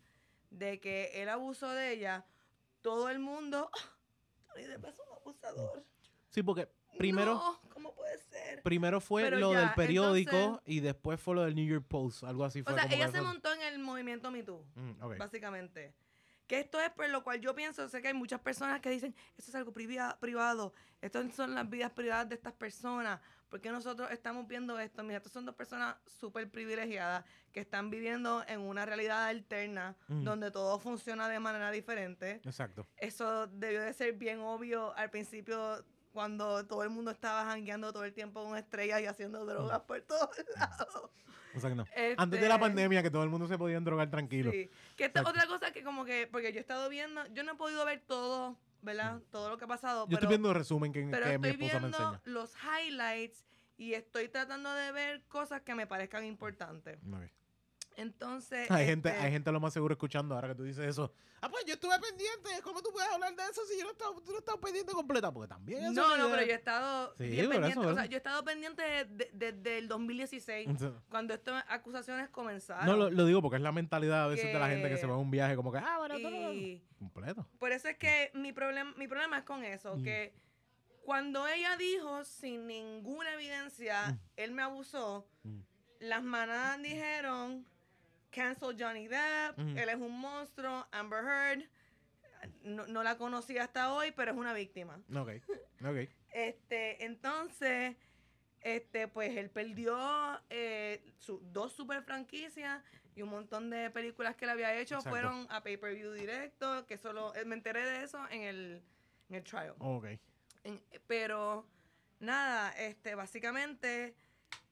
[0.51, 2.27] de que él abusó de ella,
[2.83, 3.97] todo el mundo, "Ah,
[4.49, 5.07] Johnny Depp es un
[5.49, 5.85] abusador.
[6.31, 6.69] Sí, porque
[6.99, 8.63] primero, No, ¿cómo puede ser?
[8.63, 11.85] primero fue Pero lo ya, del periódico entonces- y después fue lo del New York
[11.89, 12.25] Post.
[12.25, 12.75] Algo así O fue.
[12.75, 15.95] sea, como ella se fue- montó en el movimiento Me Too, Mm, básicamente.
[16.47, 19.15] Que esto es por lo cual yo pienso, sé que hay muchas personas que dicen,
[19.39, 23.19] esto es algo privado, estas son las vidas privadas de estas personas,
[23.55, 25.05] porque nosotros estamos viendo esto?
[25.05, 30.25] Mira, estas son dos personas súper privilegiadas que están viviendo en una realidad alterna, Mm.
[30.25, 32.41] donde todo funciona de manera diferente.
[32.45, 32.85] Exacto.
[32.97, 38.03] Eso debió de ser bien obvio al principio cuando todo el mundo estaba jangueando todo
[38.05, 41.11] el tiempo con estrellas y haciendo drogas por todos lados.
[41.55, 41.85] Exacto.
[42.17, 44.51] Antes de la pandemia, que todo el mundo se podía drogar tranquilo.
[44.51, 44.69] Sí.
[44.97, 45.31] Que esta Exacto.
[45.31, 48.01] otra cosa que como que, porque yo he estado viendo, yo no he podido ver
[48.05, 49.21] todo, ¿verdad?
[49.31, 51.49] Todo lo que ha pasado, Yo pero, estoy viendo el resumen que, pero que mi
[51.49, 52.21] esposa me viendo enseña.
[52.25, 53.45] los highlights
[53.77, 56.99] y estoy tratando de ver cosas que me parezcan importantes.
[57.13, 57.23] Ok.
[57.97, 61.13] Entonces, Hay gente, este, hay gente lo más seguro escuchando ahora que tú dices eso.
[61.41, 62.49] Ah, pues yo estuve pendiente.
[62.63, 65.31] ¿Cómo tú puedes hablar de eso si yo no estaba, tú no estabas pendiente completa?
[65.33, 67.87] Porque también eso No, no, pero yo he estado Sí, bien eso, pendiente.
[67.87, 72.31] o sea, yo he estado pendiente de- de- desde el 2016, Entonces, cuando estas acusaciones
[72.31, 72.87] comenzaron.
[72.87, 75.07] No, lo, lo digo porque es la mentalidad a veces de la gente que se
[75.07, 76.19] va a un viaje como que, ah, bueno,
[76.53, 77.47] y completo.
[77.59, 80.03] por eso es que mi problema, mi problema es con eso, Mm.
[80.03, 80.35] que
[81.05, 84.19] cuando ella dijo sin ninguna evidencia, Mm.
[84.37, 85.61] él me abusó, Mm.
[86.01, 87.67] las manadas dijeron,
[88.35, 89.79] cancel Johnny Depp, Mm.
[89.79, 91.65] él es un monstruo, Amber Heard,
[92.63, 95.01] no, no la conocí hasta hoy, pero es una víctima.
[95.15, 95.31] Ok,
[95.85, 96.09] ok.
[96.35, 97.97] Este, entonces,
[98.61, 99.97] este, pues él perdió
[100.51, 102.83] eh, su- dos super franquicias
[103.15, 105.11] y un montón de películas que él había hecho Exacto.
[105.11, 108.83] fueron a pay-per-view directo, que solo, eh, me enteré de eso en el,
[109.29, 109.75] en el trial.
[109.79, 110.07] Ok.
[110.65, 111.69] En- pero,
[112.19, 114.17] nada, este, básicamente,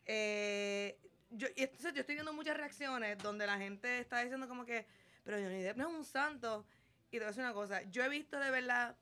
[0.07, 0.99] eh,
[1.33, 4.87] yo, y entonces yo estoy viendo muchas reacciones donde la gente está diciendo como que,
[5.25, 6.65] pero Johnny Depp no es un santo.
[7.11, 8.97] Y te voy a decir una cosa, yo he visto de verdad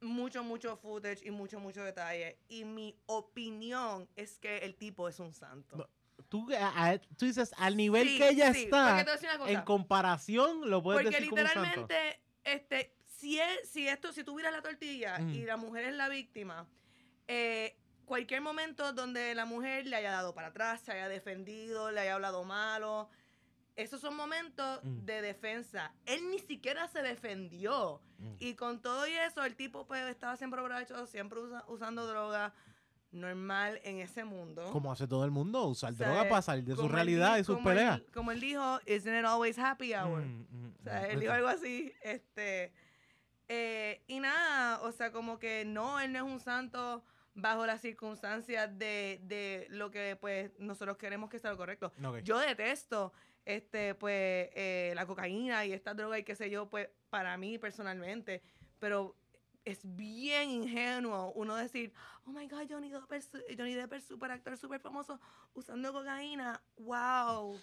[0.00, 2.38] mucho, mucho footage y mucho, mucho detalle.
[2.48, 5.76] Y mi opinión es que el tipo es un santo.
[5.76, 5.88] No,
[6.28, 9.04] Tú, a- a- tú dices, al nivel Sí, que ella sí, está,
[9.46, 11.60] en comparación, lo puedes Porque decir como un santo.
[11.82, 15.30] literalmente, este, si es, si esto, si tuvieras la tortilla Mm.
[15.34, 16.68] y la mujer es la víctima,
[17.28, 17.76] eh,
[18.08, 22.14] cualquier momento donde la mujer le haya dado para atrás, se haya defendido, le haya
[22.14, 23.08] hablado malo,
[23.76, 25.04] esos son momentos Mm.
[25.04, 25.92] de defensa.
[26.06, 28.00] Él ni siquiera se defendió.
[28.18, 28.32] Mm.
[28.40, 32.52] Y con todo y eso, el tipo pues estaba siempre borracho, siempre usa- usando droga,
[33.10, 34.70] normal en ese mundo.
[34.72, 37.38] Como hace todo el mundo, usar O sea, droga para salir de su él realidad
[37.38, 38.02] y sus él- peleas.
[38.12, 40.20] como él dijo, isn't it always happy hour?
[40.20, 42.72] Mm, mm, O sea, él dijo algo así, este,
[43.48, 47.02] eh, y nada, o sea, como que no, él no es un santo
[47.40, 51.92] bajo las circunstancias de, de lo que, pues, nosotros queremos que sea lo correcto.
[52.24, 53.12] Yo detesto,
[53.44, 57.58] este, pues, eh, la cocaína y esta droga y qué sé yo, pues, para mí
[57.58, 58.42] personalmente,
[58.80, 59.14] pero
[59.64, 61.92] es bien ingenuo uno decir,
[62.26, 63.12] oh my God, Johnny Depp
[63.56, 65.20] Johnny Depp es super actor, súper famoso,
[65.54, 67.58] usando cocaína, wow,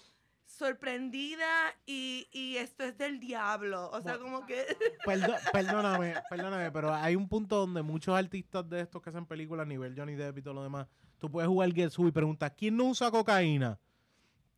[0.46, 1.46] sorprendida
[1.86, 4.66] y, y esto es del diablo, o sea, como que...
[5.06, 9.66] Perdo- perdóname, perdóname, pero hay un punto donde muchos artistas de estos que hacen películas
[9.66, 12.52] a nivel Johnny Depp y todo lo demás, tú puedes jugar Guess Who y preguntas,
[12.58, 13.80] ¿quién no usa cocaína?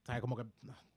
[0.03, 0.21] ¿Sabes?
[0.21, 0.45] Como que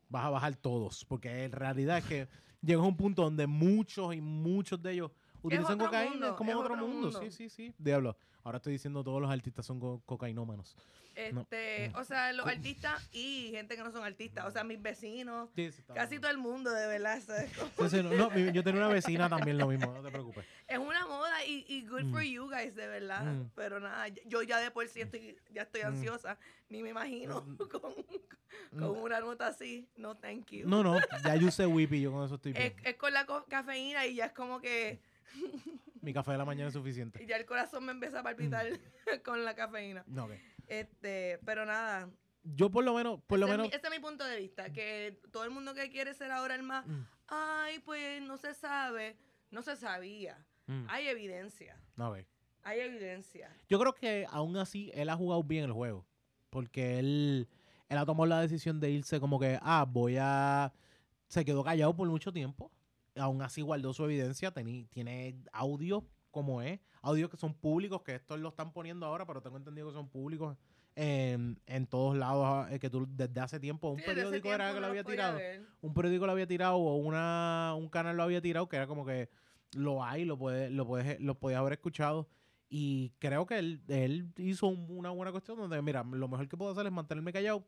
[0.08, 2.28] vas a bajar todos, porque en realidad es que
[2.60, 5.10] llegas a un punto donde muchos y muchos de ellos
[5.42, 7.02] utilizan cocaína, mundo, es como es otro, otro mundo.
[7.10, 7.20] mundo.
[7.22, 7.74] Sí, sí, sí.
[7.78, 8.16] Diablo.
[8.42, 10.76] Ahora estoy diciendo todos los artistas son co- cocainómanos.
[11.32, 11.42] No.
[11.42, 15.50] Este, o sea, los artistas y gente que no son artistas, o sea, mis vecinos,
[15.54, 16.20] Sí, casi bien.
[16.22, 19.66] todo el mundo, de verdad, es, Sí, sí, no, yo tenía una vecina también lo
[19.66, 20.46] mismo, no te preocupes.
[20.66, 22.26] es una moda y, y good for Mm.
[22.32, 23.50] you guys, de verdad, Mm.
[23.54, 25.86] pero nada, yo ya de por sí estoy, ya estoy Mm.
[25.86, 26.38] ansiosa,
[26.70, 27.56] ni me imagino Mm.
[27.68, 27.94] con,
[28.78, 30.66] con una nota así, no thank you.
[30.66, 32.76] No, no, ya yo usé Whippy, yo con eso estoy es, bien.
[32.82, 35.00] es con la cafeína y ya es como que
[36.02, 37.24] Mi café de la mañana es suficiente.
[37.26, 38.66] ya el corazón me empieza a palpitar
[39.24, 40.02] con la cafeína.
[40.06, 40.32] No, ok.
[40.66, 42.08] Este, pero nada,
[42.42, 43.66] Yo por lo menos, por lo ese, menos...
[43.66, 46.30] es mi, ese es mi punto de vista, que todo el mundo que quiere ser
[46.30, 49.16] ahora el más, Mm, ay, pues no se sabe,
[49.50, 50.38] no se sabía.
[50.66, 52.18] mm, Hay evidencia, no, ok.
[52.62, 53.54] hay evidencia.
[53.68, 56.06] Yo creo que aún así él ha jugado bien el juego.
[56.50, 57.48] Porque él,
[57.88, 60.72] él ha tomado la decisión de irse como que, ah, voy a...
[61.28, 62.72] Se quedó callado por mucho tiempo.
[63.16, 64.52] Aún así guardó su evidencia.
[64.54, 66.80] tení- tiene audio como es.
[67.02, 70.08] Audios que son públicos, que estos lo están poniendo ahora, pero tengo entendido que son
[70.08, 70.56] públicos
[70.94, 72.44] en, en todos lados.
[72.46, 75.04] ah, eh, Que tú desde hace tiempo, un Sí, periódico era tiempo que lo había
[75.04, 75.36] tirado.
[75.38, 75.66] ver.
[75.80, 79.04] un periódico lo había tirado o una, un canal lo había tirado que era como
[79.04, 79.28] que
[79.74, 82.28] lo hay, lo puedes, lo puedes, lo podías haber escuchado.
[82.68, 86.56] Y creo que él, él hizo un- una buena cuestión donde, mira, lo mejor que
[86.56, 87.64] puedo hacer es mantenerme callado,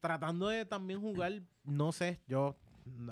[0.00, 2.56] tratando de también jugar, no sé, yo,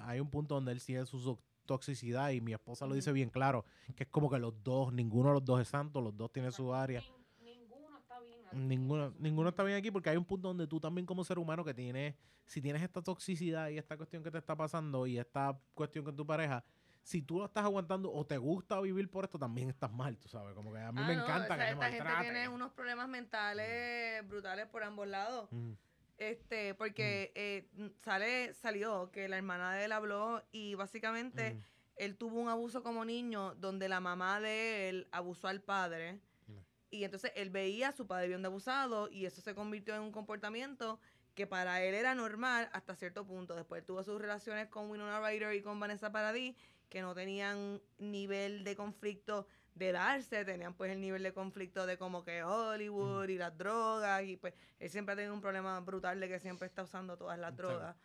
[0.03, 3.31] hay un punto donde él sigue su so- toxicidad y mi esposa lo dice bien
[3.31, 3.65] claro,
[3.97, 6.53] que es como que los dos, ninguno de los dos es santo, los dos tienen
[6.53, 7.01] su área.
[7.01, 8.69] Nin- ninguno está bien.
[8.69, 11.65] Ninguno, ninguno está bien aquí porque hay un punto donde tú también como ser humano
[11.65, 12.15] que tienes,
[12.47, 16.15] si tienes esta toxicidad y esta cuestión que te está pasando y esta cuestión con
[16.15, 16.63] tu pareja,
[17.03, 20.29] si tú lo estás aguantando o te gusta vivir por esto, también estás mal, tú
[20.29, 20.55] sabes.
[20.55, 22.33] Como que a mí Ah, me no, encanta o sea, que me esta gente maltraten.
[22.33, 25.49] tiene unos problemas mentales brutales por ambos lados.
[25.53, 25.73] Mm.
[26.19, 27.69] Este, porque eh,
[28.03, 31.63] sale, salió que la hermana de él habló y básicamente Mm.
[31.97, 36.21] él tuvo un abuso como niño donde la mamá de él abusó al padre.
[36.47, 36.59] Mm.
[36.91, 40.13] Y entonces él veía a su padre viendo abusado y eso se convirtió en un
[40.13, 41.01] comportamiento
[41.35, 43.57] que para él era normal hasta cierto punto.
[43.57, 46.55] Después tuvo sus relaciones con Winona Ryder y con Vanessa Paradis
[46.89, 51.99] que no tenían nivel de conflicto de darse, tenían pues el nivel de conflicto de
[51.99, 56.21] como que Hollywood y las drogas y pues él siempre ha tenido un problema brutal
[56.21, 57.97] de que siempre está usando todas las drogas.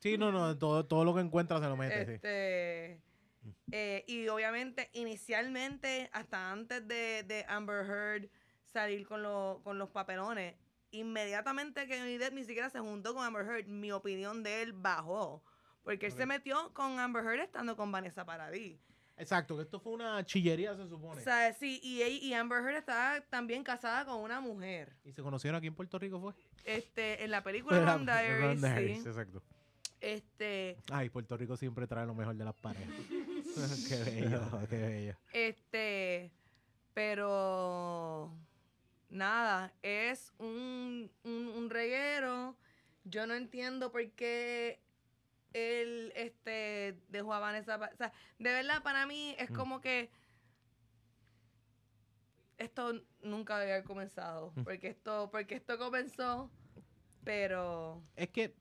[0.00, 2.12] Sí, no, no, todo, todo lo que encuentra se lo mete, sí.
[2.12, 3.02] Este,
[3.70, 8.30] eh, y obviamente, inicialmente, hasta antes de, de Amber Heard
[8.64, 10.56] salir con, lo- con los papelones,
[10.90, 14.72] inmediatamente que Johnny Depp ni siquiera se juntó con Amber Heard, mi opinión de él
[14.72, 15.42] bajó.
[15.82, 18.78] Porque él se metió con Amber Heard estando con Vanessa Paradis.
[19.18, 21.20] Exacto, que esto fue una chillería, se supone.
[21.20, 24.96] O sea, sí, y, ella- y Amber Heard estaba también casada con una mujer.
[25.04, 26.34] ¿Y se conocieron aquí en Puerto Rico fue?
[26.64, 29.08] Este, en la película Ron Diaries, Ron Diaries, sí.
[29.08, 29.42] exacto.
[30.00, 32.94] Este, Ay, Puerto Rico siempre trae lo mejor de las parejas.
[33.88, 34.40] qué bello,
[34.70, 35.16] qué bello.
[35.32, 36.30] Este,
[36.94, 38.32] pero
[39.08, 42.56] nada, es un, un, un reguero.
[43.04, 44.80] Yo no entiendo por qué
[45.52, 47.76] él este, dejó a Vanessa.
[47.76, 49.54] O sea, de verdad, para mí es Mm.
[49.54, 50.10] como que
[52.58, 52.92] esto
[53.22, 54.52] nunca debe haber comenzado.
[54.56, 54.62] Mm.
[54.64, 56.50] Porque esto, porque esto comenzó,
[57.24, 58.54] pero Es que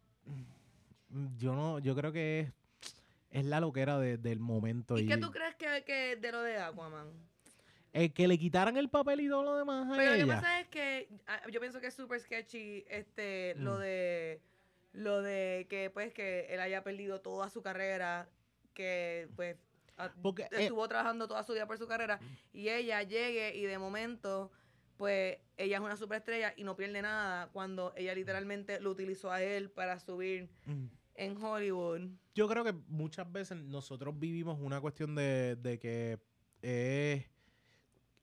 [1.38, 2.54] yo no, yo creo que es,
[3.32, 4.98] es la loquera de- del momento.
[4.98, 7.12] ¿Y Y, qué tú crees que, que de lo de Aquaman?
[7.94, 10.60] el que le quitaran el papel y todo lo demás a Pero lo que pasa
[10.60, 13.80] es que ah, yo pienso que es súper sketchy este lo Mm.
[13.80, 14.42] de
[14.98, 18.28] lo de que pues que él haya perdido toda su carrera,
[18.74, 19.56] que pues
[20.00, 22.20] eh, estuvo trabajando toda su vida por su carrera
[22.52, 24.52] y ella llegue y de momento
[24.98, 29.42] pues ella es una superestrella y no pierde nada cuando ella literalmente lo utilizó a
[29.44, 30.86] él para subir Mm.
[31.14, 32.10] en Hollywood.
[32.34, 36.20] Yo creo que muchas veces nosotros vivimos una cuestión de, de que
[36.64, 37.26] es...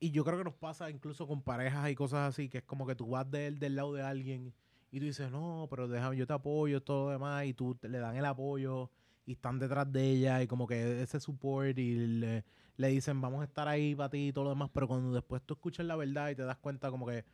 [0.01, 2.85] Y yo creo que nos pasa incluso con parejas y cosas así, que es como
[2.85, 4.53] que tú vas de él del lado de alguien
[4.95, 7.99] y tú dices, no, pero déjame, yo te apoyo, todo lo demás, y tú le
[7.99, 8.89] dan el apoyo
[9.25, 12.45] y están detrás de ella y como que ese support y le,
[12.77, 15.41] le dicen, vamos a estar ahí para ti y todo lo demás, pero cuando después
[15.45, 17.25] tú escuchas la verdad y te das cuenta como que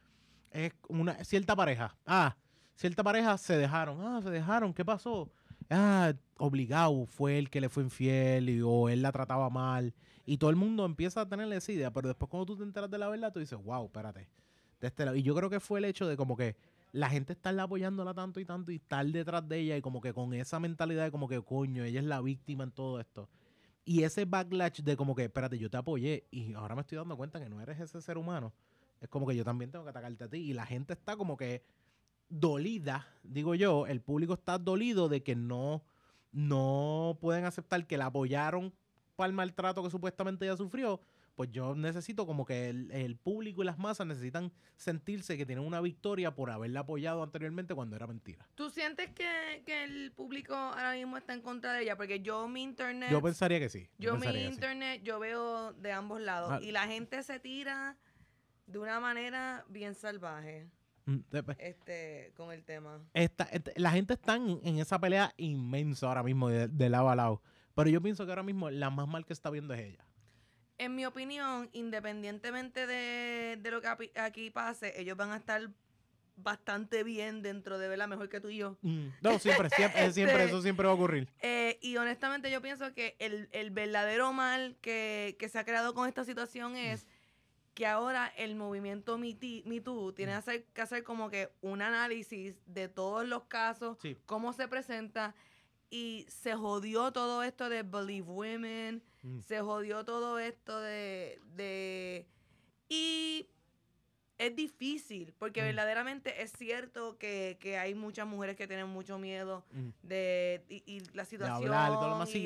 [0.50, 1.96] es una cierta pareja.
[2.08, 2.36] Ah,
[2.74, 4.02] cierta pareja se dejaron.
[4.02, 5.30] Ah, se dejaron, ¿qué pasó?
[5.70, 9.94] Ah, obligado, fue el que le fue infiel o él la trataba mal.
[10.26, 12.90] Y todo el mundo empieza a tener esa idea, pero después cuando tú te enteras
[12.90, 14.28] de la verdad, tú dices, wow, espérate.
[14.80, 15.16] De este lado.
[15.16, 16.56] Y yo creo que fue el hecho de como que
[16.92, 20.14] la gente estarla apoyándola tanto y tanto y estar detrás de ella y como que
[20.14, 23.30] con esa mentalidad de como que, coño, ella es la víctima en todo esto.
[23.86, 27.18] Y ese backlash de como que, espérate, yo te apoyé y ahora me estoy dando
[27.18, 28.54] cuenta que no eres ese ser humano.
[29.00, 30.38] Es como que yo también tengo que atacarte a ti.
[30.38, 31.64] Y la gente está como que
[32.30, 35.84] dolida, digo yo, el público está dolido de que no,
[36.32, 38.74] no pueden aceptar que la apoyaron
[39.16, 41.02] para el maltrato que supuestamente ella sufrió.
[41.36, 45.66] Pues yo necesito como que el, el público y las masas necesitan sentirse que tienen
[45.66, 48.48] una victoria por haberla apoyado anteriormente cuando era mentira.
[48.56, 51.96] ¿Tú sientes que, que el público ahora mismo está en contra de ella?
[51.98, 53.88] Porque yo mi internet Yo pensaría que sí.
[53.98, 54.38] Yo mi sí.
[54.40, 56.52] internet, yo veo de ambos lados.
[56.54, 56.60] Ah.
[56.62, 57.98] Y la gente se tira
[58.68, 60.68] de una manera bien salvaje
[61.06, 61.18] Mm,
[61.58, 63.02] este, con el tema.
[63.16, 67.10] esta- esta- la gente está en, en esa pelea inmensa ahora mismo de, de lado
[67.10, 67.42] a lado.
[67.74, 70.06] Pero yo pienso que ahora mismo la más mal que está viendo es ella.
[70.84, 75.70] En mi opinión, independientemente de, de lo que aquí pase, ellos van a estar
[76.38, 78.78] bastante bien dentro de verla mejor que tú y yo.
[78.82, 81.28] Mm, No, siempre, siempre, siempre, eso siempre va a ocurrir.
[81.42, 85.94] Eh, y honestamente yo pienso que el, el verdadero mal que, que se ha creado
[85.94, 87.06] con esta situación es
[87.76, 91.52] que ahora el movimiento Me, Too- Me Too tiene que hacer, que hacer como que
[91.62, 94.18] un análisis de todos los casos, Sí.
[94.26, 95.36] cómo se presenta
[95.92, 99.40] y se jodió todo esto de Believe Women, Mm.
[99.42, 101.40] se jodió todo esto de...
[101.56, 102.26] de
[102.90, 103.48] y
[104.40, 105.66] es difícil, porque Mm.
[105.66, 109.90] verdaderamente es cierto que, que hay muchas mujeres que tienen mucho miedo Mm.
[110.02, 111.68] de y, y la situación y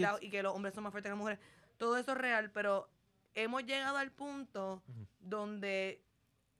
[0.01, 1.39] la- que los hombres son más fuertes que las mujeres.
[1.77, 2.89] Todo eso es real, pero
[3.35, 4.83] hemos llegado al punto
[5.21, 6.01] donde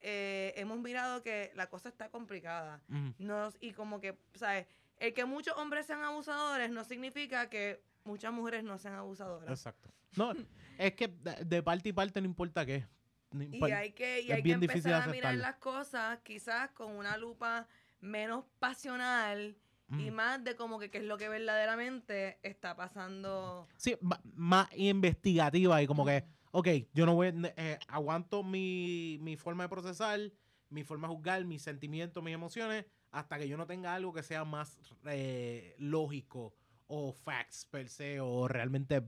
[0.07, 2.79] eh, hemos mirado que la cosa está complicada.
[3.17, 4.67] Nos, y como que, ¿sabes?
[4.97, 9.49] El que muchos hombres sean abusadores no significa que muchas mujeres no sean abusadoras.
[9.49, 9.89] Exacto.
[10.15, 10.31] No,
[10.77, 12.85] es que de, parte y parte no importa qué.
[13.31, 16.95] no Y impor- hay que, y hay que empezar a mirar las cosas quizás con
[16.95, 17.67] una lupa
[17.99, 19.57] menos pasional
[19.89, 20.13] y Mm.
[20.15, 23.67] más de como que qué es lo que verdaderamente está pasando.
[23.77, 23.95] Sí,
[24.33, 29.69] más investigativa y como que, ok, yo no voy, eh, aguanto mi, mi forma de
[29.69, 30.19] procesar,
[30.69, 32.85] mi forma de juzgar, mis sentimientos, mis emociones,
[33.15, 36.53] hasta que yo no tenga algo que sea más eh, lógico
[36.87, 39.03] o facts per se o realmente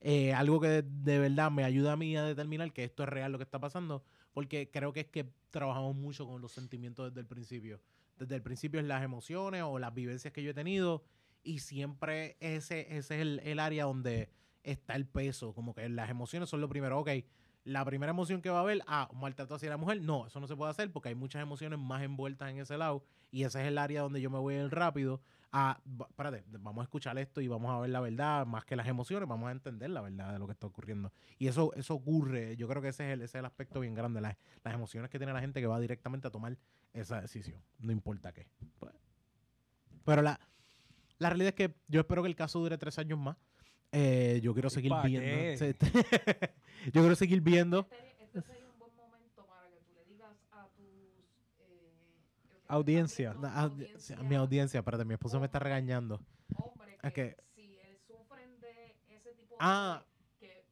[0.00, 3.30] eh, algo que de, verdad me ayuda a mí a determinar que esto es real
[3.30, 7.20] lo que está pasando, porque creo que es que trabajamos mucho con los sentimientos desde
[7.20, 7.80] el principio.
[8.18, 11.04] Desde el principio es las emociones o las vivencias que yo he tenido
[11.44, 14.30] y siempre ese, ese es el, el área donde
[14.62, 17.10] está el peso, como que las emociones son lo primero, ok,
[17.64, 20.48] la primera emoción que va a haber, ah, maltrato hacia la mujer, no, eso no
[20.48, 23.66] se puede hacer porque hay muchas emociones más envueltas en ese lado y ese es
[23.66, 27.40] el área donde yo me voy a ir rápido a, espérate, vamos a escuchar esto
[27.40, 30.32] y vamos a ver la verdad, más que las emociones, vamos a entender la verdad
[30.32, 31.12] de lo que está ocurriendo.
[31.38, 33.94] Y eso, eso ocurre, yo creo que ese es el, ese es el aspecto bien
[33.94, 36.56] grande, las, las emociones que tiene la gente que va directamente a tomar
[36.92, 38.46] esa decisión, no importa qué.
[38.78, 38.94] Pues,
[40.04, 40.38] pero la,
[41.18, 43.36] la realidad es que yo espero que el caso dure tres años más.
[43.92, 45.64] Eh, yo quiero seguir viendo.
[46.86, 47.86] yo quiero seguir viendo.
[47.90, 50.86] Este, este sería un buen momento para que tú le digas a tus...
[51.60, 53.34] Eh, el que te está Audiencia.
[53.34, 56.20] audi- mi audiencia, espérate, mi esposo me está regañando.
[56.56, 59.56] Hombre, Es que, que- si él sufren de ese tipo de...
[59.60, 60.02] Ah.
[60.40, 60.64] que,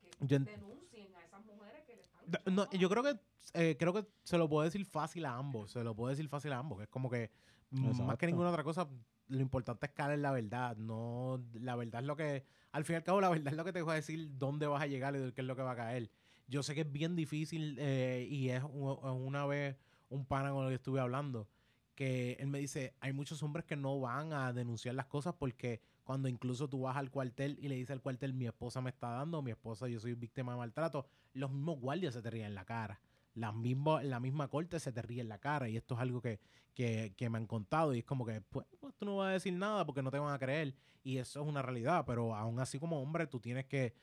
[0.00, 3.16] que Yo denuncien a esas mujeres que le están No, yo creo que
[3.54, 5.70] eh, creo que se lo puedo decir fácil a ambos.
[5.70, 6.78] Se lo puedo decir fácil a ambos.
[6.78, 7.30] Que es como que
[7.70, 8.88] mm, más que ninguna otra cosa,
[9.28, 10.76] lo importante es caer en la verdad.
[10.76, 13.64] No, la verdad es lo que, al fin y al cabo, la verdad es lo
[13.64, 15.72] que te va a decir dónde vas a llegar y qué es lo que va
[15.72, 16.10] a caer.
[16.48, 19.76] Yo sé que es bien difícil eh, y es una vez
[20.08, 21.48] un pana con el que estuve hablando
[21.96, 25.80] que él me dice, hay muchos hombres que no van a denunciar las cosas porque
[26.04, 29.08] cuando incluso tú vas al cuartel y le dices al cuartel, mi esposa me está
[29.08, 32.54] dando, mi esposa, yo soy víctima de maltrato, los mismos guardias se te ríen en
[32.54, 33.00] la cara.
[33.34, 36.38] La misma, corte se te ríe en la cara y esto es algo que,
[36.74, 39.32] que, que me han contado y es como que, pues, pues, tú no vas a
[39.32, 42.60] decir nada porque no te van a creer y eso es una realidad, pero aún
[42.60, 43.94] así como hombre tú tienes que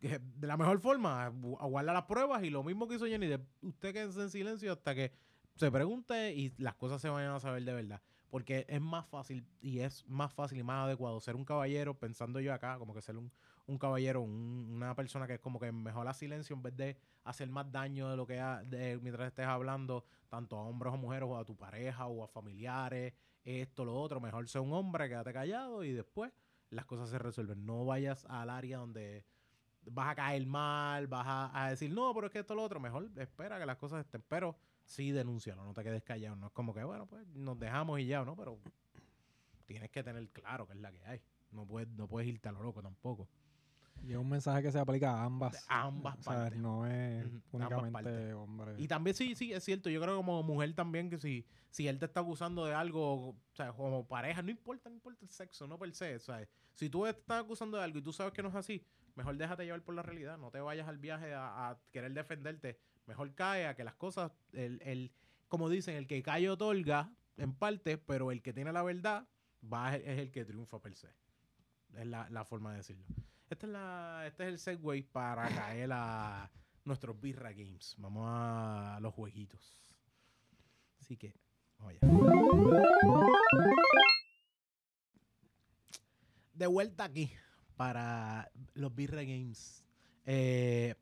[0.00, 3.40] de la mejor forma, gu- aguardar las pruebas y lo mismo que hizo Jenny, de
[3.62, 5.12] usted quédese en silencio hasta que
[5.56, 8.00] se pregunte y las cosas se vayan a saber de verdad.
[8.30, 12.38] Porque es más fácil y es más fácil y más adecuado ser un caballero, pensando
[12.40, 13.30] yo acá, como que ser un,
[13.66, 16.96] un caballero, un- una persona que es como que mejor a silencio en vez de
[17.24, 20.96] hacer más daño de lo que ha- de, mientras estés hablando, tanto a hombres o
[20.96, 23.12] mujeres, o a tu pareja, o a familiares,
[23.44, 24.20] esto, lo otro.
[24.20, 26.32] Mejor ser un hombre, quédate callado y después
[26.70, 27.66] las cosas se resuelven.
[27.66, 29.24] No vayas al área donde
[29.86, 32.80] vas a caer mal, vas a, a decir, no, pero es que esto, lo otro.
[32.80, 34.22] Mejor espera que las cosas estén.
[34.28, 36.36] Pero sí denúncialo, no te quedes callado.
[36.36, 38.36] No es como que, bueno, pues nos dejamos y ya, ¿no?
[38.36, 38.58] Pero
[39.66, 41.20] tienes que tener claro que es la que hay.
[41.52, 43.28] No puedes, no puedes irte a lo loco tampoco.
[44.02, 45.64] Y es un mensaje que se aplica a ambas.
[45.68, 46.58] A ambas O sea, partes.
[46.58, 48.74] No es únicamente hombre.
[48.78, 49.90] Y también sí, sí, es cierto.
[49.90, 53.30] Yo creo que como mujer también que si, si él te está acusando de algo,
[53.30, 56.16] o sea, como pareja, no importa, no importa el sexo, no per se.
[56.16, 58.54] O sea, si tú te estás acusando de algo y tú sabes que no es
[58.54, 58.82] así,
[59.14, 60.38] mejor déjate llevar por la realidad.
[60.38, 62.78] No te vayas al viaje a, querer defenderte.
[63.06, 65.12] Mejor cae a que las cosas, el, el,
[65.48, 69.26] como dicen, el que cae otorga en parte, pero el que tiene la verdad
[69.72, 71.08] va es el que triunfa per se.
[71.94, 73.04] Es la, la forma de decirlo.
[73.48, 76.50] Esta es la, este es el segue para caer a
[76.84, 77.96] nuestros Birra Games.
[77.98, 79.76] Vamos a los jueguitos.
[81.00, 81.34] Así que,
[81.78, 81.98] allá.
[86.54, 87.32] De vuelta aquí
[87.84, 89.82] para los Birra Games.
[90.26, 90.94] Eh,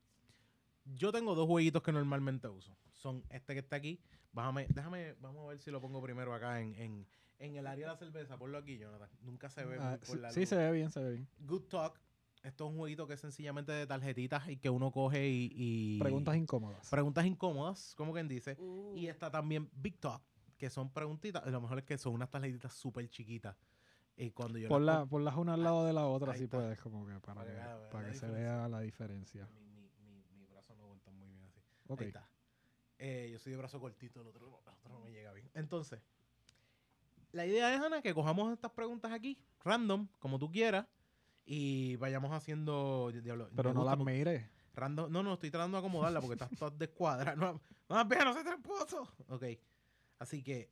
[0.84, 2.76] yo tengo dos jueguitos que normalmente uso.
[2.92, 4.00] Son este que está aquí.
[4.30, 7.06] Bájame, déjame, vamos a ver si lo pongo primero acá en, en,
[7.40, 8.38] en el área de la cerveza.
[8.38, 9.10] Ponlo aquí, Jonathan.
[9.22, 10.48] Nunca se ve Ah, por sí, la sí, luz.
[10.50, 11.28] se ve bien, se ve bien.
[11.40, 12.00] Good Talk.
[12.44, 15.50] Esto es un jueguito que es sencillamente de tarjetitas y que uno coge y...
[15.52, 16.88] y- Preguntas incómodas.
[16.88, 18.54] preguntas incómodas, como quien dice.
[18.60, 20.22] Uh, Y está también Big Talk,
[20.56, 21.44] que son preguntitas.
[21.50, 23.56] Lo mejor es que son unas tarjetitas súper chiquitas.
[24.18, 26.58] Y cuando yo Ponla, ponlas una al lado de la otra si está.
[26.58, 29.48] puedes, como que para, Para que para la que se vea la diferencia.
[29.54, 31.62] Mi, mi, mi, mi brazo no aguanta muy bien así.
[31.86, 32.00] Ok.
[32.00, 32.28] Ahí está.
[32.98, 35.48] Eh, yo soy de brazo cortito, el otro, el otro no me llega bien.
[35.54, 36.00] Entonces,
[37.30, 40.86] la idea es, Ana, que cojamos estas preguntas aquí, random, como tú quieras,
[41.44, 43.12] y vayamos haciendo...
[43.22, 44.50] diablo, Pero no las mires.
[44.74, 47.36] Random, no, no, estoy tratando de acomodarla porque estás toda descuadrada.
[47.36, 49.08] No, no, no se tramposo.
[49.28, 49.44] Ok.
[50.18, 50.70] Así que,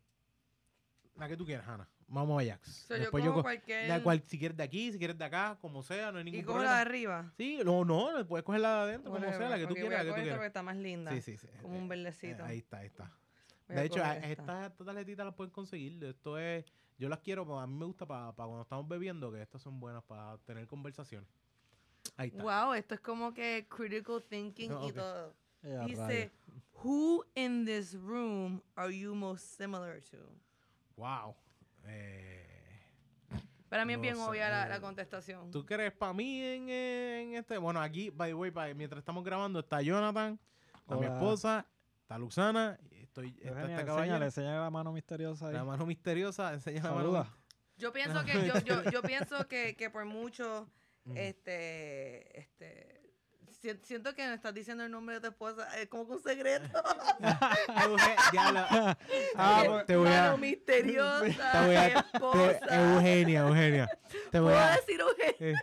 [1.15, 1.89] la que tú quieras, Ana.
[2.09, 2.69] Vamos a Jax.
[2.87, 3.89] so yo Después cojo co- cualquier...
[3.89, 6.41] da cual, si quieres de aquí, si quieres de acá, como sea, no hay ningún
[6.41, 7.33] y cojo la de arriba.
[7.37, 10.01] Sí, no, no, puedes coger la de adentro, como sea, la que tú voy quieras,
[10.01, 10.37] a la que tú esta quieras.
[10.39, 11.11] porque está más linda.
[11.13, 11.49] Sí, sí, sí.
[11.63, 12.45] Como Eh, un eh, verdecito.
[12.45, 13.13] ahí está, ahí está.
[13.69, 14.17] Voy De hecho, esta.
[14.19, 16.05] estas estas tarjetitas las pueden conseguir.
[16.05, 16.65] Esto es,
[16.97, 19.81] yo las quiero, pues, a mí me gusta para cuando estamos bebiendo, que estas son
[19.81, 21.29] buenas para tener conversaciones.
[22.17, 22.41] Ahí está.
[22.43, 25.35] Wow, esto es como que critical thinking No, y todo.
[25.65, 26.31] Eh, Dice,
[26.85, 30.19] who in this room are you most similar to?
[30.97, 31.35] Wow.
[31.87, 32.47] Eh,
[33.69, 35.51] Para mí es bien sé, obvia la, la contestación.
[35.51, 37.59] ¿Tú crees para mí en, en este?
[37.59, 40.39] Bueno, aquí, by the way, mientras estamos grabando, está Jonathan,
[40.79, 41.67] está mi esposa,
[42.03, 44.25] está Luxana, y estoy, está Eugenia, este enséñale, caballero.
[44.25, 45.55] enséñale la mano misteriosa ahí.
[45.55, 47.27] La mano misteriosa, enseña la mano.
[47.77, 50.71] Yo pienso que, yo, yo, yo pienso que, que por mucho,
[51.15, 52.96] este, este,
[53.83, 56.67] siento que me estás diciendo el nombre de tu esposa, es como que un secreto.
[57.21, 58.61] Euge- diablo,
[59.37, 62.95] Ah, te- pues- te voy a, Mano misteriosa, te voy a- mi te- esposa.
[62.95, 63.89] Eugenia, Eugenia,
[64.31, 65.37] te voy ¿Puedo a, decir Eugenia?
[65.41, 65.55] eh,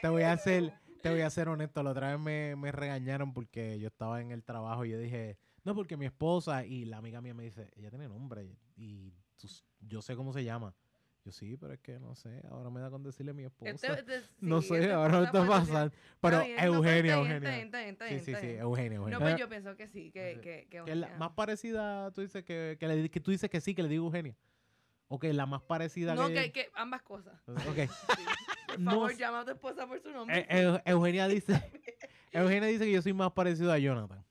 [0.00, 0.72] te voy a hacer,
[1.02, 1.82] te voy a ser honesto.
[1.82, 5.38] La otra vez me, me regañaron porque yo estaba en el trabajo y yo dije,
[5.64, 9.48] no, porque mi esposa y la amiga mía me dice, ella tiene nombre y tú
[9.80, 10.74] yo sé cómo se llama.
[11.24, 13.70] Yo sí, pero es que no sé, ahora me da con decirle mi esposa.
[13.74, 15.94] Este- este- no sé, esta ahora me esposa está pasando.
[16.20, 18.08] Pero no, pero Eugenia, Eugenia.
[18.08, 18.46] Sí, sí, sí.
[18.52, 19.18] Eugenia, Eugenia.
[19.18, 22.22] No, pues yo pienso que sí, que, que, que Que es la más parecida, tú
[22.22, 24.34] dices que, que, le, que tú dices que sí, que le digo Eugenia.
[25.08, 26.34] O que la más parecida No, que...
[26.34, 27.34] que, que ambas cosas.
[27.48, 27.90] Ok.
[28.68, 29.18] Por No favor, sé.
[29.18, 30.46] llama a tu esposa por su nombre.
[30.48, 31.52] Eh, Eu- Eugenia dice...
[32.32, 34.24] Eugenia dice que yo soy más parecido a Jonathan.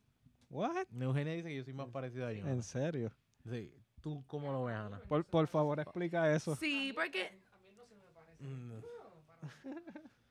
[0.50, 0.88] What?
[1.00, 2.64] Eugenia dice que yo soy más parecido a ¿En Jonathan.
[2.64, 3.12] serio?
[3.50, 3.74] Sí.
[4.02, 5.00] ¿Tú cómo lo ves, Ana?
[5.08, 6.56] Por, por favor, explica eso.
[6.56, 8.44] Sí, porque A mí no se me parece.
[8.44, 9.80] Mm, No,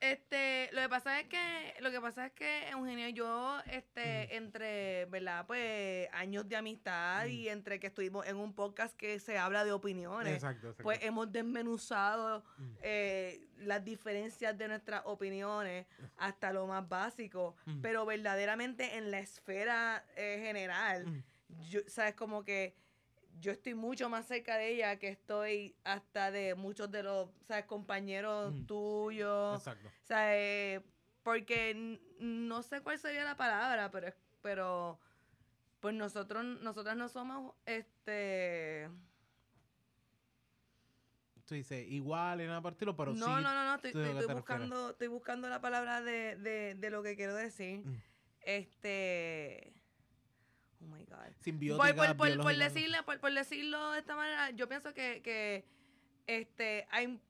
[0.00, 4.36] este, lo que pasa es que, lo que pasa es que Eugenio y yo, este,
[4.36, 5.44] entre, ¿verdad?
[5.46, 7.30] Pues años de amistad Mm.
[7.30, 10.84] y entre que estuvimos en un podcast que se habla de opiniones, Exacto, exacto.
[10.84, 12.74] pues hemos desmenuzado Mm.
[12.82, 15.86] eh, las diferencias de nuestras opiniones
[16.16, 17.80] hasta lo más básico, Mm.
[17.80, 21.22] pero verdaderamente en la esfera eh, general, Mm.
[21.70, 22.76] yo, sabes como que
[23.40, 27.64] yo estoy mucho más cerca de ella que estoy hasta de muchos de los sabes
[27.66, 28.66] compañeros Mm.
[28.66, 29.88] tuyos Exacto.
[30.04, 30.82] sea, eh,
[31.22, 34.12] porque no sé cuál sería la palabra pero
[34.42, 34.98] pero
[35.80, 38.88] pues nosotros nosotras no somos este
[41.44, 42.60] Tú dices igual en una
[42.94, 43.30] pero no, sí...
[43.30, 43.92] no, no, no, estoy,
[44.34, 47.86] buscando, estoy buscando la palabra de, de, de lo que quiero decir.
[47.86, 47.96] Mm.
[48.42, 49.72] Este.
[50.80, 51.32] Oh my God.
[51.40, 55.64] Simbiótica, por, por, decirle, por, por decirlo de esta manera, yo pienso que, que
[56.26, 57.20] este, hay.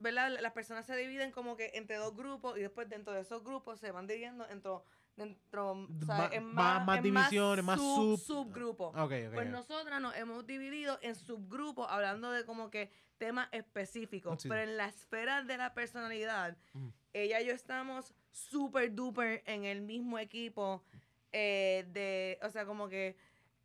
[0.00, 0.38] ¿Verdad?
[0.40, 3.80] Las personas se dividen como que entre dos grupos y después dentro de esos grupos
[3.80, 4.84] se van dividiendo dentro.
[5.16, 8.94] dentro o sea, Ma- en más- más en divisiones, más sub- sub- subgrupos.
[8.96, 9.34] Ok, ok.
[9.34, 14.40] Pues nosotras nos hemos dividido en subgrupos hablando de como que temas específicos.
[14.40, 14.48] Sí.
[14.48, 16.88] Pero en la esfera de la personalidad, Mm.
[17.14, 20.84] ella y yo estamos súper duper en el mismo equipo.
[21.32, 23.16] Eh, de, o sea, como que,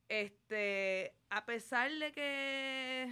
[0.09, 3.09] este, a pesar de que...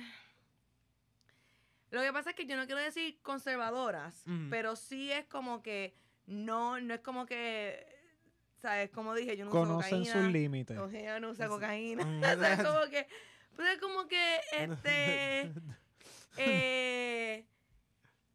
[1.92, 5.94] Lo que pasa es que yo no quiero decir conservadoras, pero sí es como que
[6.26, 7.86] no, no es como que,
[8.62, 8.90] ¿sabes?
[8.92, 10.14] Como dije, yo no uso Conocen cocaína.
[10.24, 10.78] sus límites.
[10.78, 12.04] Ojea no usa Es- cocaína.
[12.38, 13.08] O sea, es como que.
[13.58, 15.52] Pues es como que este.
[16.38, 17.46] eh,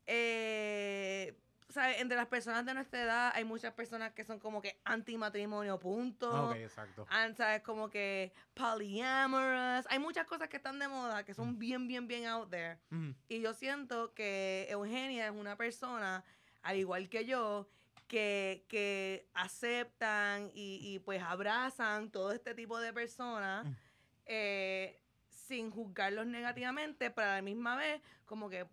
[0.06, 1.34] eh,
[1.76, 2.00] ¿sabes?
[2.00, 6.48] Entre las personas de nuestra edad hay muchas personas que son como que anti-matrimonio, punto.
[6.50, 7.06] Ok, exacto.
[7.08, 7.62] And, ¿sabes?
[7.62, 9.86] Como que polyamorous.
[9.88, 12.78] Hay muchas cosas que están de moda que son bien, bien, bien out there.
[13.28, 16.24] Y yo siento que Eugenia es una persona,
[16.62, 17.68] al igual que yo,
[18.08, 23.74] que, que aceptan y, y, pues abrazan todo este tipo de personas Mm.
[24.26, 28.66] eh, sin juzgarlos negativamente, pero a la misma vez como que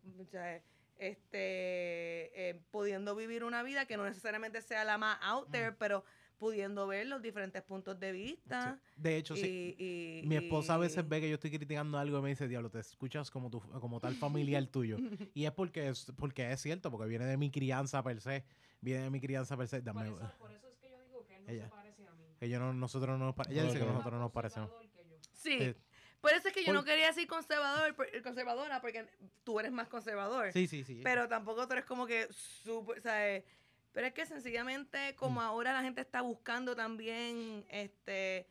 [0.98, 6.04] este eh, pudiendo vivir una vida que no necesariamente sea la más out there, pero
[6.38, 8.78] pudiendo ver los diferentes puntos de vista.
[8.86, 8.92] Sí.
[8.98, 9.76] De hecho, sí.
[9.78, 12.70] y- Mi esposa a veces ve que yo estoy criticando algo y me dice, diablo,
[12.70, 14.98] te escuchas como tu, como tal familiar tuyo.
[15.34, 18.44] Y es porque es, porque es cierto, porque viene de mi crianza per se.
[18.82, 19.78] Viene de mi crianza per se.
[19.78, 21.64] Por Dame, eso, por eso es que yo digo que él no Ella.
[21.66, 22.26] se parece a mí.
[22.38, 24.70] que yo no, nosotros no nos Ella dice que nosotros no nos parecemos.
[24.70, 24.80] Yo.
[25.32, 25.76] Sí.
[26.24, 29.06] Eh, Por eso es que yo por- no quería decir conservador, conservadora, porque
[29.44, 30.54] tú eres más conservador.
[30.54, 31.02] Sí, sí, sí.
[31.04, 33.44] Pero tampoco tú eres como que súper, ¿sabes?
[33.92, 35.44] Pero es que sencillamente, como Mm.
[35.44, 38.48] ahora la gente está buscando también, este,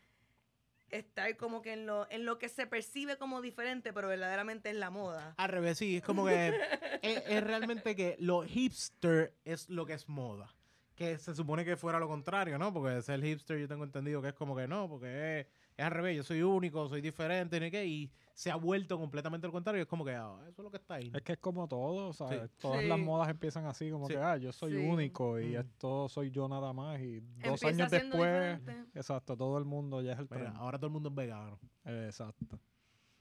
[0.90, 4.76] estar como que en lo, en lo que se percibe como diferente, pero verdaderamente es
[4.76, 5.34] la moda.
[5.38, 6.48] Al revés, sí, es como que
[7.02, 10.54] es, es realmente que lo hipster es lo que es moda.
[10.94, 12.72] Que se supone que fuera lo contrario, ¿no?
[12.72, 15.46] Porque ser hipster yo tengo entendido que es como que no, porque es,
[15.82, 17.70] es al revés, yo soy único, soy diferente, ¿no?
[17.70, 17.84] qué?
[17.86, 19.82] y se ha vuelto completamente lo contrario.
[19.82, 21.10] Es como que ah, eso es lo que está ahí.
[21.14, 22.50] Es que es como todo, ¿sabes?
[22.58, 22.88] Todas Sí.
[22.88, 24.14] las modas empiezan así, como Sí.
[24.14, 24.78] que, ah, yo soy Sí.
[24.78, 25.60] único y Mm.
[25.60, 26.98] esto soy yo nada más.
[27.00, 28.98] Y dos Empieza años después, diferente.
[28.98, 30.56] exacto, todo el mundo ya es el Mira, tren.
[30.56, 31.58] ahora todo el mundo es vegano.
[31.84, 32.58] Exacto.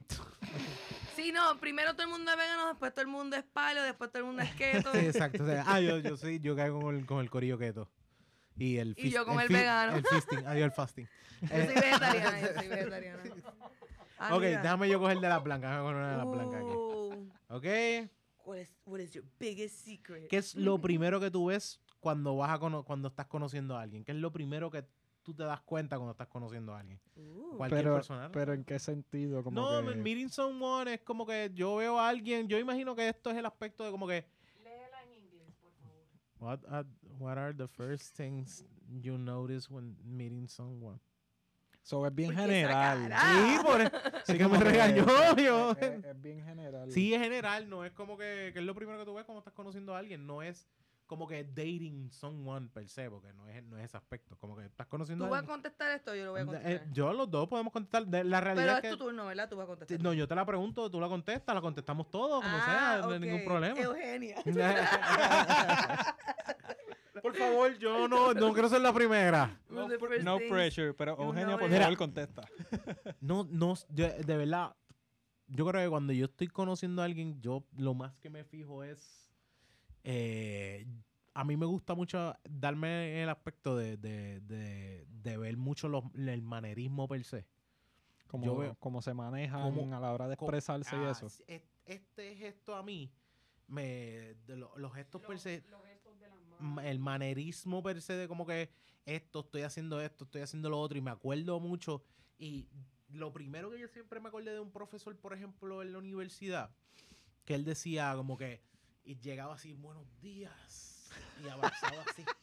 [1.15, 4.09] Sí, no, primero todo el mundo es vegano, después todo el mundo es paleo, después
[4.11, 4.51] todo el mundo es
[4.89, 4.93] keto.
[4.95, 5.43] Exacto.
[5.43, 7.89] o sea, ah, yo, yo sí, yo caigo con el, con el corillo keto.
[8.57, 9.95] Y, el Y yo con el vegano.
[9.95, 11.07] El fisting, adiós el fasting.
[11.41, 13.23] Yo soy vegetariana, yo soy vegetariana.
[14.23, 14.61] Ah, ok, mira.
[14.61, 15.71] déjame yo coger de las blancas.
[15.71, 16.65] Déjame coger una de las blancas aquí.
[16.75, 17.65] Uh, Ok.
[18.45, 20.27] what is, what is your biggest secret?
[20.27, 23.81] ¿Qué es lo primero que tú ves cuando vas a cono- cuando estás conociendo a
[23.81, 24.03] alguien?
[24.03, 24.85] ¿Qué es lo primero que
[25.23, 26.99] tú te das cuenta cuando estás conociendo a alguien?
[27.15, 28.25] Uh, Cualquier Pero, persona.
[28.25, 28.31] ¿no?
[28.31, 29.95] pero en qué sentido, como no, que...
[29.95, 33.45] meeting someone es como que yo veo a alguien, yo imagino que esto es el
[33.47, 34.23] aspecto de como que
[34.63, 36.59] Léela en inglés, por favor.
[36.69, 36.85] what
[37.21, 38.65] what are the first things
[39.01, 40.99] you notice when meeting someone?
[41.83, 43.11] So, es bien general.
[43.21, 43.91] Sí, por es
[44.25, 45.71] Sí, que me regañó yo.
[45.71, 46.91] Es, es- es bien general.
[46.91, 49.39] Sí, es general, no es como que, que es lo primero que tú ves cuando
[49.39, 50.67] estás conociendo a alguien, no es
[51.07, 54.63] como que dating someone per se, porque no es, no es ese aspecto, como que
[54.65, 55.53] estás conociendo ¿Tú a vas a alguien.
[55.55, 56.93] contestar esto yo lo voy a Eh, contestar?
[56.93, 58.05] yo los dos podemos contestar.
[58.07, 59.49] De- La realidad Pero es es que tu turno, ¿verdad?
[59.49, 59.99] Tú vas a contestar.
[60.01, 63.13] no, yo te la pregunto, tú la contestas, la contestamos todos, como Ah, sea, no
[63.13, 63.77] hay ningún problema.
[63.81, 64.37] Eugenia.
[67.21, 69.59] Por favor, yo no, no quiero ser la primera.
[69.69, 72.47] No, pr- pressure, pero you Eugenia, por favor, contesta.
[73.21, 74.75] No, no, yo, de verdad,
[75.47, 78.83] yo creo que cuando yo estoy conociendo a alguien, yo lo más que me fijo
[78.83, 79.29] es,
[80.03, 80.85] eh,
[81.33, 86.03] a mí me gusta mucho darme el aspecto de, de, de, de ver mucho los,
[86.15, 87.45] el manerismo per se.
[88.27, 91.11] Como, Yo veo- cómo se manejan cómo- a la hora de Como- expresarse y ah,
[91.11, 91.27] eso.
[91.85, 93.11] Este gesto a mí,
[93.67, 95.63] me, de lo- los gestos per se,
[96.83, 98.69] el manerismo per se de como que
[99.05, 102.03] esto, estoy haciendo esto, estoy haciendo lo otro, y me acuerdo mucho.
[102.37, 102.67] Y
[103.09, 106.71] lo primero que yo siempre me acordé de un profesor, por ejemplo, en la universidad,
[107.45, 108.61] que él decía como que,
[109.03, 111.09] y llegaba así, buenos días,
[111.43, 112.23] y abrazaba así.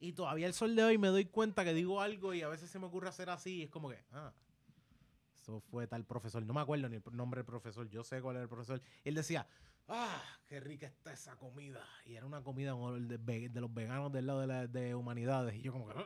[0.00, 2.70] Y todavía el sol de hoy me doy cuenta que digo algo y a veces
[2.70, 4.32] se me ocurre hacer así, y es como que, ah,
[5.48, 6.44] eso fue tal profesor.
[6.44, 8.82] No me acuerdo ni el nombre del profesor, yo sé cuál era el profesor.
[9.02, 9.46] Y él decía,
[9.88, 11.82] ah, qué rica está esa comida.
[12.04, 15.54] Y era una comida de, los veganos del lado de, la, de humanidades.
[15.56, 15.94] Y yo como que...
[15.96, 16.04] "Ah".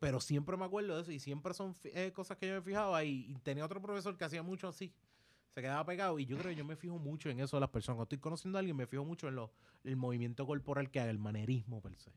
[0.00, 3.04] Pero siempre me acuerdo de eso y siempre son eh, cosas que yo me fijaba
[3.04, 4.92] y, y tenía otro profesor que hacía mucho así.
[5.54, 7.70] Se quedaba pegado y yo creo que yo me fijo mucho en eso de las
[7.70, 7.96] personas.
[7.96, 9.52] Cuando estoy conociendo a alguien me fijo mucho en lo,
[9.84, 12.12] el movimiento corporal que haga, el manerismo per se.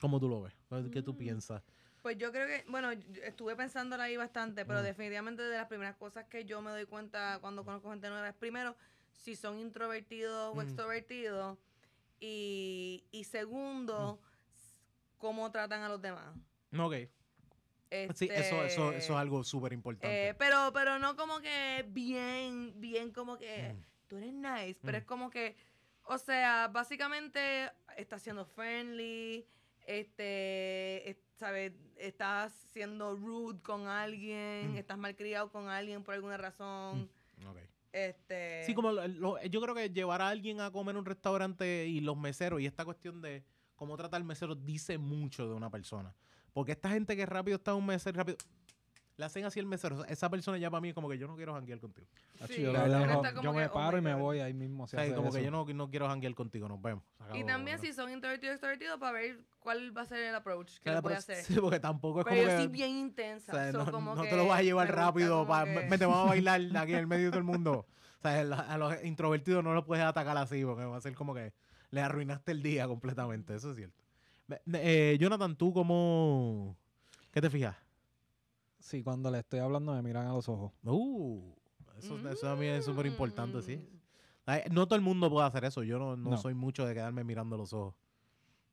[0.00, 0.54] ¿Cómo tú lo ves?
[0.90, 1.16] ¿Qué tú Mm.
[1.18, 1.62] piensas?
[2.02, 2.90] Pues yo creo que, bueno,
[3.22, 4.84] estuve pensándola ahí bastante, pero Mm.
[4.84, 8.34] definitivamente de las primeras cosas que yo me doy cuenta cuando conozco gente nueva es
[8.34, 8.74] primero
[9.12, 10.60] si son introvertidos o Mm.
[10.62, 11.58] extrovertidos
[12.18, 14.20] y, y segundo
[14.56, 14.76] s-
[15.18, 16.34] cómo tratan a los demás.
[16.78, 16.94] Ok.
[18.14, 20.28] Sí, eso, eso, eso es Este, algo súper importante.
[20.28, 23.84] eh, pero, pero no como que bien, bien como que Mm.
[24.08, 25.00] tú eres nice, pero Mm.
[25.00, 25.56] es como que,
[26.04, 29.46] o sea, básicamente está siendo friendly,
[29.86, 31.72] este, es- ¿sabes?
[31.96, 34.76] Estás siendo rude con alguien, Mm.
[34.76, 37.10] estás malcriado con alguien por alguna razón,
[37.48, 37.56] Ok.
[37.92, 38.62] este...
[38.66, 41.86] Sí, como lo- lo- yo creo que llevar a alguien a comer a un restaurante
[41.86, 43.42] y los meseros y esta cuestión de
[43.74, 46.14] cómo trata al mesero dice mucho de una persona.
[46.52, 48.36] Porque esta gente que rápido está un mesero, rápido
[49.20, 50.04] le hacen así el mesero.
[50.06, 52.08] Esa persona ya para mí es como que yo no quiero janguear contigo.
[52.40, 54.84] Acho, Sí, yo, la dejo- como yo me oh paro y me voy ahí mismo.
[54.84, 57.04] O si sea, hace como que yo no, no quiero janguear contigo, nos vemos.
[57.34, 57.82] Y también ¿no?
[57.82, 60.92] si son introvertidos extrovertidos para ver cuál va a ser el approach que O sea,
[60.94, 61.44] les voy a hacer.
[61.44, 62.62] Sí, porque tampoco es Pero como yo que...
[62.64, 63.52] soy bien o intensa.
[63.52, 65.46] sea, so no, como no te lo vas a llevar me rápido.
[65.46, 67.86] pa- que- Vete, vamos a bailar aquí en el medio de todo el mundo.
[68.18, 71.34] O sea, a los introvertidos no los puedes atacar así porque va a ser como
[71.34, 71.52] que
[71.90, 73.54] le arruinaste el día completamente.
[73.54, 74.02] Eso es cierto.
[74.72, 76.76] Eh, Jonathan, ¿tú cómo...
[77.32, 77.76] ¿Qué te fijas?
[78.80, 80.72] Sí, cuando le estoy hablando me miran a los ojos.
[80.84, 81.54] Uh,
[81.98, 83.76] eso, eso también es súper importante, sí.
[83.76, 84.00] Mm.
[84.46, 85.82] Ay, No todo el mundo puede hacer eso.
[85.82, 86.36] Yo no, no No.
[86.38, 87.94] soy mucho de quedarme mirando los ojos.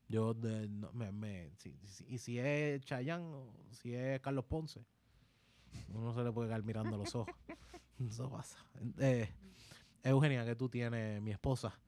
[0.08, 4.46] Yo, de, no, me, me- si- si- y si es Chayanne o si es Carlos
[4.46, 4.82] Ponce,
[5.92, 7.34] uno se le puede quedar mirando los ojos.
[8.00, 8.58] Eso pasa.
[8.98, 9.28] Eh,
[10.02, 11.78] Eugenia, que tú tienes, mi esposa.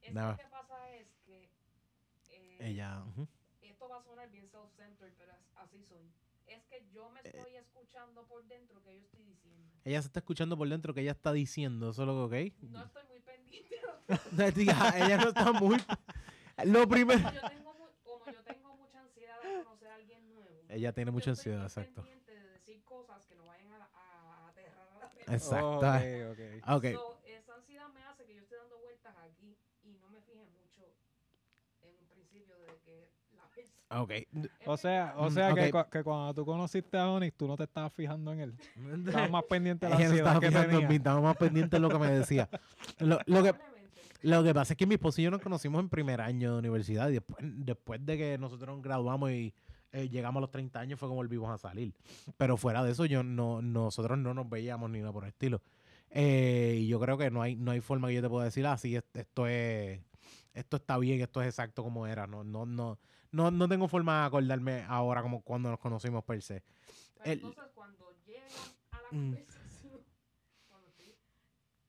[0.00, 1.44] Que lo que pasa es que
[2.30, 3.04] eh, Ella.
[3.62, 5.12] esto va a sonar bien self-centered,
[5.76, 6.12] así soy.
[6.46, 7.22] Es que yo me Eh.
[7.34, 9.72] estoy escuchando por dentro que yo estoy diciendo.
[9.84, 11.90] Ella se está escuchando por dentro que ella está diciendo.
[11.90, 13.80] Eso es lo que, No estoy muy pendiente.
[14.08, 14.54] ok.
[14.54, 15.76] Tía, ella no está muy.
[16.64, 17.20] Lo primero.
[17.22, 20.62] Como yo tengo, mu- como yo tengo mucha ansiedad de conocer a alguien nuevo.
[20.68, 22.02] Ella tiene mucha estoy ansiedad, exacto.
[22.02, 25.36] pendiente de decir cosas que no vayan a, a aterrar a la persona.
[25.36, 25.78] Exacto.
[25.78, 26.76] Ok, ok.
[26.76, 26.84] Ok.
[26.94, 30.44] So, esa ansiedad me hace que yo esté dando vueltas aquí y no me fije
[30.46, 30.94] mucho
[31.82, 33.45] en un principio de que la ves.
[33.88, 34.12] Ok.
[34.66, 37.64] O sea, o Mm, sea que, que cuando tú conociste a Onyx, tú no te
[37.64, 38.54] estabas fijando en él.
[39.06, 40.88] Estabas más pendiente de la ansiedad estaba que fijando en tenía.
[40.88, 42.48] mí, estaba más pendiente de lo que me decía.
[42.98, 43.54] Lo, lo que,
[44.22, 46.58] lo que pasa es que mi esposo y yo nos conocimos en primer año de
[46.58, 49.54] universidad y después, después de que nosotros nos graduamos y
[49.92, 51.94] eh, llegamos a los 30 años fue como volvimos a salir.
[52.36, 55.62] Pero fuera de eso, yo no, nosotros no nos veíamos ni nada por el estilo.
[56.10, 58.66] Eh, y yo creo que no hay, no hay forma que yo te pueda decir,
[58.66, 60.00] ah, sí, est- esto es,
[60.54, 62.26] esto está bien, esto es exacto como era.
[62.26, 62.98] No, no, no,
[63.32, 66.62] no, no tengo forma de acordarme ahora como cuando nos conocimos per se.
[67.14, 68.52] Pero El- entonces cuando llegan
[68.92, 69.30] a la Mm.
[69.30, 70.04] conversación,
[70.68, 71.16] cuando estoy-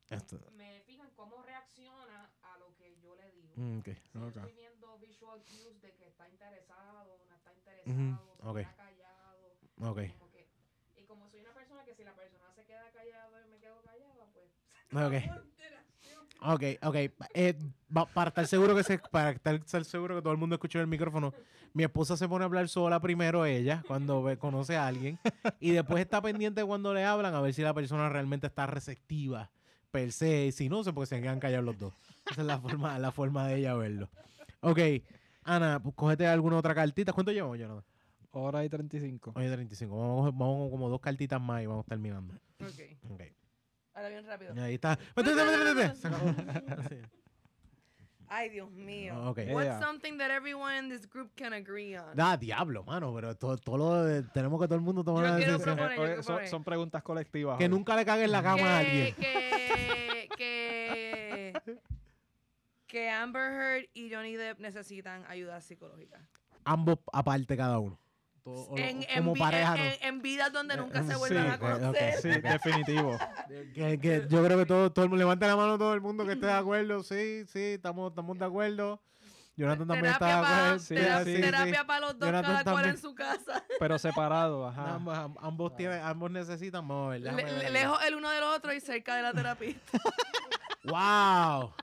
[0.10, 3.54] Esto- me fijan cómo reacciona a lo que yo le digo.
[3.56, 3.86] mm, ok.
[3.86, 4.36] Si yo Ok.
[4.38, 8.58] estoy viendo visual cues de que está interesado, no está interesado, se ok.
[8.58, 9.58] queda callado.
[9.80, 10.00] Ok.
[10.18, 10.48] como que-
[10.96, 13.82] y como soy una persona que si la persona se queda callada y me quedo
[13.84, 14.50] callada, pues
[14.94, 15.14] Ok.
[16.42, 16.96] Ok, ok.
[17.34, 17.58] Eh,
[18.14, 20.88] para estar seguro que se, para estar, estar seguro que todo el mundo escuchó el
[20.88, 21.34] micrófono,
[21.74, 25.20] mi esposa se pone a hablar sola primero ella cuando ve- conoce a alguien
[25.60, 29.50] y después está pendiente cuando le hablan a ver si la persona realmente está receptiva
[29.92, 31.94] per se y si no, se porque se quedan callados los dos.
[32.30, 34.10] Esa es la forma, la forma de ella verlo.
[34.62, 34.80] Ok,
[35.44, 37.14] Ana, pues cógete alguna otra cartita.
[37.14, 37.84] ¿Cuánto llevamos, Jonathan?
[38.32, 39.34] Hora y 35.
[39.36, 39.98] Hoy 35.
[39.98, 42.34] Vamos, vamos con como dos cartitas más y vamos terminando.
[42.60, 43.12] Ok.
[43.12, 43.22] Ok.
[43.98, 44.54] Ahora bien rápido.
[44.62, 44.96] Ahí está.
[45.16, 46.30] Se acabó.
[46.88, 46.98] Sí.
[48.30, 49.30] Ay, Dios mío.
[49.30, 49.40] Ok.
[49.50, 49.80] What's Yeah.
[49.80, 52.14] something that everyone in this group can agree on?
[52.16, 55.30] Da, diablo, mano, pero todo, todo lo de- tenemos que todo el mundo tomar Yo
[55.30, 55.76] una quiero decisión.
[55.78, 56.50] proponer, yo Oye, quiero son, proponer.
[56.52, 57.58] son preguntas colectivas.
[57.58, 59.16] Que nunca le caguen la cama a alguien.
[59.16, 61.54] que, que,
[62.86, 66.20] que Amber Heard y Johnny Depp necesitan ayuda psicológica.
[66.66, 67.98] Ambos aparte cada uno.
[68.50, 69.86] O- En, como pareja, en, ¿no?
[69.92, 72.14] en- en vidas donde nunca se sí, vuelvan a ok, ok, conocer.
[72.22, 73.18] Sí, definitivo.
[73.74, 76.26] Que, que yo creo que todo, todo el mundo, levante la mano todo el mundo
[76.26, 77.04] que esté de acuerdo.
[77.04, 79.02] Sí, sí, estamos, estamos de acuerdo.
[79.58, 80.80] Jonathan también está de Terapia para acuerdo.
[80.80, 81.42] Sí, terapia, sí, sí.
[81.42, 82.96] terapia pa los dos, Jonathan cada cual también.
[82.96, 83.66] en su casa.
[83.80, 84.94] Pero separado, ajá.
[84.96, 86.88] Ambos, am- ambos, tienen, ambos necesitan.
[86.88, 87.74] Vamos a ver, déjame Le- ver le- aquí.
[87.74, 90.00] lejos el uno del otro y cerca de la terapista.
[90.84, 91.74] Wow.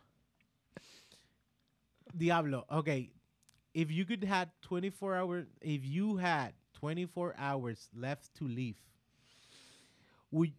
[2.12, 2.64] Diablo.
[2.68, 3.12] Okay.
[3.74, 8.76] If you could had 24 hours, if you had 24 hours left to live,
[10.30, 10.52] would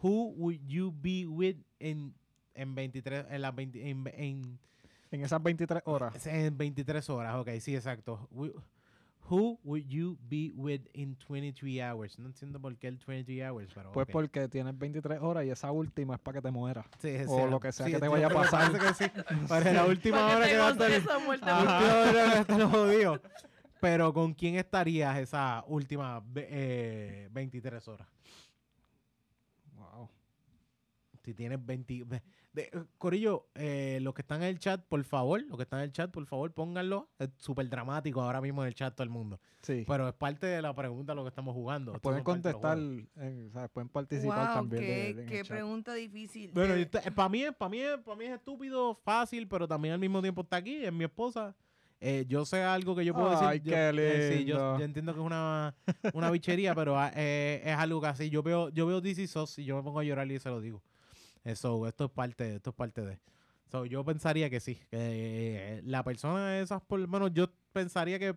[0.00, 2.14] who would you be with in
[2.54, 4.58] en 23 en las 20 en, en,
[5.10, 6.26] En esas 23 horas.
[6.26, 7.34] en 23 horas?
[7.36, 8.28] Okay, sí, exacto.
[9.24, 12.18] Wh- Who would you be with in 23 hours?
[12.18, 14.12] No entiendo por qué el 23 hours, pero Pues ok.
[14.12, 16.84] porque tienes 23 horas y esa última es para que te mueras.
[16.98, 18.72] Sí, sí, o sí, lo que sea sí, que te vaya a pasar.
[18.78, 19.04] que sí.
[19.48, 21.82] Para la última Para hora que que te va a estar goces esa muerte brutal.
[21.82, 23.22] última hora que está jodido.
[23.80, 28.08] Pero ¿con quién estarías esa última ve- eh, 23 horas?
[29.74, 30.08] Wow.
[31.22, 32.04] Si tienes 20...
[32.54, 35.80] de- eh, Corillo, eh, los que están en el chat, por favor, los que están
[35.80, 37.10] en el chat, por favor, pónganlo.
[37.18, 39.38] Es súper dramático ahora mismo en el chat todo el mundo.
[39.62, 39.84] Sí.
[39.86, 41.92] Pero es parte de la pregunta lo que estamos jugando.
[42.00, 43.04] Pueden es contestar, juegos.
[43.16, 44.82] en- o sea, pueden participar Wow, también.
[44.82, 45.56] qué, de- en qué el chat.
[45.56, 46.50] pregunta difícil.
[46.54, 49.94] Bueno, Eh, para mí, es- para mí, es- para mí es estúpido, fácil, pero también
[49.94, 51.54] al mismo tiempo está aquí, es mi esposa.
[52.00, 53.72] Eh, yo sé algo que yo puedo Ay, decir.
[53.72, 54.78] yo- qué eh, sí, yo, lindo.
[54.78, 55.74] yo entiendo que es una,
[56.12, 58.28] una bichería, pero ah, eh, es algo que así.
[58.30, 60.60] Yo veo, yo veo DC Sos y yo me pongo a llorar y se lo
[60.60, 60.82] digo.
[61.44, 63.20] Eso, esto es parte, esto es parte de.
[63.70, 64.76] So, yo pensaría que sí.
[64.90, 68.36] Que eh, la persona de esas, por lo menos, yo pensaría que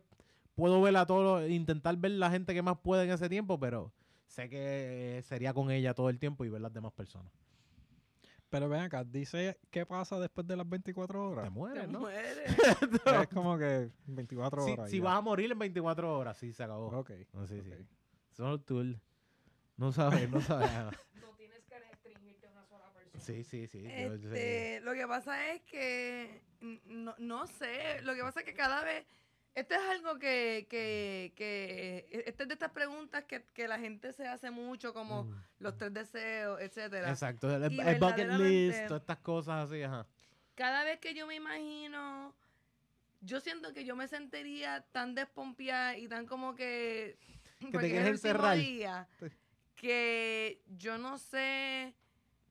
[0.56, 3.94] puedo ver a todos, intentar ver la gente que más puede en ese tiempo, pero
[4.26, 7.32] sé que sería con ella todo el tiempo y ver las demás personas.
[8.50, 11.44] Pero ven acá, dice qué pasa después de las 24 Te horas.
[11.46, 12.00] te mueres, ¿no?
[12.02, 12.38] mueres.
[13.22, 14.90] es como que 24 Si, horas.
[14.90, 15.04] si ya.
[15.04, 16.88] vas a morir en 24 horas, sí, se acabó.
[16.98, 17.12] Ok.
[17.34, 17.70] No, sí, sí.
[17.72, 17.80] ok.
[18.32, 18.80] Solo tú.
[18.80, 19.00] el-
[19.76, 20.70] No sabes, no sabes.
[21.22, 23.16] no tienes que restringirte a una sola persona.
[23.28, 23.84] Sí, sí, sí.
[23.86, 26.41] Este, lo que pasa es que
[26.86, 29.06] no, no sé, lo que pasa es que cada vez
[29.54, 33.78] esto es algo que, que, que e- esta es de estas preguntas que, que la
[33.80, 35.34] gente se hace mucho como Mm.
[35.60, 37.10] los tres deseos, etcétera.
[37.10, 37.54] Exacto.
[37.54, 40.06] El, bucket list, todas estas cosas así, ajá.
[40.56, 42.34] Cada vez que yo me imagino,
[43.22, 47.18] yo siento que yo me sentiría tan despompeada y tan como que
[47.60, 49.08] te porque es el último día,
[49.76, 51.94] que yo no sé,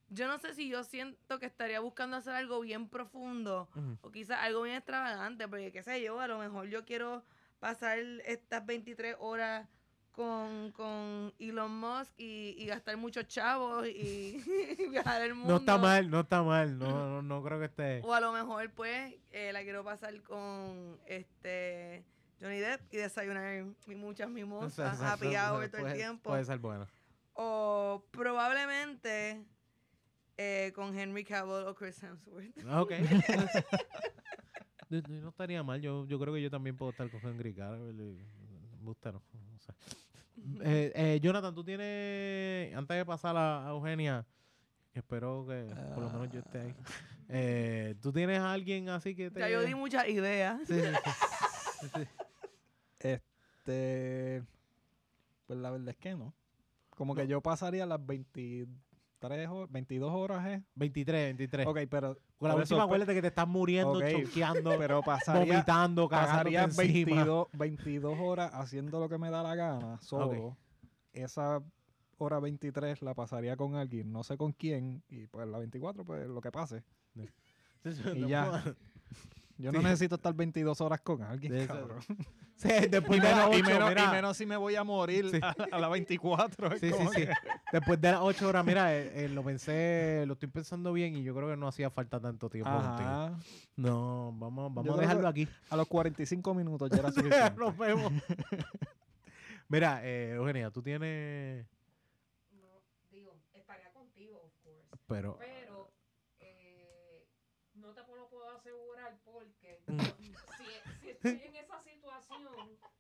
[0.09, 3.69] yo no sé si yo siento que estaría buscando hacer algo bien profundo
[4.01, 7.25] o quizás algo bien extravagante, porque qué sé yo, a lo mejor yo quiero
[7.59, 9.69] pasar estas 23 horas
[10.13, 14.43] con, con Elon Musk y, y gastar muchos chavos y,
[14.91, 15.53] viajar el mundo.
[15.53, 16.79] No está mal, no está mal.
[16.79, 18.01] No, no, no creo que esté.
[18.03, 22.03] O a lo mejor, pues, eh, la quiero pasar con este
[22.41, 26.31] Johnny Depp y desayunar muchas mimosas, Exacto, happy hour todo el tiempo.
[26.31, 26.87] Puede ser bueno.
[27.35, 29.45] O probablemente
[30.37, 32.65] eh, con Henry Cavill o Chris Hemsworth.
[32.73, 32.93] Ok.
[34.89, 35.81] No- no estaría mal.
[35.81, 38.01] Yo, yo creo que yo también puedo estar con Henry Cavill.
[38.01, 38.25] y-
[38.79, 39.21] Me gusta, no,
[39.53, 39.73] no sé.
[40.63, 42.73] Eh, eh, Jonathan, tú tienes.
[42.77, 44.25] Antes de pasar a, a Eugenia,
[44.95, 46.75] espero que por lo menos yo esté ahí.
[47.29, 49.41] Eh, ¿Tú tienes a alguien así que te.?
[49.41, 50.61] Ya yo di muchas ideas.
[50.69, 51.11] Sí, sí, sí.
[51.81, 52.09] Sí, sí.
[53.01, 54.45] Este.
[55.49, 56.33] Pues la verdad es que no.
[56.91, 58.69] Como que yo pasaría las 20
[59.21, 60.63] 23 horas, 22 horas es.
[60.75, 61.67] 23, 23.
[61.67, 62.19] Ok, pero.
[62.39, 66.61] Con la última, eso, acuérdate que te estás muriendo, Ok, chonqueando, Pero pasaría, vomitando, pasaría
[66.61, 67.17] cagándote encima.
[67.17, 70.57] 22, 22 horas haciendo lo que me da la gana, solo.
[71.13, 71.63] Esa
[72.19, 76.27] hora 23 la pasaría con alguien, no sé con quién, y pues la 24, pues
[76.29, 76.83] lo que pase.
[78.17, 78.65] Y ya.
[79.59, 79.85] Yo no Sí.
[79.85, 82.01] necesito estar 22 horas con alguien, cabrón.
[82.57, 84.83] Sí, después Y de las menos, y 8, menos- y menos si me voy a
[84.83, 85.39] morir Sí.
[85.43, 86.73] a, a las 24.
[86.73, 87.25] es Sí, sí, sí.
[87.71, 91.23] Después de las 8 horas, mira, eh, eh, lo pensé, lo estoy pensando bien y
[91.23, 93.09] yo creo que no hacía falta tanto tiempo contigo.
[93.11, 93.39] Ajá.
[93.77, 95.47] No, vamos, vamos Yo a dejarlo aquí.
[95.69, 97.59] A los 45 minutos ya era suficiente.
[97.61, 98.11] Nos vemos.
[99.69, 101.67] Mira, eh, Eugenia, tú tienes.
[102.53, 102.63] No,
[103.11, 104.89] digo, estaría contigo, of course.
[105.07, 105.37] Pero.
[105.39, 105.91] Pero
[106.41, 107.27] eh,
[107.75, 110.01] no te lo puedo asegurar porque Mm.
[110.01, 110.35] si,
[111.01, 112.43] si estoy en esa situación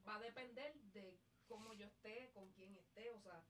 [0.07, 1.17] va a depender de
[1.49, 3.43] cómo yo esté, con quién esté, o sea,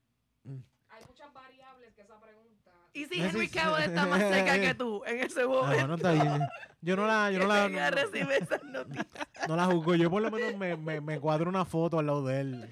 [0.45, 0.63] Mm.
[0.89, 2.71] hay muchas variables que esa pregunta.
[2.93, 3.49] Y si Henry.
[3.49, 5.75] Cavill está más cerca que tú en ese Ah, momento.
[5.79, 6.41] bueno, está bien.
[6.81, 9.07] Yo no la, yo no la, no, recibir esas noticias.
[9.49, 9.95] no la juzgo.
[9.97, 12.71] Yo por lo menos me, me, me cuadro una foto al lado de él.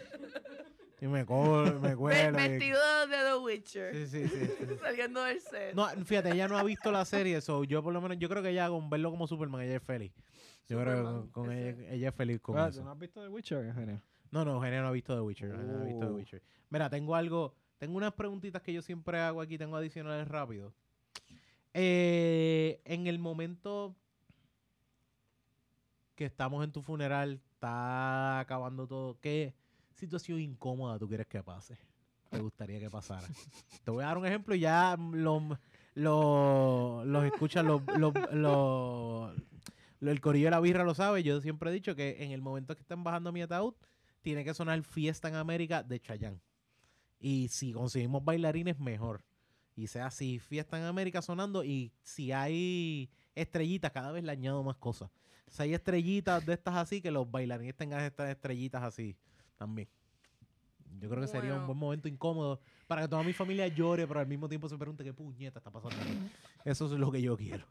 [1.00, 2.38] Y me, co me cuelo.
[2.38, 3.92] y- Vestido de The Witcher.
[3.94, 4.66] Sí, sí, sí, sí.
[4.80, 5.74] Saliendo del set.
[5.74, 8.42] No, fíjate, ella no ha visto la serie, so yo por lo menos, yo creo
[8.42, 10.12] que ella con verlo como Superman, ella es feliz.
[10.66, 12.82] Yo creo que con, ella, ella es feliz con ¿Tú eso.
[12.82, 14.00] no has visto The Witcher, Eugenio?
[14.34, 15.48] No, no, Eugenia no ha visto The Witcher.
[15.56, 16.16] No ha visto The Oh.
[16.16, 16.42] Witcher.
[16.68, 20.74] Mira, tengo algo, tengo unas preguntitas que yo siempre hago aquí, tengo adicionales rápido.
[21.72, 23.94] Eh, en el momento
[26.16, 29.54] que estamos en tu funeral, está acabando todo, ¿qué
[29.94, 31.76] situación incómoda tú quieres que pase?
[32.30, 33.26] ¿Te gustaría que pasara?
[33.84, 35.42] Te voy a dar un ejemplo y ya los
[35.94, 37.32] lo, los,
[37.98, 39.32] los- lo-
[40.00, 41.22] el corillo de la birra lo sabe.
[41.22, 43.74] Yo siempre he dicho que en el momento que están bajando mi ataúd,
[44.24, 46.40] tiene que sonar Fiesta en América de Chayanne.
[47.20, 49.22] Y si conseguimos bailarines, mejor.
[49.76, 51.62] Y sea así, Fiesta en América sonando.
[51.62, 55.10] Y si hay estrellitas, cada vez le añado más cosas.
[55.46, 59.14] Si hay estrellitas de estas así, que los bailarines tengan estas estrellitas así
[59.56, 59.88] también.
[61.00, 64.20] Yo creo que sería un buen momento incómodo para que toda mi familia llore, pero
[64.20, 65.96] al mismo tiempo se pregunte qué puñeta está pasando.
[66.00, 66.30] aquí?".
[66.64, 67.66] Eso es lo que yo quiero.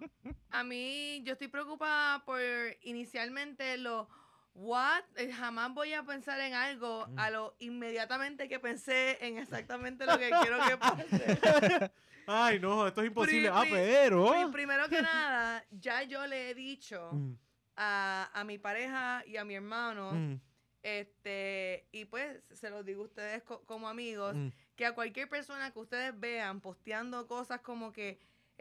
[0.51, 2.39] A mí, yo estoy preocupada por
[2.83, 4.07] inicialmente lo.
[4.55, 5.03] What?
[5.15, 7.19] Eh, Jamás voy a pensar en algo Mm.
[7.19, 11.41] a lo inmediatamente que pensé en exactamente lo que quiero que pase.
[12.27, 13.49] Ay, no, esto es imposible.
[13.49, 14.27] Pri- Ah, pero.
[14.31, 17.33] Pri- Primero que nada, ya yo le he dicho Mm,
[17.75, 20.35] a, a mi pareja y a mi hermano, mm,
[20.83, 24.47] este, y pues se los digo a ustedes co- como amigos, mm.
[24.75, 28.19] que a cualquier persona que ustedes vean posteando cosas como que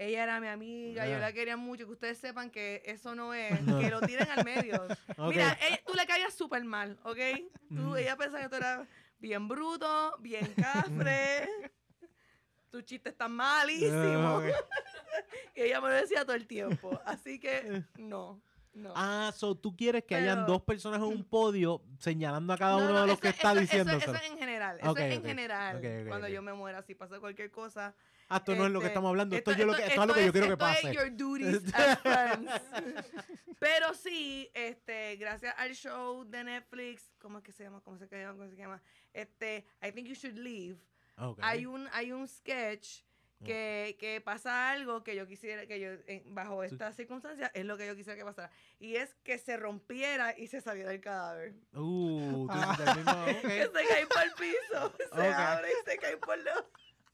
[0.08, 1.20] ella era mi amiga, yo Ah.
[1.20, 4.82] la quería mucho, que ustedes sepan que eso no es, que lo tiren al medio.
[5.18, 7.18] Mira, ella- tú le caías súper mal, ¿ok?
[7.68, 7.96] Tú, Mm.
[7.96, 8.86] ella pensaba que tú eras
[9.18, 11.48] bien bruto, bien cafre,
[12.70, 13.94] tus chistes están malísimos.
[13.96, 14.44] Ah, ok.
[15.54, 16.98] Y ella me lo decía todo el tiempo.
[17.04, 18.40] Así que, no,
[18.74, 18.92] no.
[18.96, 22.84] Ah, so tú quieres que hayan dos personas en un podio señalando a cada No,
[22.84, 23.92] uno no, de los que está diciendo.
[23.92, 24.78] Eso, eso en general.
[24.80, 26.06] Eso es en general.
[26.08, 27.94] cuando yo me muera, si pasa cualquier cosa.
[28.28, 29.36] Ah, esto no es lo que este, estamos hablando.
[29.36, 30.88] Esto, lo que, esto es lo que yo quiero que esto pase.
[30.90, 32.52] es your duties as friends.
[33.58, 37.82] Pero sí, este, gracias al show de Netflix, ¿cómo es que se llama?
[37.82, 38.32] ¿Cómo se llama?
[38.32, 38.82] ¿Cómo se llama?
[39.12, 40.78] Este, I think you should leave.
[41.42, 43.02] Hay un, hay un sketch
[43.44, 47.76] que, que pasa algo que yo quisiera, que yo, en- bajo estas circunstancias, es lo
[47.76, 48.50] que yo quisiera que pasara.
[48.78, 51.54] Y es que se rompiera y se saliera el cadáver.
[51.74, 53.40] Uh, tú ok.
[53.42, 55.34] Que se cae por el piso, se Ok.
[55.34, 56.64] abre y se cae por los...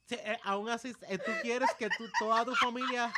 [0.06, 3.12] Sí, eh, aún así, eh, tú quieres que tú, toda tu familia.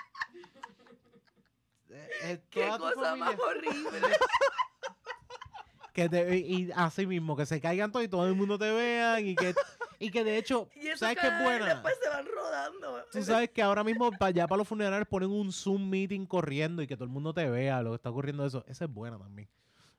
[1.91, 4.01] eh, eh, ¡Qué toda tu cosa más horrible!
[5.93, 9.27] que te- y así mismo, que se caigan todos y todo el mundo te vean
[9.27, 9.55] y que,
[10.01, 11.67] y que de hecho, Y ¿sabes qué es buena?
[11.67, 13.05] después se van rodando.
[13.13, 16.83] Tú sabes que ahora mismo para allá para los funerales ponen un Zoom meeting corriendo
[16.83, 18.65] y que todo el mundo te vea lo que está ocurriendo eso.
[18.67, 19.49] Esa es buena también.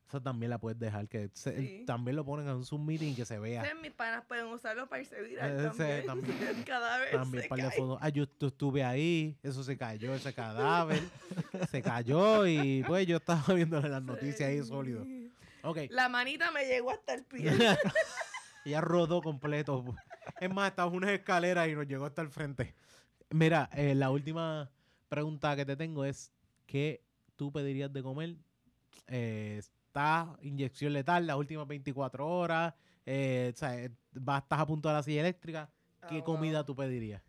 [0.08, 1.84] Esa también la puedes dejar, que se- Sí.
[1.88, 3.62] también lo ponen en un Zoom meeting y que se vea.
[3.62, 6.06] Entonces, mis panas pueden usarlo para irse viral Ese también.
[6.06, 6.38] también.
[6.58, 7.98] El cadáver También se par de cae.
[8.02, 11.02] Ah, yo tu- estuve ahí, eso se cayó, ese cadáver,
[11.70, 15.06] se cayó y pues yo estaba viendo las noticias ahí sólido.
[15.64, 17.54] Ok, La manita me llegó hasta el pie.
[18.66, 19.84] Ella rodó completo.
[20.40, 22.76] Es más, estaba en unas escaleras y nos llegó hasta el frente.
[23.30, 24.70] Mira, eh, la última
[25.10, 26.32] pregunta que te tengo es,
[26.66, 27.04] ¿qué
[27.36, 28.36] tú pedirías de comer?
[29.08, 32.74] Eh, ¿Está inyección letal las últimas 24 horas?
[33.06, 35.70] Eh, o sea, eh, ¿Estás a punto de la silla eléctrica?
[36.08, 36.66] ¿Qué Oh, comida wow.
[36.66, 37.22] tú pedirías?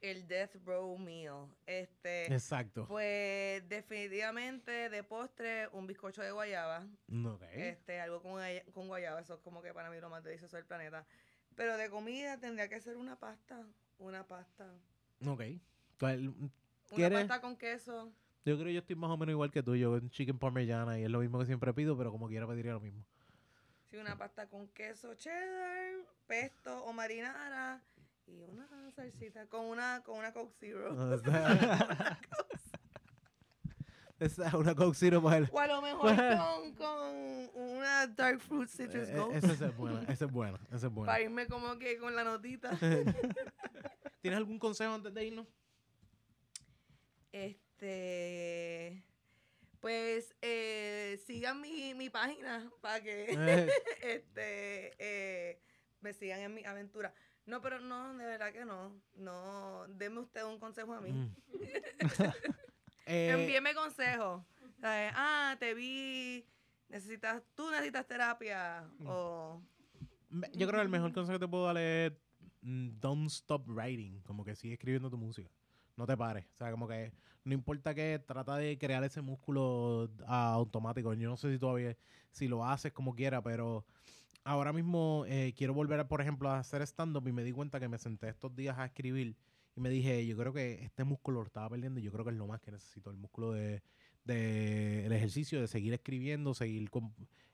[0.00, 1.46] El Death Row Meal.
[1.66, 2.86] Este, Exacto.
[2.86, 6.86] pues definitivamente de postre un bizcocho de guayaba.
[7.26, 7.42] Ok.
[7.52, 8.40] Este, algo con,
[8.72, 9.20] con guayaba.
[9.20, 11.04] Eso es como que para mí lo más delicioso del planeta.
[11.56, 13.66] Pero de comida tendría que ser una pasta.
[13.98, 14.72] Una pasta.
[15.26, 15.42] Ok.
[15.98, 16.32] ¿Cuál-
[16.92, 18.12] Una pasta con queso.
[18.44, 19.74] Yo creo que yo estoy más o menos igual que tú.
[19.74, 22.72] Yo en chicken parmigiana y es lo mismo que siempre pido, pero como quiera pediría
[22.72, 23.04] lo mismo.
[23.90, 25.94] Sí, una pasta con queso cheddar,
[26.26, 27.82] pesto o marinara
[28.28, 30.94] y una salsita con una con una Coke Zero.
[30.94, 32.18] O sea,
[34.20, 38.40] Esa es una Coke Zero para el- O a lo mejor con, con una Dark
[38.40, 39.44] Fruit Citrus Eh, Ghost.
[39.44, 41.12] Esa es buena, esa es buena, esa es buena.
[41.12, 42.76] Para irme como que con la notita.
[44.20, 45.46] ¿Tienes algún consejo antes de irnos?
[47.32, 49.04] Este.
[49.80, 53.68] Pues eh, sigan mi, mi página para que Eh,
[54.02, 55.60] este eh,
[56.00, 57.14] me sigan en mi aventura.
[57.48, 58.92] No, pero no, de verdad que no.
[59.16, 61.12] No, deme usted un consejo a mí.
[61.12, 61.34] mm.
[63.10, 64.42] Eh, Envíeme consejos.
[64.82, 65.12] ¿Sabes?
[65.16, 66.44] Ah, te vi.
[66.90, 68.86] Necesitas, tú necesitas terapia.
[68.98, 69.06] Mm.
[69.08, 69.62] O.
[70.52, 72.12] yo creo que el mejor consejo que te puedo dar es
[72.60, 75.48] mm, don't stop writing, como que sigue escribiendo tu música.
[75.96, 77.10] No te pares, o sea, como que
[77.44, 81.14] no importa que trata de crear ese músculo ah, automático.
[81.14, 81.96] Yo no sé si todavía
[82.30, 83.86] si lo haces como quiera, pero
[84.44, 87.80] ahora mismo eh, quiero volver, a, por ejemplo, a hacer stand-up y me di cuenta
[87.80, 89.36] que me senté estos días a escribir
[89.76, 92.32] y me dije, yo creo que este músculo lo estaba perdiendo y yo creo que
[92.32, 93.82] es lo más que necesito, el músculo de,
[94.24, 96.90] de el ejercicio, de seguir escribiendo, seguir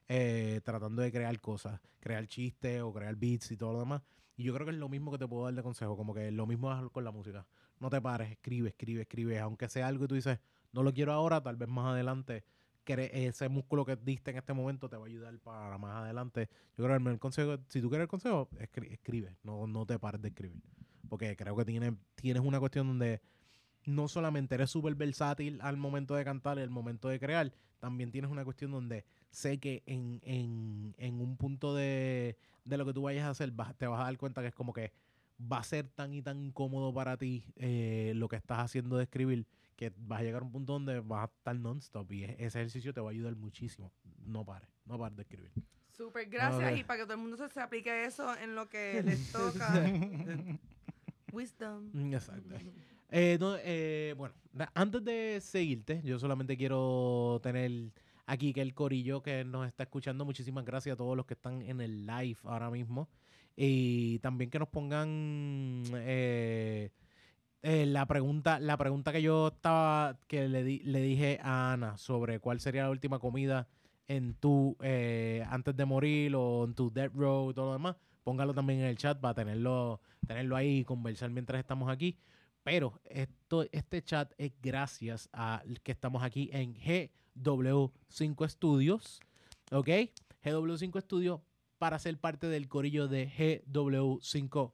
[0.08, 4.02] eh, tratando de crear cosas, crear chistes o crear beats y todo lo demás.
[4.36, 6.30] Y yo creo que es lo mismo que te puedo dar de consejo, como que
[6.30, 7.46] lo mismo con la música.
[7.78, 10.38] No te pares, escribe, escribe, escribe, aunque sea algo que tú dices,
[10.72, 12.44] no lo quiero ahora, tal vez más adelante
[12.88, 16.48] ese músculo que diste en este momento te va a ayudar para más adelante.
[16.76, 19.86] Yo creo que el mejor consejo, si tú quieres el consejo, escri- escribe, no, no
[19.86, 20.62] te pares de escribir.
[21.08, 23.20] Porque creo que tiene, tienes una cuestión donde
[23.84, 28.10] no solamente eres súper versátil al momento de cantar y al momento de crear, también
[28.10, 32.94] tienes una cuestión donde sé que en, en, en un punto de, de lo que
[32.94, 34.92] tú vayas a hacer te vas a dar cuenta que es como que
[35.40, 39.04] va a ser tan y tan incómodo para ti eh, lo que estás haciendo de
[39.04, 42.36] escribir que vas a llegar a un punto donde vas a estar non-stop y e-
[42.38, 43.92] ese ejercicio te va a ayudar muchísimo.
[44.24, 45.52] No pares, no pares de escribir.
[45.90, 46.76] Súper gracias.
[46.78, 49.72] Y para que todo el mundo se, se aplique eso en lo que les toca.
[51.32, 52.12] Wisdom.
[52.12, 52.54] Exacto.
[53.10, 54.34] Eh, no, eh, bueno,
[54.74, 57.92] antes de seguirte, yo solamente quiero tener
[58.26, 61.62] aquí que el corillo que nos está escuchando, muchísimas gracias a todos los que están
[61.62, 63.08] en el live ahora mismo.
[63.56, 66.90] Y también que nos pongan eh,
[67.64, 71.96] eh, la pregunta, la pregunta que yo estaba, que le, di- le dije a Ana
[71.98, 73.66] sobre cuál sería la última comida
[74.06, 77.96] en tu, eh, antes de morir o en tu death row y todo lo demás,
[78.22, 82.18] póngalo también en el chat para tenerlo, tenerlo ahí y conversar mientras estamos aquí.
[82.62, 89.20] Pero esto, este chat es gracias a que estamos aquí en GW5 Studios,
[89.70, 89.88] ¿ok?
[90.44, 91.40] GW5 Studios
[91.78, 94.72] para ser parte del corillo de GW5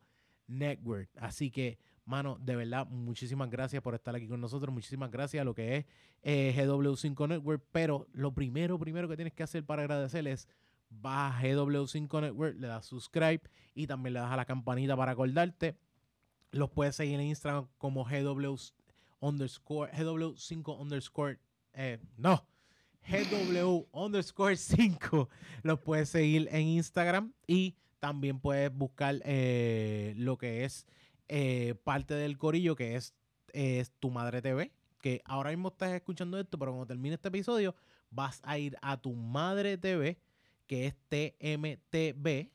[0.49, 1.09] Network.
[1.17, 1.79] Así que,
[2.11, 4.75] mano, de verdad, muchísimas gracias por estar aquí con nosotros.
[4.75, 5.87] Muchísimas gracias a lo que es
[6.23, 7.65] eh, GW5 Network.
[7.73, 10.49] Pero lo primero, primero que tienes que hacer para agradecer es
[10.91, 13.41] vas a GW5 Network, le das subscribe
[13.75, 15.77] y también le das a la campanita para acordarte.
[16.51, 18.57] Los puedes seguir en Instagram como GW
[19.21, 21.39] underscore, GW5 underscore,
[21.75, 22.45] eh, no,
[23.09, 25.29] GW underscore 5.
[25.63, 30.87] Los puedes seguir en Instagram y también puedes buscar eh, lo que es
[31.33, 33.15] eh, parte del corillo, que es,
[34.01, 37.75] Tu Madre TV, que ahora mismo estás escuchando esto, pero cuando termine este episodio
[38.11, 40.19] vas a ir a Tu Madre TV,
[40.67, 42.51] que es TMTV,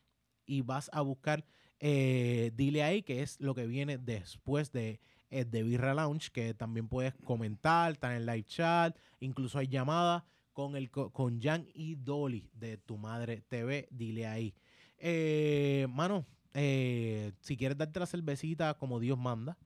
[0.45, 1.45] y vas a buscar
[1.79, 4.99] eh, Dile ahí, que es lo que viene después de,
[5.29, 10.23] eh, de Birra Lounge, que también puedes comentar, estar en live chat, incluso hay llamadas
[10.51, 14.53] con, con Jan y Dolly de Tu Madre TV, dile ahí.
[14.97, 16.25] Eh, mano,
[16.55, 19.57] eh, si quieres darte la cervecita como Dios manda,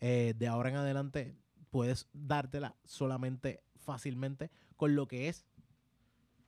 [0.00, 1.34] eh, de ahora en adelante
[1.70, 5.46] puedes dártela solamente fácilmente con lo que es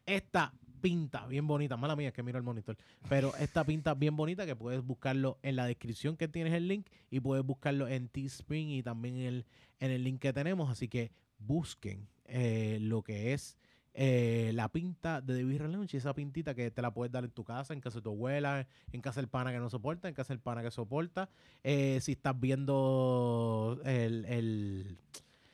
[0.05, 0.53] esta
[0.83, 1.79] pinta bien bonita.
[1.79, 2.77] Mala mía, es que miro el monitor.
[3.09, 6.89] Pero esta pinta bien bonita que puedes buscarlo en la descripción que tienes el link
[7.11, 9.47] y puedes buscarlo en Teespring y también en el,
[9.81, 10.71] en el link que tenemos.
[10.71, 13.57] Así que busquen eh, lo que es
[13.99, 17.25] eh, la pinta de The Beer Lounge y esa pintita que te la puedes dar
[17.25, 20.07] en tu casa, en casa de tu abuela, en casa del pana que no soporta,
[20.09, 21.31] en casa del pana que soporta.
[21.65, 24.99] Eh, si estás viendo el, el,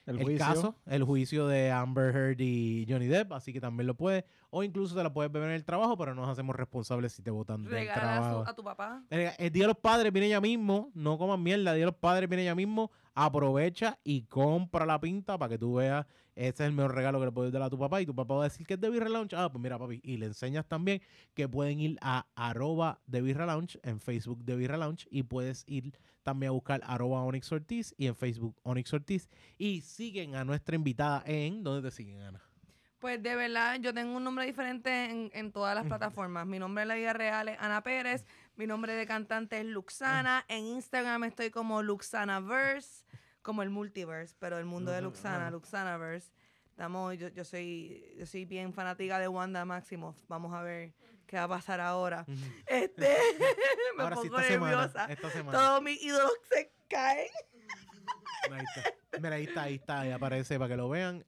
[0.06, 4.24] El, caso, el juicio de Amber Heard y Johnny Depp, así que también lo puedes.
[4.50, 7.22] O incluso te la puedes beber en el trabajo, pero no nos hacemos responsables si
[7.22, 8.50] te votan del Regala a, su- trabajo.
[8.50, 9.02] a tu papá.
[9.08, 11.92] El, el Día de los Padres viene ya mismo, no coman mierda, el Día de
[11.92, 12.90] los Padres viene ya mismo.
[13.14, 17.26] Aprovecha y compra la pinta para que tú veas, ese es el mejor regalo que
[17.26, 18.88] le puedes dar a tu papá y tu papá va a decir que es de
[18.88, 19.36] Birra Lounge.
[19.36, 21.02] Ah, pues mira, papi, y le enseñas también
[21.34, 25.64] que pueden ir a arroba de Birra Lounge en Facebook de Birra Lounge y puedes
[25.66, 29.28] ir también a buscar arroba Onyx Ortiz y en Facebook Onyx Ortiz
[29.58, 32.40] y siguen a nuestra invitada en, ¿dónde te siguen, Ana?
[33.02, 36.46] Pues de verdad, yo tengo un nombre diferente en, en todas las plataformas.
[36.46, 38.24] Mi nombre en la vida real es Ana Pérez.
[38.56, 40.44] Mi nombre de cantante es Luxana.
[40.48, 43.04] En Instagram estoy como Luxanaverse,
[43.40, 45.50] como el multiverse, pero el mundo de Luxana.
[45.50, 46.30] Luxanaverse.
[46.68, 50.16] Estamos, yo, yo soy, yo soy bien fanática de Wanda Maximoff.
[50.28, 50.94] Vamos a ver
[51.26, 52.24] qué va a pasar ahora.
[52.66, 53.16] Este,
[53.96, 55.06] me Ahora sí, pongo semana, nerviosa.
[55.06, 55.58] esta semana.
[55.58, 57.28] Todos mis ídolos se caen.
[58.50, 59.18] Ahí está.
[59.18, 61.24] Mira, ahí está, ahí está, ahí aparece para que lo vean,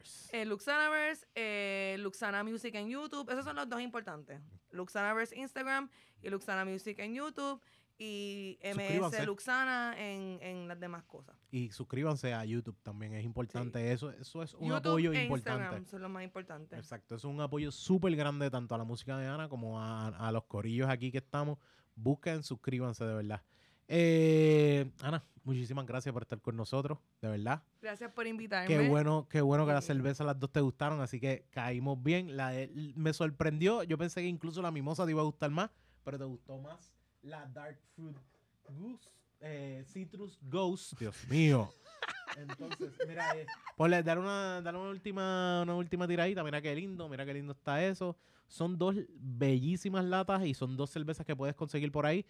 [0.00, 0.36] Luzanaverse.
[0.36, 3.30] Eh, Luxanaverse, eh, Luxana Music en YouTube.
[3.30, 4.40] Esos son los dos importantes.
[4.70, 5.90] Luxanaverse Instagram
[6.22, 7.60] y Luxana Music en YouTube.
[7.98, 8.58] Y.
[8.62, 11.36] MS Luxana en, en las demás cosas.
[11.50, 13.92] Y suscríbanse a YouTube también, es importante.
[13.92, 15.60] Eso, eso es un YouTube apoyo e importante.
[15.60, 16.78] Instagram son los más importantes.
[16.78, 20.32] Exacto, es un apoyo súper grande tanto a la música de Ana como a, a
[20.32, 21.58] los corillos aquí que estamos.
[21.94, 23.42] Busquen, suscríbanse de verdad.
[23.92, 27.60] Eh, Ana, muchísimas gracias por estar con nosotros, de verdad.
[27.82, 28.68] Gracias por invitarme.
[28.68, 32.36] Qué bueno, qué bueno que las cervezas las dos te gustaron, así que caímos bien.
[32.36, 35.70] La de- me sorprendió, yo pensé que incluso la mimosa te iba a gustar más,
[36.04, 36.92] pero te gustó más
[37.22, 38.16] la Dark Fruit
[38.68, 39.10] Goose,
[39.40, 40.96] eh, Citrus Ghost.
[41.00, 41.74] Dios mío.
[42.36, 43.44] Entonces, mira, eh,
[43.76, 46.44] ponle, dale una, dale una última, una última tiradita.
[46.44, 48.16] Mira qué lindo, mira qué lindo está eso.
[48.46, 52.24] Son dos bellísimas latas y son dos cervezas que puedes conseguir por ahí.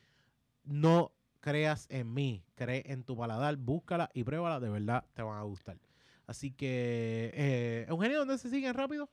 [0.64, 5.38] No creas en mí, cree en tu paladar, búscala y pruébala, de verdad te van
[5.38, 5.78] a gustar.
[6.26, 9.10] Así que, eh, Eugenio, ¿dónde se siguen rápido?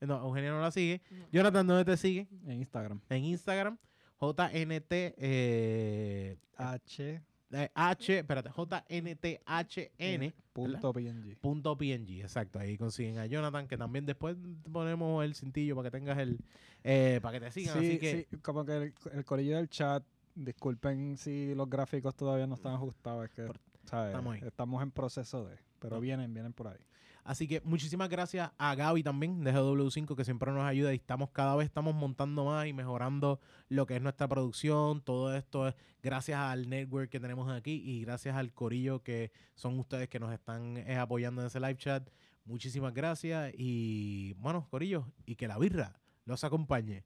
[0.00, 1.00] Eh, No, Eugenio no la sigue.
[1.10, 1.26] No.
[1.32, 2.28] Jonathan, ¿dónde te sigue?
[2.46, 3.00] En Instagram.
[3.08, 3.78] En Instagram,
[4.20, 7.22] JNT, eh, H.
[7.52, 10.34] eh, H, espérate, JNTHN.
[10.52, 11.36] Punto PNG.
[11.40, 12.58] Punto PNG, exacto.
[12.58, 14.36] Ahí consiguen a Jonathan, que también después
[14.72, 16.38] ponemos el cintillo para que tengas el,
[16.84, 17.80] eh, para que te sigan.
[17.80, 20.04] Sí, así que, sí, como que el, el corillo del chat,
[20.34, 24.08] disculpen si los gráficos todavía no están ajustados, es que Por- ¿sabes?
[24.10, 24.40] estamos ahí.
[24.46, 26.78] estamos en proceso de, pero vienen, vienen por ahí.
[27.22, 31.30] Así que muchísimas gracias a Gaby también de GW5 que siempre nos ayuda y estamos
[31.30, 33.40] cada vez estamos montando más y mejorando
[33.70, 35.00] lo que es nuestra producción.
[35.00, 39.78] Todo esto es gracias al network que tenemos aquí y gracias al corillo que son
[39.78, 42.06] ustedes que nos están eh, apoyando en ese live chat.
[42.44, 47.04] Muchísimas gracias y bueno, corillo, y que la birra los acompañe.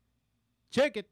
[0.70, 1.06] Check it.